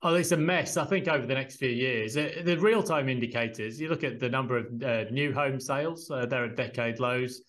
Oh, 0.03 0.15
it's 0.15 0.33
a 0.33 0.37
mess. 0.37 0.77
I 0.79 0.85
think 0.87 1.09
over 1.09 1.27
the 1.27 1.35
next 1.35 1.57
few 1.57 1.69
years, 1.69 2.15
the 2.15 2.57
real 2.59 2.83
time 2.83 3.09
indicators. 3.09 3.79
You 3.79 3.89
look 3.89 4.03
at 4.03 4.19
the 4.19 4.31
number 4.31 4.57
of 4.57 4.83
uh, 4.83 5.05
new 5.11 5.33
home 5.33 5.61
sales; 5.61 6.11
uh, 6.11 6.25
they're 6.25 6.47
at 6.47 6.57
decade 6.57 7.01
lows. 7.01 7.43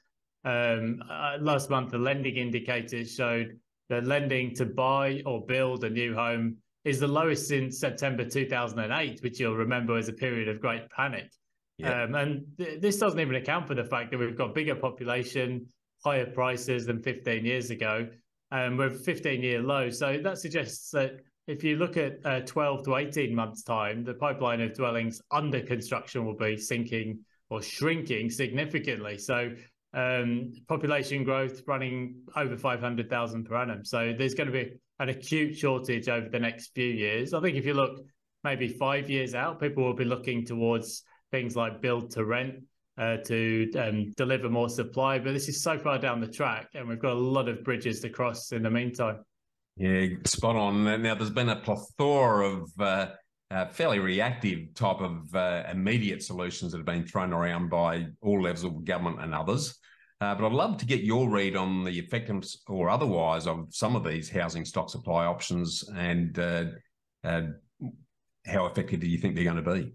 Um, 0.43 1.01
uh, 1.09 1.37
last 1.39 1.69
month, 1.69 1.91
the 1.91 1.97
lending 1.97 2.35
indicators 2.35 3.13
showed 3.13 3.57
that 3.89 4.05
lending 4.05 4.53
to 4.55 4.65
buy 4.65 5.21
or 5.25 5.45
build 5.45 5.85
a 5.85 5.89
new 5.89 6.13
home 6.13 6.57
is 6.83 6.99
the 6.99 7.07
lowest 7.07 7.47
since 7.47 7.79
September 7.79 8.25
2008, 8.25 9.21
which 9.21 9.39
you'll 9.39 9.55
remember 9.55 9.97
as 9.97 10.09
a 10.09 10.13
period 10.13 10.49
of 10.49 10.59
great 10.59 10.89
panic. 10.89 11.31
Yeah. 11.77 12.03
Um, 12.03 12.15
and 12.15 12.45
th- 12.57 12.81
this 12.81 12.97
doesn't 12.97 13.19
even 13.19 13.35
account 13.35 13.67
for 13.67 13.75
the 13.75 13.83
fact 13.83 14.11
that 14.11 14.17
we've 14.17 14.37
got 14.37 14.53
bigger 14.53 14.75
population, 14.75 15.67
higher 16.03 16.25
prices 16.25 16.85
than 16.85 17.01
15 17.01 17.45
years 17.45 17.69
ago. 17.69 18.07
Um, 18.51 18.77
we're 18.77 18.89
15 18.89 19.41
year 19.41 19.61
low. 19.61 19.89
So 19.89 20.19
that 20.23 20.37
suggests 20.37 20.91
that 20.91 21.21
if 21.51 21.63
you 21.63 21.75
look 21.75 21.97
at 21.97 22.25
uh, 22.25 22.39
12 22.41 22.85
to 22.85 22.95
18 22.95 23.35
months' 23.35 23.63
time, 23.63 24.03
the 24.05 24.13
pipeline 24.13 24.61
of 24.61 24.73
dwellings 24.73 25.21
under 25.31 25.59
construction 25.59 26.25
will 26.25 26.37
be 26.37 26.55
sinking 26.55 27.19
or 27.49 27.61
shrinking 27.61 28.29
significantly. 28.29 29.17
So 29.17 29.51
um, 29.93 30.53
population 30.69 31.25
growth 31.25 31.61
running 31.67 32.15
over 32.37 32.57
500,000 32.57 33.43
per 33.43 33.55
annum. 33.57 33.83
So 33.83 34.13
there's 34.17 34.33
going 34.33 34.47
to 34.47 34.53
be 34.53 34.71
an 34.99 35.09
acute 35.09 35.57
shortage 35.57 36.07
over 36.07 36.29
the 36.29 36.39
next 36.39 36.73
few 36.73 36.87
years. 36.87 37.33
I 37.33 37.41
think 37.41 37.57
if 37.57 37.65
you 37.65 37.73
look 37.73 37.99
maybe 38.45 38.69
five 38.69 39.09
years 39.09 39.35
out, 39.35 39.59
people 39.59 39.83
will 39.83 39.93
be 39.93 40.05
looking 40.05 40.45
towards 40.45 41.03
things 41.31 41.57
like 41.57 41.81
build 41.81 42.11
to 42.11 42.23
rent 42.23 42.55
uh, 42.97 43.17
to 43.25 43.69
um, 43.77 44.13
deliver 44.15 44.49
more 44.49 44.69
supply. 44.69 45.19
But 45.19 45.33
this 45.33 45.49
is 45.49 45.61
so 45.61 45.77
far 45.77 45.99
down 45.99 46.21
the 46.21 46.27
track, 46.27 46.69
and 46.75 46.87
we've 46.87 46.99
got 46.99 47.13
a 47.13 47.19
lot 47.19 47.49
of 47.49 47.63
bridges 47.65 47.99
to 48.01 48.09
cross 48.09 48.53
in 48.53 48.63
the 48.63 48.71
meantime. 48.71 49.19
Yeah, 49.77 50.07
spot 50.25 50.55
on. 50.55 50.83
Now, 51.01 51.15
there's 51.15 51.29
been 51.29 51.49
a 51.49 51.55
plethora 51.55 52.47
of 52.47 52.69
uh, 52.79 53.07
uh, 53.49 53.67
fairly 53.67 53.99
reactive 53.99 54.73
type 54.75 55.01
of 55.01 55.33
uh, 55.33 55.63
immediate 55.71 56.23
solutions 56.23 56.71
that 56.71 56.79
have 56.79 56.85
been 56.85 57.05
thrown 57.05 57.33
around 57.33 57.69
by 57.69 58.07
all 58.21 58.41
levels 58.41 58.63
of 58.63 58.85
government 58.85 59.21
and 59.21 59.33
others. 59.33 59.77
Uh, 60.19 60.35
but 60.35 60.45
I'd 60.45 60.51
love 60.51 60.77
to 60.77 60.85
get 60.85 61.01
your 61.01 61.29
read 61.29 61.55
on 61.55 61.83
the 61.83 61.97
effectiveness 61.97 62.61
or 62.67 62.89
otherwise 62.89 63.47
of 63.47 63.67
some 63.71 63.95
of 63.95 64.03
these 64.03 64.29
housing 64.29 64.65
stock 64.65 64.89
supply 64.89 65.25
options 65.25 65.83
and 65.95 66.37
uh, 66.37 66.65
how 68.45 68.65
effective 68.67 68.99
do 68.99 69.07
you 69.07 69.17
think 69.17 69.35
they're 69.35 69.43
going 69.43 69.63
to 69.63 69.73
be? 69.73 69.93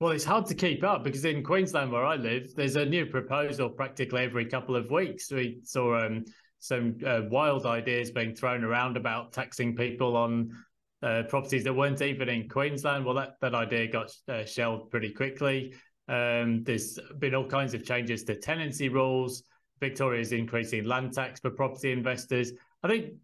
Well, 0.00 0.12
it's 0.12 0.24
hard 0.24 0.46
to 0.46 0.54
keep 0.54 0.82
up 0.82 1.04
because 1.04 1.24
in 1.24 1.44
Queensland, 1.44 1.92
where 1.92 2.04
I 2.04 2.16
live, 2.16 2.54
there's 2.56 2.76
a 2.76 2.84
new 2.84 3.06
proposal 3.06 3.68
practically 3.68 4.22
every 4.22 4.46
couple 4.46 4.74
of 4.74 4.90
weeks. 4.90 5.30
We 5.30 5.60
saw 5.62 6.04
um, 6.04 6.24
some 6.62 6.96
uh, 7.04 7.22
wild 7.28 7.66
ideas 7.66 8.12
being 8.12 8.36
thrown 8.36 8.62
around 8.62 8.96
about 8.96 9.32
taxing 9.32 9.74
people 9.74 10.16
on 10.16 10.56
uh, 11.02 11.24
properties 11.28 11.64
that 11.64 11.74
weren't 11.74 12.00
even 12.00 12.28
in 12.28 12.48
Queensland. 12.48 13.04
Well, 13.04 13.16
that, 13.16 13.34
that 13.40 13.52
idea 13.52 13.88
got 13.88 14.12
uh, 14.28 14.44
shelved 14.44 14.88
pretty 14.88 15.10
quickly. 15.10 15.74
Um, 16.06 16.62
there's 16.62 17.00
been 17.18 17.34
all 17.34 17.48
kinds 17.48 17.74
of 17.74 17.84
changes 17.84 18.22
to 18.24 18.36
tenancy 18.36 18.88
rules. 18.88 19.42
Victoria 19.80 20.20
is 20.20 20.30
increasing 20.30 20.84
land 20.84 21.12
tax 21.12 21.40
for 21.40 21.50
property 21.50 21.90
investors. 21.90 22.52
I 22.84 22.88
think 22.88 23.14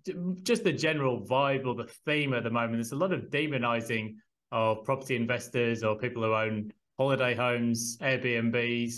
just 0.42 0.64
the 0.64 0.72
general 0.72 1.24
vibe 1.24 1.64
or 1.64 1.77
the 1.77 1.88
theme 2.07 2.35
at 2.35 2.42
the 2.42 2.51
moment, 2.51 2.74
there's 2.74 2.90
a 2.90 2.96
lot 2.96 3.12
of 3.12 3.31
demonizing 3.31 4.16
of 4.51 4.83
property 4.83 5.14
investors 5.14 5.85
or 5.85 5.96
people 5.96 6.24
who 6.24 6.35
own 6.35 6.72
holiday 6.98 7.37
homes, 7.37 7.98
Airbnbs. 7.98 8.94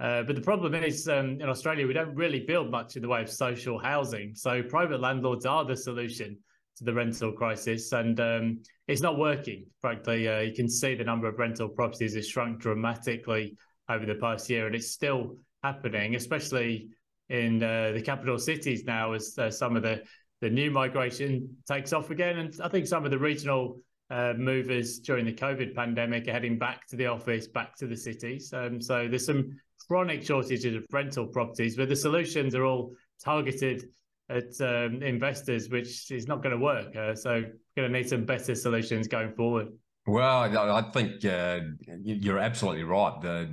Uh, 0.00 0.22
but 0.22 0.34
the 0.34 0.42
problem 0.42 0.74
is 0.74 1.08
um, 1.08 1.40
in 1.40 1.48
Australia, 1.48 1.86
we 1.86 1.94
don't 1.94 2.14
really 2.14 2.40
build 2.40 2.70
much 2.70 2.96
in 2.96 3.02
the 3.02 3.08
way 3.08 3.22
of 3.22 3.30
social 3.30 3.78
housing. 3.78 4.34
So 4.34 4.62
private 4.62 5.00
landlords 5.00 5.46
are 5.46 5.64
the 5.64 5.76
solution 5.76 6.36
to 6.76 6.84
the 6.84 6.92
rental 6.92 7.30
crisis, 7.32 7.92
and 7.92 8.18
um, 8.18 8.62
it's 8.88 9.00
not 9.00 9.16
working. 9.18 9.66
Frankly, 9.80 10.28
uh, 10.28 10.40
you 10.40 10.52
can 10.52 10.68
see 10.68 10.94
the 10.94 11.04
number 11.04 11.28
of 11.28 11.38
rental 11.38 11.68
properties 11.68 12.14
has 12.14 12.28
shrunk 12.28 12.60
dramatically 12.60 13.56
over 13.88 14.04
the 14.04 14.16
past 14.16 14.50
year, 14.50 14.66
and 14.66 14.74
it's 14.74 14.90
still 14.90 15.36
happening, 15.62 16.16
especially 16.16 16.88
in 17.28 17.62
uh, 17.62 17.92
the 17.92 18.02
capital 18.02 18.38
cities 18.38 18.84
now, 18.84 19.12
as 19.12 19.38
uh, 19.38 19.50
some 19.50 19.76
of 19.76 19.82
the 19.82 20.02
the 20.40 20.50
new 20.50 20.70
migration 20.70 21.56
takes 21.66 21.92
off 21.92 22.10
again, 22.10 22.38
and 22.38 22.54
I 22.62 22.68
think 22.68 22.86
some 22.86 23.04
of 23.04 23.10
the 23.10 23.18
regional 23.18 23.78
uh, 24.10 24.34
movers 24.36 24.98
during 24.98 25.24
the 25.24 25.32
COVID 25.32 25.74
pandemic 25.74 26.28
are 26.28 26.32
heading 26.32 26.58
back 26.58 26.86
to 26.88 26.96
the 26.96 27.06
office, 27.06 27.46
back 27.46 27.76
to 27.76 27.86
the 27.86 27.96
cities. 27.96 28.52
Um, 28.52 28.80
so 28.80 29.08
there's 29.08 29.24
some 29.24 29.56
chronic 29.88 30.22
shortages 30.22 30.74
of 30.74 30.84
rental 30.92 31.26
properties, 31.26 31.76
but 31.76 31.88
the 31.88 31.96
solutions 31.96 32.54
are 32.54 32.64
all 32.64 32.92
targeted 33.22 33.84
at 34.28 34.58
um, 34.60 35.02
investors, 35.02 35.68
which 35.68 36.10
is 36.10 36.26
not 36.26 36.42
going 36.42 36.56
to 36.56 36.62
work. 36.62 36.94
Uh, 36.96 37.14
so 37.14 37.42
going 37.76 37.92
to 37.92 37.98
need 37.98 38.08
some 38.08 38.24
better 38.24 38.54
solutions 38.54 39.08
going 39.08 39.32
forward. 39.34 39.68
Well, 40.06 40.58
I 40.70 40.82
think 40.92 41.24
uh, 41.24 41.60
you're 42.02 42.38
absolutely 42.38 42.82
right. 42.82 43.18
The, 43.22 43.48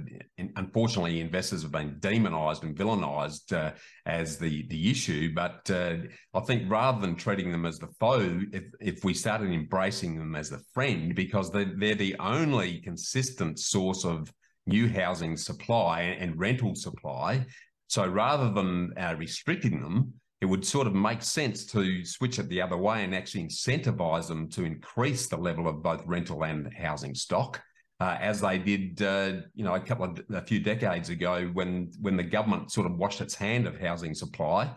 unfortunately, 0.57 1.21
investors 1.21 1.61
have 1.61 1.71
been 1.71 1.95
demonised 1.99 2.63
and 2.63 2.75
villainised 2.75 3.53
uh, 3.53 3.71
as 4.05 4.37
the 4.37 4.67
the 4.67 4.91
issue. 4.91 5.33
But 5.33 5.71
uh, 5.71 5.95
I 6.33 6.41
think 6.41 6.69
rather 6.69 6.99
than 6.99 7.15
treating 7.15 7.53
them 7.53 7.65
as 7.65 7.79
the 7.79 7.87
foe, 8.01 8.41
if, 8.51 8.63
if 8.81 9.05
we 9.05 9.13
started 9.13 9.49
embracing 9.53 10.17
them 10.17 10.35
as 10.35 10.49
the 10.49 10.61
friend, 10.73 11.15
because 11.15 11.51
they're, 11.51 11.71
they're 11.77 11.95
the 11.95 12.17
only 12.19 12.81
consistent 12.81 13.57
source 13.57 14.03
of 14.03 14.29
new 14.71 14.89
housing 14.89 15.37
supply 15.37 16.01
and 16.01 16.39
rental 16.39 16.75
supply. 16.75 17.45
So 17.87 18.07
rather 18.07 18.51
than 18.51 18.93
uh, 18.97 19.15
restricting 19.17 19.81
them, 19.81 20.13
it 20.41 20.45
would 20.45 20.65
sort 20.65 20.87
of 20.87 20.95
make 20.95 21.21
sense 21.21 21.65
to 21.67 22.03
switch 22.03 22.39
it 22.39 22.49
the 22.49 22.61
other 22.61 22.77
way 22.77 23.03
and 23.03 23.13
actually 23.13 23.43
incentivize 23.43 24.27
them 24.27 24.49
to 24.49 24.63
increase 24.63 25.27
the 25.27 25.37
level 25.37 25.67
of 25.67 25.83
both 25.83 26.01
rental 26.05 26.43
and 26.43 26.73
housing 26.73 27.13
stock. 27.13 27.61
Uh, 27.99 28.17
as 28.19 28.41
they 28.41 28.57
did, 28.57 28.99
uh, 29.03 29.33
you 29.53 29.63
know, 29.63 29.75
a 29.75 29.79
couple 29.79 30.05
of 30.05 30.19
a 30.33 30.41
few 30.41 30.59
decades 30.59 31.09
ago, 31.09 31.47
when 31.53 31.91
when 31.99 32.17
the 32.17 32.23
government 32.23 32.71
sort 32.71 32.87
of 32.87 32.97
washed 32.97 33.21
its 33.21 33.35
hand 33.35 33.67
of 33.67 33.79
housing 33.79 34.15
supply, 34.15 34.73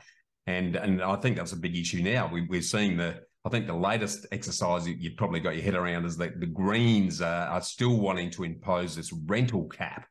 and 0.46 0.76
and 0.76 1.00
I 1.02 1.16
think 1.16 1.38
that's 1.38 1.52
a 1.52 1.56
big 1.56 1.74
issue 1.74 2.02
now. 2.02 2.28
We, 2.30 2.42
we're 2.42 2.60
seeing 2.60 2.98
the 2.98 3.22
I 3.44 3.50
think 3.50 3.66
the 3.66 3.74
latest 3.74 4.26
exercise 4.32 4.88
you've 4.88 5.16
probably 5.16 5.40
got 5.40 5.54
your 5.54 5.64
head 5.64 5.74
around 5.74 6.06
is 6.06 6.16
that 6.16 6.40
the 6.40 6.46
Greens 6.46 7.20
uh, 7.20 7.48
are 7.50 7.60
still 7.60 7.98
wanting 8.00 8.30
to 8.30 8.44
impose 8.44 8.96
this 8.96 9.12
rental 9.12 9.64
cap 9.64 10.06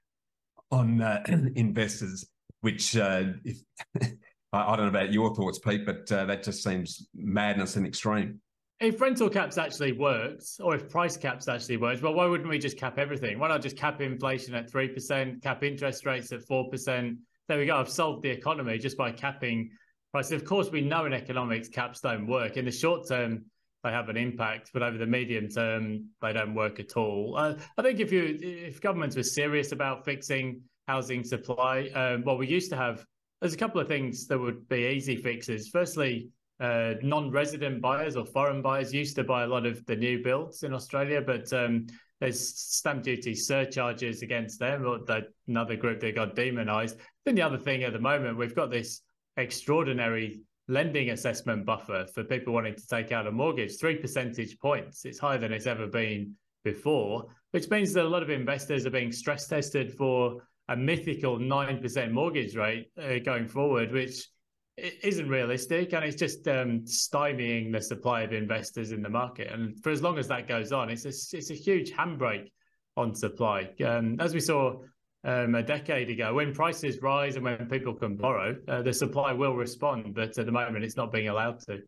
on 0.69 1.01
uh, 1.01 1.23
investors, 1.55 2.25
which 2.61 2.95
uh, 2.95 3.23
if 3.43 3.57
I, 4.53 4.75
don't 4.75 4.85
know 4.85 4.99
about 4.99 5.11
your 5.11 5.33
thoughts, 5.33 5.57
Pete, 5.57 5.83
but 5.83 6.11
uh, 6.11 6.25
that 6.25 6.43
just 6.43 6.63
seems 6.63 7.07
madness 7.15 7.75
and 7.75 7.87
extreme. 7.87 8.39
If 8.79 9.01
rental 9.01 9.29
caps 9.29 9.57
actually 9.57 9.93
worked, 9.93 10.45
or 10.59 10.75
if 10.75 10.89
price 10.89 11.17
caps 11.17 11.47
actually 11.47 11.77
worked, 11.77 12.03
well, 12.03 12.13
why 12.13 12.25
wouldn't 12.25 12.49
we 12.49 12.59
just 12.59 12.77
cap 12.77 12.99
everything? 12.99 13.39
Why 13.39 13.47
not 13.47 13.61
just 13.63 13.77
cap 13.77 13.99
inflation 13.99 14.53
at 14.53 14.71
3%, 14.71 15.41
cap 15.41 15.63
interest 15.63 16.05
rates 16.05 16.31
at 16.31 16.41
4%? 16.41 17.17
There 17.47 17.57
we 17.57 17.65
go. 17.65 17.77
I've 17.77 17.89
solved 17.89 18.23
the 18.23 18.29
economy 18.29 18.77
just 18.77 18.97
by 18.97 19.11
capping 19.11 19.71
prices. 20.13 20.31
Of 20.31 20.45
course, 20.45 20.69
we 20.69 20.81
know 20.81 21.05
in 21.05 21.13
economics 21.13 21.67
caps 21.67 21.99
don't 21.99 22.27
work. 22.27 22.55
In 22.55 22.65
the 22.65 22.71
short 22.71 23.07
term, 23.07 23.45
they 23.83 23.91
have 23.91 24.07
an 24.09 24.15
impact, 24.15 24.69
but 24.73 24.83
over 24.83 24.97
the 24.97 25.07
medium 25.07 25.49
term, 25.49 26.05
they 26.21 26.31
don't 26.31 26.53
work 26.53 26.79
at 26.79 26.95
all. 26.95 27.35
Uh, 27.37 27.55
I 27.77 27.81
think 27.81 27.99
if 27.99 28.11
you 28.13 28.37
if 28.41 28.79
governments 28.79 29.15
were 29.17 29.23
serious 29.23 29.73
about 29.73 30.05
fixing 30.05 30.61
housing 30.87 31.23
supply, 31.23 31.89
um, 31.95 32.23
we 32.37 32.47
used 32.47 32.69
to 32.69 32.77
have 32.77 33.05
there's 33.41 33.53
a 33.53 33.57
couple 33.57 33.81
of 33.81 33.87
things 33.89 34.27
that 34.27 34.39
would 34.39 34.69
be 34.69 34.85
easy 34.85 35.17
fixes. 35.17 35.67
Firstly, 35.67 36.29
uh, 36.61 36.93
non-resident 37.01 37.81
buyers 37.81 38.15
or 38.15 38.25
foreign 38.25 38.61
buyers 38.61 38.93
used 38.93 39.15
to 39.17 39.23
buy 39.23 39.43
a 39.43 39.47
lot 39.47 39.65
of 39.65 39.85
the 39.85 39.95
new 39.95 40.23
builds 40.23 40.63
in 40.63 40.73
Australia, 40.73 41.21
but 41.21 41.51
um, 41.51 41.87
there's 42.21 42.55
stamp 42.57 43.03
duty 43.03 43.35
surcharges 43.35 44.21
against 44.21 44.59
them, 44.59 44.85
or 44.87 44.99
the, 44.99 45.23
another 45.49 45.75
group 45.75 45.99
that 45.99 46.15
got 46.15 46.35
demonized. 46.35 46.97
Then 47.25 47.35
the 47.35 47.41
other 47.41 47.57
thing 47.57 47.83
at 47.83 47.91
the 47.91 47.99
moment, 47.99 48.37
we've 48.37 48.55
got 48.55 48.71
this 48.71 49.01
extraordinary 49.37 50.41
lending 50.67 51.09
assessment 51.09 51.65
buffer 51.65 52.05
for 52.13 52.23
people 52.23 52.53
wanting 52.53 52.75
to 52.75 52.87
take 52.87 53.11
out 53.11 53.27
a 53.27 53.31
mortgage, 53.31 53.77
three 53.77 53.95
percentage 53.95 54.57
points. 54.59 55.05
It's 55.05 55.19
higher 55.19 55.37
than 55.37 55.51
it's 55.51 55.67
ever 55.67 55.87
been 55.87 56.35
before, 56.63 57.25
which 57.51 57.69
means 57.69 57.93
that 57.93 58.05
a 58.05 58.09
lot 58.09 58.23
of 58.23 58.29
investors 58.29 58.85
are 58.85 58.91
being 58.91 59.11
stress 59.11 59.47
tested 59.47 59.93
for 59.93 60.41
a 60.69 60.75
mythical 60.75 61.37
9% 61.37 62.11
mortgage 62.11 62.55
rate 62.55 62.87
uh, 63.01 63.19
going 63.19 63.47
forward, 63.47 63.91
which 63.91 64.29
isn't 64.77 65.29
realistic 65.29 65.93
and 65.93 66.03
it's 66.03 66.15
just 66.15 66.47
um, 66.47 66.79
stymieing 66.81 67.71
the 67.71 67.81
supply 67.81 68.21
of 68.21 68.33
investors 68.33 68.91
in 68.91 69.01
the 69.01 69.09
market. 69.09 69.51
And 69.51 69.81
for 69.83 69.91
as 69.91 70.01
long 70.01 70.17
as 70.17 70.27
that 70.29 70.47
goes 70.47 70.71
on, 70.71 70.89
it's 70.89 71.05
a, 71.05 71.37
it's 71.37 71.51
a 71.51 71.55
huge 71.55 71.91
handbrake 71.91 72.51
on 72.95 73.13
supply. 73.13 73.69
Um, 73.85 74.17
as 74.19 74.33
we 74.33 74.39
saw 74.39 74.77
um, 75.23 75.55
a 75.55 75.63
decade 75.63 76.09
ago, 76.09 76.33
when 76.33 76.53
prices 76.53 77.01
rise 77.01 77.35
and 77.35 77.45
when 77.45 77.67
people 77.69 77.93
can 77.93 78.15
borrow, 78.15 78.55
uh, 78.67 78.81
the 78.81 78.93
supply 78.93 79.31
will 79.31 79.55
respond. 79.55 80.15
But 80.15 80.37
at 80.37 80.45
the 80.45 80.51
moment, 80.51 80.83
it's 80.83 80.97
not 80.97 81.11
being 81.11 81.29
allowed 81.29 81.59
to. 81.67 81.79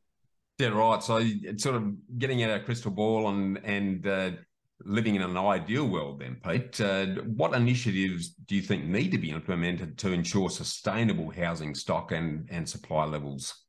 Yeah, 0.59 0.69
right. 0.69 1.03
So 1.03 1.19
it's 1.21 1.63
sort 1.63 1.75
of 1.75 1.93
getting 2.17 2.43
out 2.43 2.51
a 2.51 2.63
crystal 2.63 2.91
ball 2.91 3.29
and 3.29 3.59
and 3.65 4.07
uh, 4.07 4.31
living 4.83 5.15
in 5.15 5.21
an 5.21 5.38
ideal 5.38 5.88
world, 5.88 6.19
then, 6.19 6.38
Pete, 6.45 6.79
uh, 6.81 7.05
what 7.36 7.53
initiatives 7.53 8.29
do 8.29 8.55
you 8.55 8.61
think 8.61 8.86
need 8.86 9.11
to 9.11 9.17
be 9.17 9.31
implemented 9.31 9.97
to 9.99 10.11
ensure 10.11 10.49
sustainable 10.49 11.29
housing 11.31 11.73
stock 11.73 12.11
and, 12.11 12.47
and 12.51 12.67
supply 12.67 13.05
levels? 13.05 13.63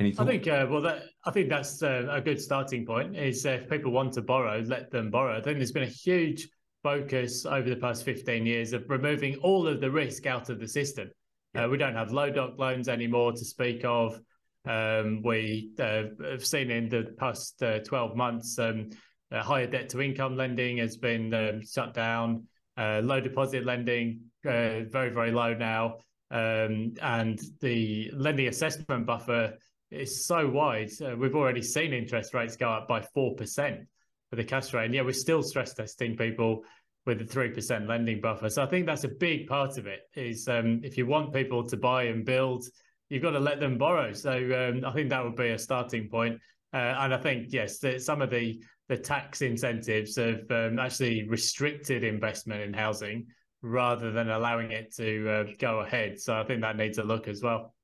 I 0.00 0.10
think, 0.24 0.48
uh, 0.48 0.66
well, 0.68 0.80
that, 0.80 1.02
I 1.24 1.30
think 1.30 1.48
that's 1.48 1.80
uh, 1.80 2.08
a 2.10 2.20
good 2.20 2.40
starting 2.40 2.84
point. 2.84 3.16
Is 3.16 3.44
if 3.44 3.68
people 3.70 3.92
want 3.92 4.12
to 4.14 4.22
borrow, 4.22 4.60
let 4.66 4.90
them 4.90 5.10
borrow. 5.10 5.38
I 5.38 5.40
think 5.40 5.58
there's 5.58 5.70
been 5.70 5.84
a 5.84 5.86
huge 5.86 6.48
focus 6.82 7.46
over 7.46 7.68
the 7.68 7.76
past 7.76 8.04
15 8.04 8.46
years 8.46 8.72
of 8.72 8.84
removing 8.88 9.36
all 9.36 9.66
of 9.66 9.80
the 9.80 9.90
risk 9.90 10.26
out 10.26 10.48
of 10.50 10.58
the 10.58 10.68
system. 10.68 11.10
Yeah. 11.54 11.64
Uh, 11.64 11.68
we 11.68 11.78
don't 11.78 11.94
have 11.94 12.12
low 12.12 12.30
doc 12.30 12.58
loans 12.58 12.88
anymore 12.88 13.32
to 13.32 13.44
speak 13.44 13.84
of. 13.84 14.20
Um, 14.64 15.22
we 15.22 15.70
uh, 15.78 16.04
have 16.24 16.46
seen 16.46 16.70
in 16.70 16.88
the 16.88 17.14
past 17.18 17.62
uh, 17.62 17.80
12 17.80 18.16
months 18.16 18.58
um, 18.58 18.90
uh, 19.32 19.42
higher 19.42 19.66
debt 19.66 19.88
to 19.90 20.00
income 20.00 20.36
lending 20.36 20.78
has 20.78 20.96
been 20.96 21.32
um, 21.32 21.62
shut 21.64 21.94
down. 21.94 22.46
Uh, 22.76 23.00
low 23.02 23.20
deposit 23.20 23.64
lending, 23.64 24.20
uh, 24.46 24.84
very, 24.90 25.10
very 25.10 25.30
low 25.30 25.54
now. 25.54 25.96
Um, 26.30 26.94
and 27.02 27.40
the 27.60 28.10
lending 28.14 28.48
assessment 28.48 29.06
buffer 29.06 29.54
is 29.90 30.26
so 30.26 30.48
wide. 30.48 30.90
Uh, 31.02 31.16
we've 31.16 31.34
already 31.34 31.62
seen 31.62 31.92
interest 31.92 32.34
rates 32.34 32.56
go 32.56 32.70
up 32.70 32.88
by 32.88 33.04
4% 33.16 33.86
for 34.32 34.36
the 34.36 34.44
cash 34.44 34.72
rate. 34.72 34.86
And 34.86 34.94
yeah, 34.94 35.02
we're 35.02 35.12
still 35.12 35.42
stress 35.42 35.74
testing 35.74 36.16
people 36.16 36.62
with 37.04 37.18
the 37.18 37.24
3% 37.26 37.86
lending 37.86 38.18
buffer. 38.22 38.48
So 38.48 38.62
I 38.62 38.66
think 38.66 38.86
that's 38.86 39.04
a 39.04 39.08
big 39.08 39.46
part 39.46 39.76
of 39.76 39.86
it 39.86 40.00
is 40.16 40.48
um, 40.48 40.80
if 40.82 40.96
you 40.96 41.04
want 41.04 41.34
people 41.34 41.68
to 41.68 41.76
buy 41.76 42.04
and 42.04 42.24
build, 42.24 42.64
you've 43.10 43.22
got 43.22 43.32
to 43.32 43.40
let 43.40 43.60
them 43.60 43.76
borrow. 43.76 44.14
So 44.14 44.32
um, 44.32 44.86
I 44.86 44.92
think 44.94 45.10
that 45.10 45.22
would 45.22 45.36
be 45.36 45.50
a 45.50 45.58
starting 45.58 46.08
point. 46.08 46.40
Uh, 46.72 46.94
and 47.00 47.12
I 47.12 47.18
think, 47.18 47.48
yes, 47.50 47.84
some 47.98 48.22
of 48.22 48.30
the 48.30 48.58
the 48.88 48.96
tax 48.96 49.42
incentives 49.42 50.16
have 50.16 50.50
um, 50.50 50.78
actually 50.78 51.28
restricted 51.28 52.02
investment 52.02 52.62
in 52.62 52.72
housing 52.72 53.26
rather 53.62 54.10
than 54.12 54.30
allowing 54.30 54.72
it 54.72 54.94
to 54.96 55.30
uh, 55.30 55.44
go 55.58 55.80
ahead. 55.80 56.18
So 56.18 56.34
I 56.34 56.44
think 56.44 56.62
that 56.62 56.76
needs 56.76 56.98
a 56.98 57.02
look 57.02 57.28
as 57.28 57.42
well. 57.42 57.74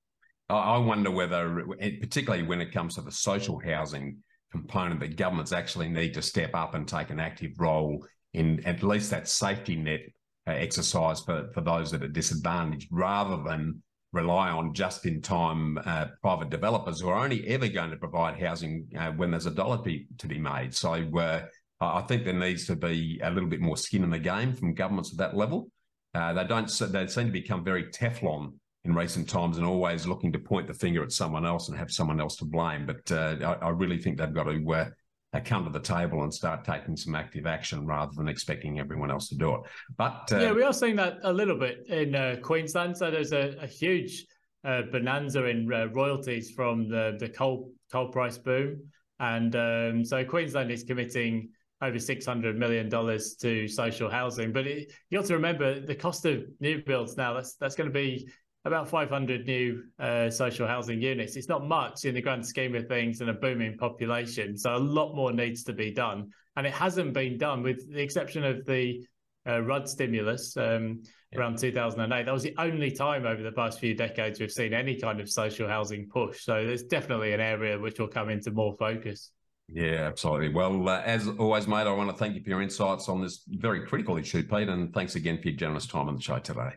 I 0.50 0.78
wonder 0.78 1.10
whether, 1.10 1.64
particularly 2.00 2.42
when 2.42 2.60
it 2.60 2.72
comes 2.72 2.94
to 2.94 3.02
the 3.02 3.12
social 3.12 3.58
housing 3.58 4.18
component, 4.50 5.00
that 5.00 5.16
governments 5.16 5.52
actually 5.52 5.88
need 5.88 6.14
to 6.14 6.22
step 6.22 6.54
up 6.54 6.74
and 6.74 6.86
take 6.86 7.10
an 7.10 7.20
active 7.20 7.52
role 7.58 8.04
in 8.34 8.64
at 8.66 8.82
least 8.82 9.10
that 9.10 9.28
safety 9.28 9.76
net 9.76 10.00
uh, 10.46 10.52
exercise 10.52 11.20
for, 11.20 11.50
for 11.52 11.60
those 11.60 11.90
that 11.90 12.02
are 12.02 12.08
disadvantaged 12.08 12.88
rather 12.90 13.42
than 13.42 13.82
rely 14.12 14.48
on 14.48 14.72
just 14.72 15.04
in 15.04 15.20
time 15.20 15.78
uh, 15.84 16.06
private 16.22 16.48
developers 16.48 17.00
who 17.00 17.08
are 17.08 17.22
only 17.22 17.46
ever 17.48 17.68
going 17.68 17.90
to 17.90 17.96
provide 17.96 18.40
housing 18.40 18.86
uh, 18.98 19.10
when 19.12 19.30
there's 19.30 19.46
a 19.46 19.50
dollar 19.50 19.78
be, 19.78 20.06
to 20.16 20.26
be 20.26 20.38
made. 20.38 20.74
So 20.74 20.94
uh, 21.18 21.42
I 21.80 22.00
think 22.02 22.24
there 22.24 22.32
needs 22.32 22.66
to 22.66 22.76
be 22.76 23.20
a 23.22 23.30
little 23.30 23.48
bit 23.48 23.60
more 23.60 23.76
skin 23.76 24.04
in 24.04 24.10
the 24.10 24.18
game 24.18 24.54
from 24.54 24.74
governments 24.74 25.12
at 25.12 25.18
that 25.18 25.36
level. 25.36 25.70
Uh, 26.14 26.32
they 26.32 26.44
don't. 26.44 26.68
They 26.68 27.06
seem 27.06 27.26
to 27.26 27.32
become 27.32 27.62
very 27.62 27.84
Teflon 27.84 28.54
in 28.84 28.94
recent 28.94 29.28
times 29.28 29.58
and 29.58 29.66
always 29.66 30.06
looking 30.06 30.32
to 30.32 30.38
point 30.38 30.66
the 30.66 30.74
finger 30.74 31.02
at 31.02 31.12
someone 31.12 31.44
else 31.44 31.68
and 31.68 31.76
have 31.76 31.90
someone 31.90 32.20
else 32.20 32.36
to 32.36 32.44
blame. 32.44 32.86
But 32.86 33.10
uh, 33.12 33.56
I, 33.60 33.66
I, 33.66 33.68
really 33.70 33.98
think 33.98 34.18
they've 34.18 34.32
got 34.32 34.44
to 34.44 34.72
uh, 34.72 34.88
uh, 35.34 35.40
come 35.44 35.64
to 35.64 35.70
the 35.70 35.80
table 35.80 36.22
and 36.22 36.32
start 36.32 36.64
taking 36.64 36.96
some 36.96 37.14
active 37.14 37.46
action 37.46 37.86
rather 37.86 38.12
than 38.16 38.28
expecting 38.28 38.78
everyone 38.78 39.10
else 39.10 39.28
to 39.28 39.34
do 39.34 39.56
it. 39.56 39.60
But 39.96 40.30
uh, 40.32 40.38
yeah, 40.38 40.52
we 40.52 40.62
are 40.62 40.72
seeing 40.72 40.96
that 40.96 41.18
a 41.22 41.32
little 41.32 41.58
bit 41.58 41.86
in 41.88 42.14
uh, 42.14 42.36
Queensland. 42.42 42.96
So 42.96 43.10
there's 43.10 43.32
a, 43.32 43.56
a 43.60 43.66
huge 43.66 44.24
uh, 44.64 44.82
bonanza 44.90 45.44
in 45.44 45.68
royalties 45.68 46.50
from 46.50 46.88
the 46.88 47.16
the 47.18 47.28
coal 47.28 47.72
coal 47.92 48.08
price 48.08 48.38
boom, 48.38 48.80
and 49.20 49.54
um, 49.56 50.04
so 50.04 50.24
Queensland 50.24 50.70
is 50.70 50.84
committing 50.84 51.50
over 51.82 51.98
six 51.98 52.24
hundred 52.24 52.58
million 52.58 52.88
dollars 52.88 53.36
to 53.36 53.68
social 53.68 54.08
housing. 54.08 54.52
But 54.52 54.66
it, 54.66 54.92
you 55.10 55.18
have 55.18 55.26
to 55.28 55.34
remember 55.34 55.80
the 55.80 55.94
cost 55.94 56.24
of 56.24 56.44
new 56.60 56.82
builds 56.84 57.16
now. 57.16 57.34
That's 57.34 57.54
that's 57.54 57.74
going 57.74 57.90
to 57.90 57.94
be 57.94 58.28
about 58.64 58.88
500 58.88 59.46
new 59.46 59.84
uh, 59.98 60.30
social 60.30 60.66
housing 60.66 61.00
units. 61.00 61.36
It's 61.36 61.48
not 61.48 61.66
much 61.66 62.04
in 62.04 62.14
the 62.14 62.20
grand 62.20 62.44
scheme 62.44 62.74
of 62.74 62.86
things 62.86 63.20
and 63.20 63.30
a 63.30 63.34
booming 63.34 63.76
population. 63.78 64.56
So 64.56 64.74
a 64.74 64.78
lot 64.78 65.14
more 65.14 65.32
needs 65.32 65.62
to 65.64 65.72
be 65.72 65.92
done. 65.92 66.30
And 66.56 66.66
it 66.66 66.72
hasn't 66.72 67.14
been 67.14 67.38
done 67.38 67.62
with 67.62 67.90
the 67.92 68.00
exception 68.00 68.44
of 68.44 68.64
the 68.66 69.06
uh, 69.48 69.60
Rudd 69.62 69.88
stimulus 69.88 70.56
um, 70.56 71.02
yeah. 71.32 71.38
around 71.38 71.58
2008. 71.58 72.26
That 72.26 72.32
was 72.32 72.42
the 72.42 72.54
only 72.58 72.90
time 72.90 73.26
over 73.26 73.42
the 73.42 73.52
past 73.52 73.78
few 73.78 73.94
decades 73.94 74.40
we've 74.40 74.50
seen 74.50 74.74
any 74.74 74.96
kind 74.96 75.20
of 75.20 75.30
social 75.30 75.68
housing 75.68 76.08
push. 76.08 76.42
So 76.42 76.66
there's 76.66 76.82
definitely 76.82 77.32
an 77.32 77.40
area 77.40 77.78
which 77.78 77.98
will 77.98 78.08
come 78.08 78.28
into 78.28 78.50
more 78.50 78.76
focus. 78.76 79.30
Yeah, 79.72 80.06
absolutely. 80.06 80.48
Well, 80.48 80.88
uh, 80.88 81.02
as 81.04 81.28
always, 81.28 81.68
mate, 81.68 81.86
I 81.86 81.92
want 81.92 82.10
to 82.10 82.16
thank 82.16 82.34
you 82.34 82.42
for 82.42 82.48
your 82.48 82.62
insights 82.62 83.08
on 83.08 83.22
this 83.22 83.42
very 83.46 83.86
critical 83.86 84.16
issue, 84.16 84.42
Pete, 84.42 84.68
and 84.68 84.92
thanks 84.92 85.14
again 85.14 85.40
for 85.40 85.48
your 85.48 85.58
generous 85.58 85.86
time 85.86 86.08
on 86.08 86.16
the 86.16 86.22
show 86.22 86.38
today. 86.38 86.70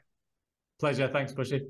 Pleasure. 0.81 1.07
Thanks, 1.13 1.31
Bushy. 1.31 1.61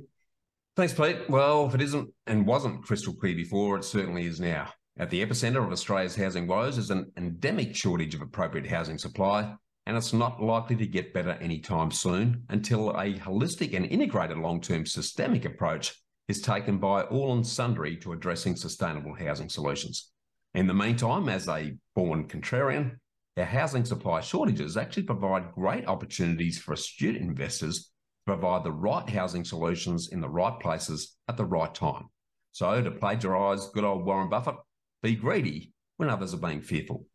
Thanks, 0.77 0.93
Pete. 0.93 1.29
Well, 1.29 1.67
if 1.67 1.75
it 1.75 1.81
isn't 1.81 2.09
and 2.27 2.47
wasn't 2.47 2.83
crystal 2.83 3.13
clear 3.13 3.35
before, 3.35 3.77
it 3.77 3.83
certainly 3.83 4.25
is 4.25 4.39
now. 4.39 4.69
At 4.97 5.09
the 5.09 5.21
epicentre 5.21 5.61
of 5.61 5.73
Australia's 5.73 6.15
housing 6.15 6.47
woes 6.47 6.77
is 6.77 6.91
an 6.91 7.11
endemic 7.17 7.75
shortage 7.75 8.15
of 8.15 8.21
appropriate 8.21 8.67
housing 8.67 8.97
supply, 8.97 9.53
and 9.85 9.97
it's 9.97 10.13
not 10.13 10.41
likely 10.41 10.77
to 10.77 10.87
get 10.87 11.13
better 11.13 11.31
anytime 11.41 11.91
soon 11.91 12.45
until 12.47 12.91
a 12.91 13.15
holistic 13.15 13.75
and 13.75 13.85
integrated 13.85 14.37
long 14.37 14.61
term 14.61 14.85
systemic 14.85 15.43
approach 15.43 15.93
is 16.29 16.41
taken 16.41 16.77
by 16.77 17.01
all 17.03 17.33
and 17.33 17.45
sundry 17.45 17.97
to 17.97 18.13
addressing 18.13 18.55
sustainable 18.55 19.13
housing 19.13 19.49
solutions. 19.49 20.09
In 20.53 20.67
the 20.67 20.73
meantime, 20.73 21.27
as 21.27 21.49
a 21.49 21.75
born 21.97 22.29
contrarian, 22.29 22.95
our 23.35 23.43
housing 23.43 23.83
supply 23.83 24.21
shortages 24.21 24.77
actually 24.77 25.03
provide 25.03 25.51
great 25.51 25.85
opportunities 25.87 26.59
for 26.59 26.71
astute 26.71 27.17
investors 27.17 27.90
provide 28.31 28.63
the 28.63 28.71
right 28.71 29.09
housing 29.09 29.43
solutions 29.43 30.07
in 30.13 30.21
the 30.21 30.29
right 30.29 30.57
places 30.61 31.17
at 31.27 31.35
the 31.35 31.43
right 31.43 31.75
time. 31.75 32.05
So, 32.53 32.81
to 32.81 32.89
plagiarise 32.89 33.67
good 33.73 33.83
old 33.83 34.05
Warren 34.05 34.29
Buffett, 34.29 34.55
be 35.03 35.15
greedy 35.15 35.73
when 35.97 36.09
others 36.09 36.33
are 36.33 36.37
being 36.37 36.61
fearful. 36.61 37.05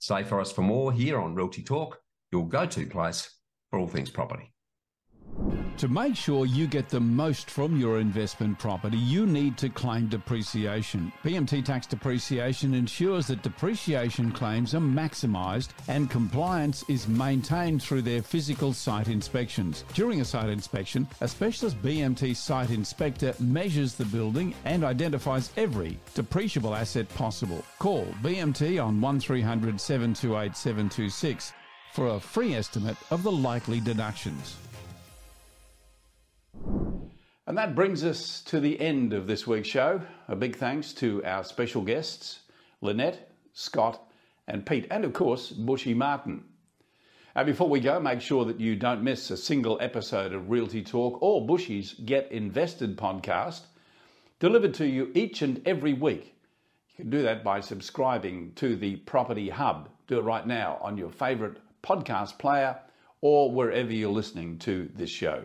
Stay 0.00 0.24
for 0.24 0.40
us 0.40 0.50
for 0.50 0.62
more 0.62 0.92
here 0.92 1.20
on 1.20 1.36
Realty 1.36 1.62
Talk, 1.62 2.00
your 2.32 2.48
go 2.48 2.66
to 2.66 2.86
place 2.86 3.30
for 3.70 3.78
all 3.78 3.86
things 3.86 4.10
property. 4.10 4.52
To 5.78 5.86
make 5.86 6.16
sure 6.16 6.44
you 6.44 6.66
get 6.66 6.88
the 6.88 6.98
most 6.98 7.48
from 7.48 7.78
your 7.78 8.00
investment 8.00 8.58
property, 8.58 8.98
you 8.98 9.26
need 9.26 9.56
to 9.58 9.68
claim 9.68 10.08
depreciation. 10.08 11.12
BMT 11.22 11.64
tax 11.64 11.86
depreciation 11.86 12.74
ensures 12.74 13.28
that 13.28 13.44
depreciation 13.44 14.32
claims 14.32 14.74
are 14.74 14.80
maximised 14.80 15.68
and 15.86 16.10
compliance 16.10 16.84
is 16.88 17.06
maintained 17.06 17.80
through 17.80 18.02
their 18.02 18.22
physical 18.22 18.72
site 18.72 19.06
inspections. 19.06 19.84
During 19.94 20.20
a 20.20 20.24
site 20.24 20.48
inspection, 20.48 21.06
a 21.20 21.28
specialist 21.28 21.80
BMT 21.80 22.34
site 22.34 22.70
inspector 22.70 23.32
measures 23.38 23.94
the 23.94 24.06
building 24.06 24.56
and 24.64 24.82
identifies 24.82 25.52
every 25.56 25.96
depreciable 26.16 26.76
asset 26.76 27.08
possible. 27.10 27.64
Call 27.78 28.06
BMT 28.24 28.84
on 28.84 29.00
1300 29.00 29.80
728 29.80 30.56
726 30.56 31.52
for 31.92 32.08
a 32.08 32.20
free 32.20 32.54
estimate 32.56 32.96
of 33.12 33.22
the 33.22 33.30
likely 33.32 33.78
deductions. 33.80 34.56
And 37.48 37.56
that 37.56 37.74
brings 37.74 38.04
us 38.04 38.42
to 38.42 38.60
the 38.60 38.78
end 38.78 39.14
of 39.14 39.26
this 39.26 39.46
week's 39.46 39.68
show. 39.68 40.02
A 40.28 40.36
big 40.36 40.56
thanks 40.56 40.92
to 40.92 41.24
our 41.24 41.42
special 41.42 41.80
guests, 41.80 42.40
Lynette, 42.82 43.30
Scott, 43.54 44.06
and 44.46 44.66
Pete, 44.66 44.86
and 44.90 45.02
of 45.02 45.14
course, 45.14 45.48
Bushy 45.50 45.94
Martin. 45.94 46.44
And 47.34 47.46
before 47.46 47.70
we 47.70 47.80
go, 47.80 47.98
make 48.00 48.20
sure 48.20 48.44
that 48.44 48.60
you 48.60 48.76
don't 48.76 49.02
miss 49.02 49.30
a 49.30 49.36
single 49.38 49.78
episode 49.80 50.34
of 50.34 50.50
Realty 50.50 50.82
Talk 50.82 51.22
or 51.22 51.46
Bushy's 51.46 51.94
Get 51.94 52.30
Invested 52.30 52.98
podcast, 52.98 53.62
delivered 54.40 54.74
to 54.74 54.86
you 54.86 55.10
each 55.14 55.40
and 55.40 55.66
every 55.66 55.94
week. 55.94 56.34
You 56.90 57.04
can 57.04 57.10
do 57.10 57.22
that 57.22 57.42
by 57.42 57.60
subscribing 57.60 58.52
to 58.56 58.76
the 58.76 58.96
Property 58.96 59.48
Hub. 59.48 59.88
Do 60.06 60.18
it 60.18 60.22
right 60.22 60.46
now 60.46 60.76
on 60.82 60.98
your 60.98 61.10
favourite 61.10 61.56
podcast 61.82 62.36
player 62.36 62.76
or 63.22 63.50
wherever 63.50 63.90
you're 63.90 64.10
listening 64.10 64.58
to 64.58 64.90
this 64.94 65.08
show. 65.08 65.44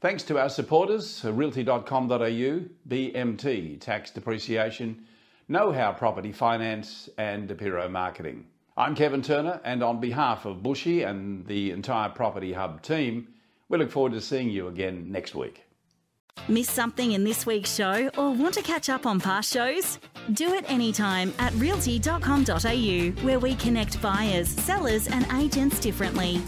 Thanks 0.00 0.22
to 0.24 0.38
our 0.38 0.48
supporters, 0.48 1.22
realty.com.au, 1.22 2.62
BMT, 2.88 3.80
Tax 3.80 4.10
Depreciation, 4.10 5.04
Know 5.46 5.72
How 5.72 5.92
Property 5.92 6.32
Finance, 6.32 7.10
and 7.18 7.50
Apiro 7.50 7.90
Marketing. 7.90 8.46
I'm 8.78 8.94
Kevin 8.94 9.20
Turner, 9.20 9.60
and 9.62 9.82
on 9.82 10.00
behalf 10.00 10.46
of 10.46 10.62
Bushy 10.62 11.02
and 11.02 11.46
the 11.46 11.70
entire 11.70 12.08
Property 12.08 12.54
Hub 12.54 12.80
team, 12.80 13.28
we 13.68 13.76
look 13.76 13.90
forward 13.90 14.12
to 14.12 14.22
seeing 14.22 14.48
you 14.48 14.68
again 14.68 15.12
next 15.12 15.34
week. 15.34 15.66
Miss 16.48 16.70
something 16.70 17.12
in 17.12 17.22
this 17.22 17.44
week's 17.44 17.74
show 17.74 18.08
or 18.16 18.32
want 18.32 18.54
to 18.54 18.62
catch 18.62 18.88
up 18.88 19.04
on 19.04 19.20
past 19.20 19.52
shows? 19.52 19.98
Do 20.32 20.54
it 20.54 20.64
anytime 20.70 21.34
at 21.38 21.52
realty.com.au, 21.56 23.22
where 23.22 23.38
we 23.38 23.54
connect 23.56 24.00
buyers, 24.00 24.48
sellers, 24.48 25.08
and 25.08 25.26
agents 25.34 25.78
differently. 25.78 26.40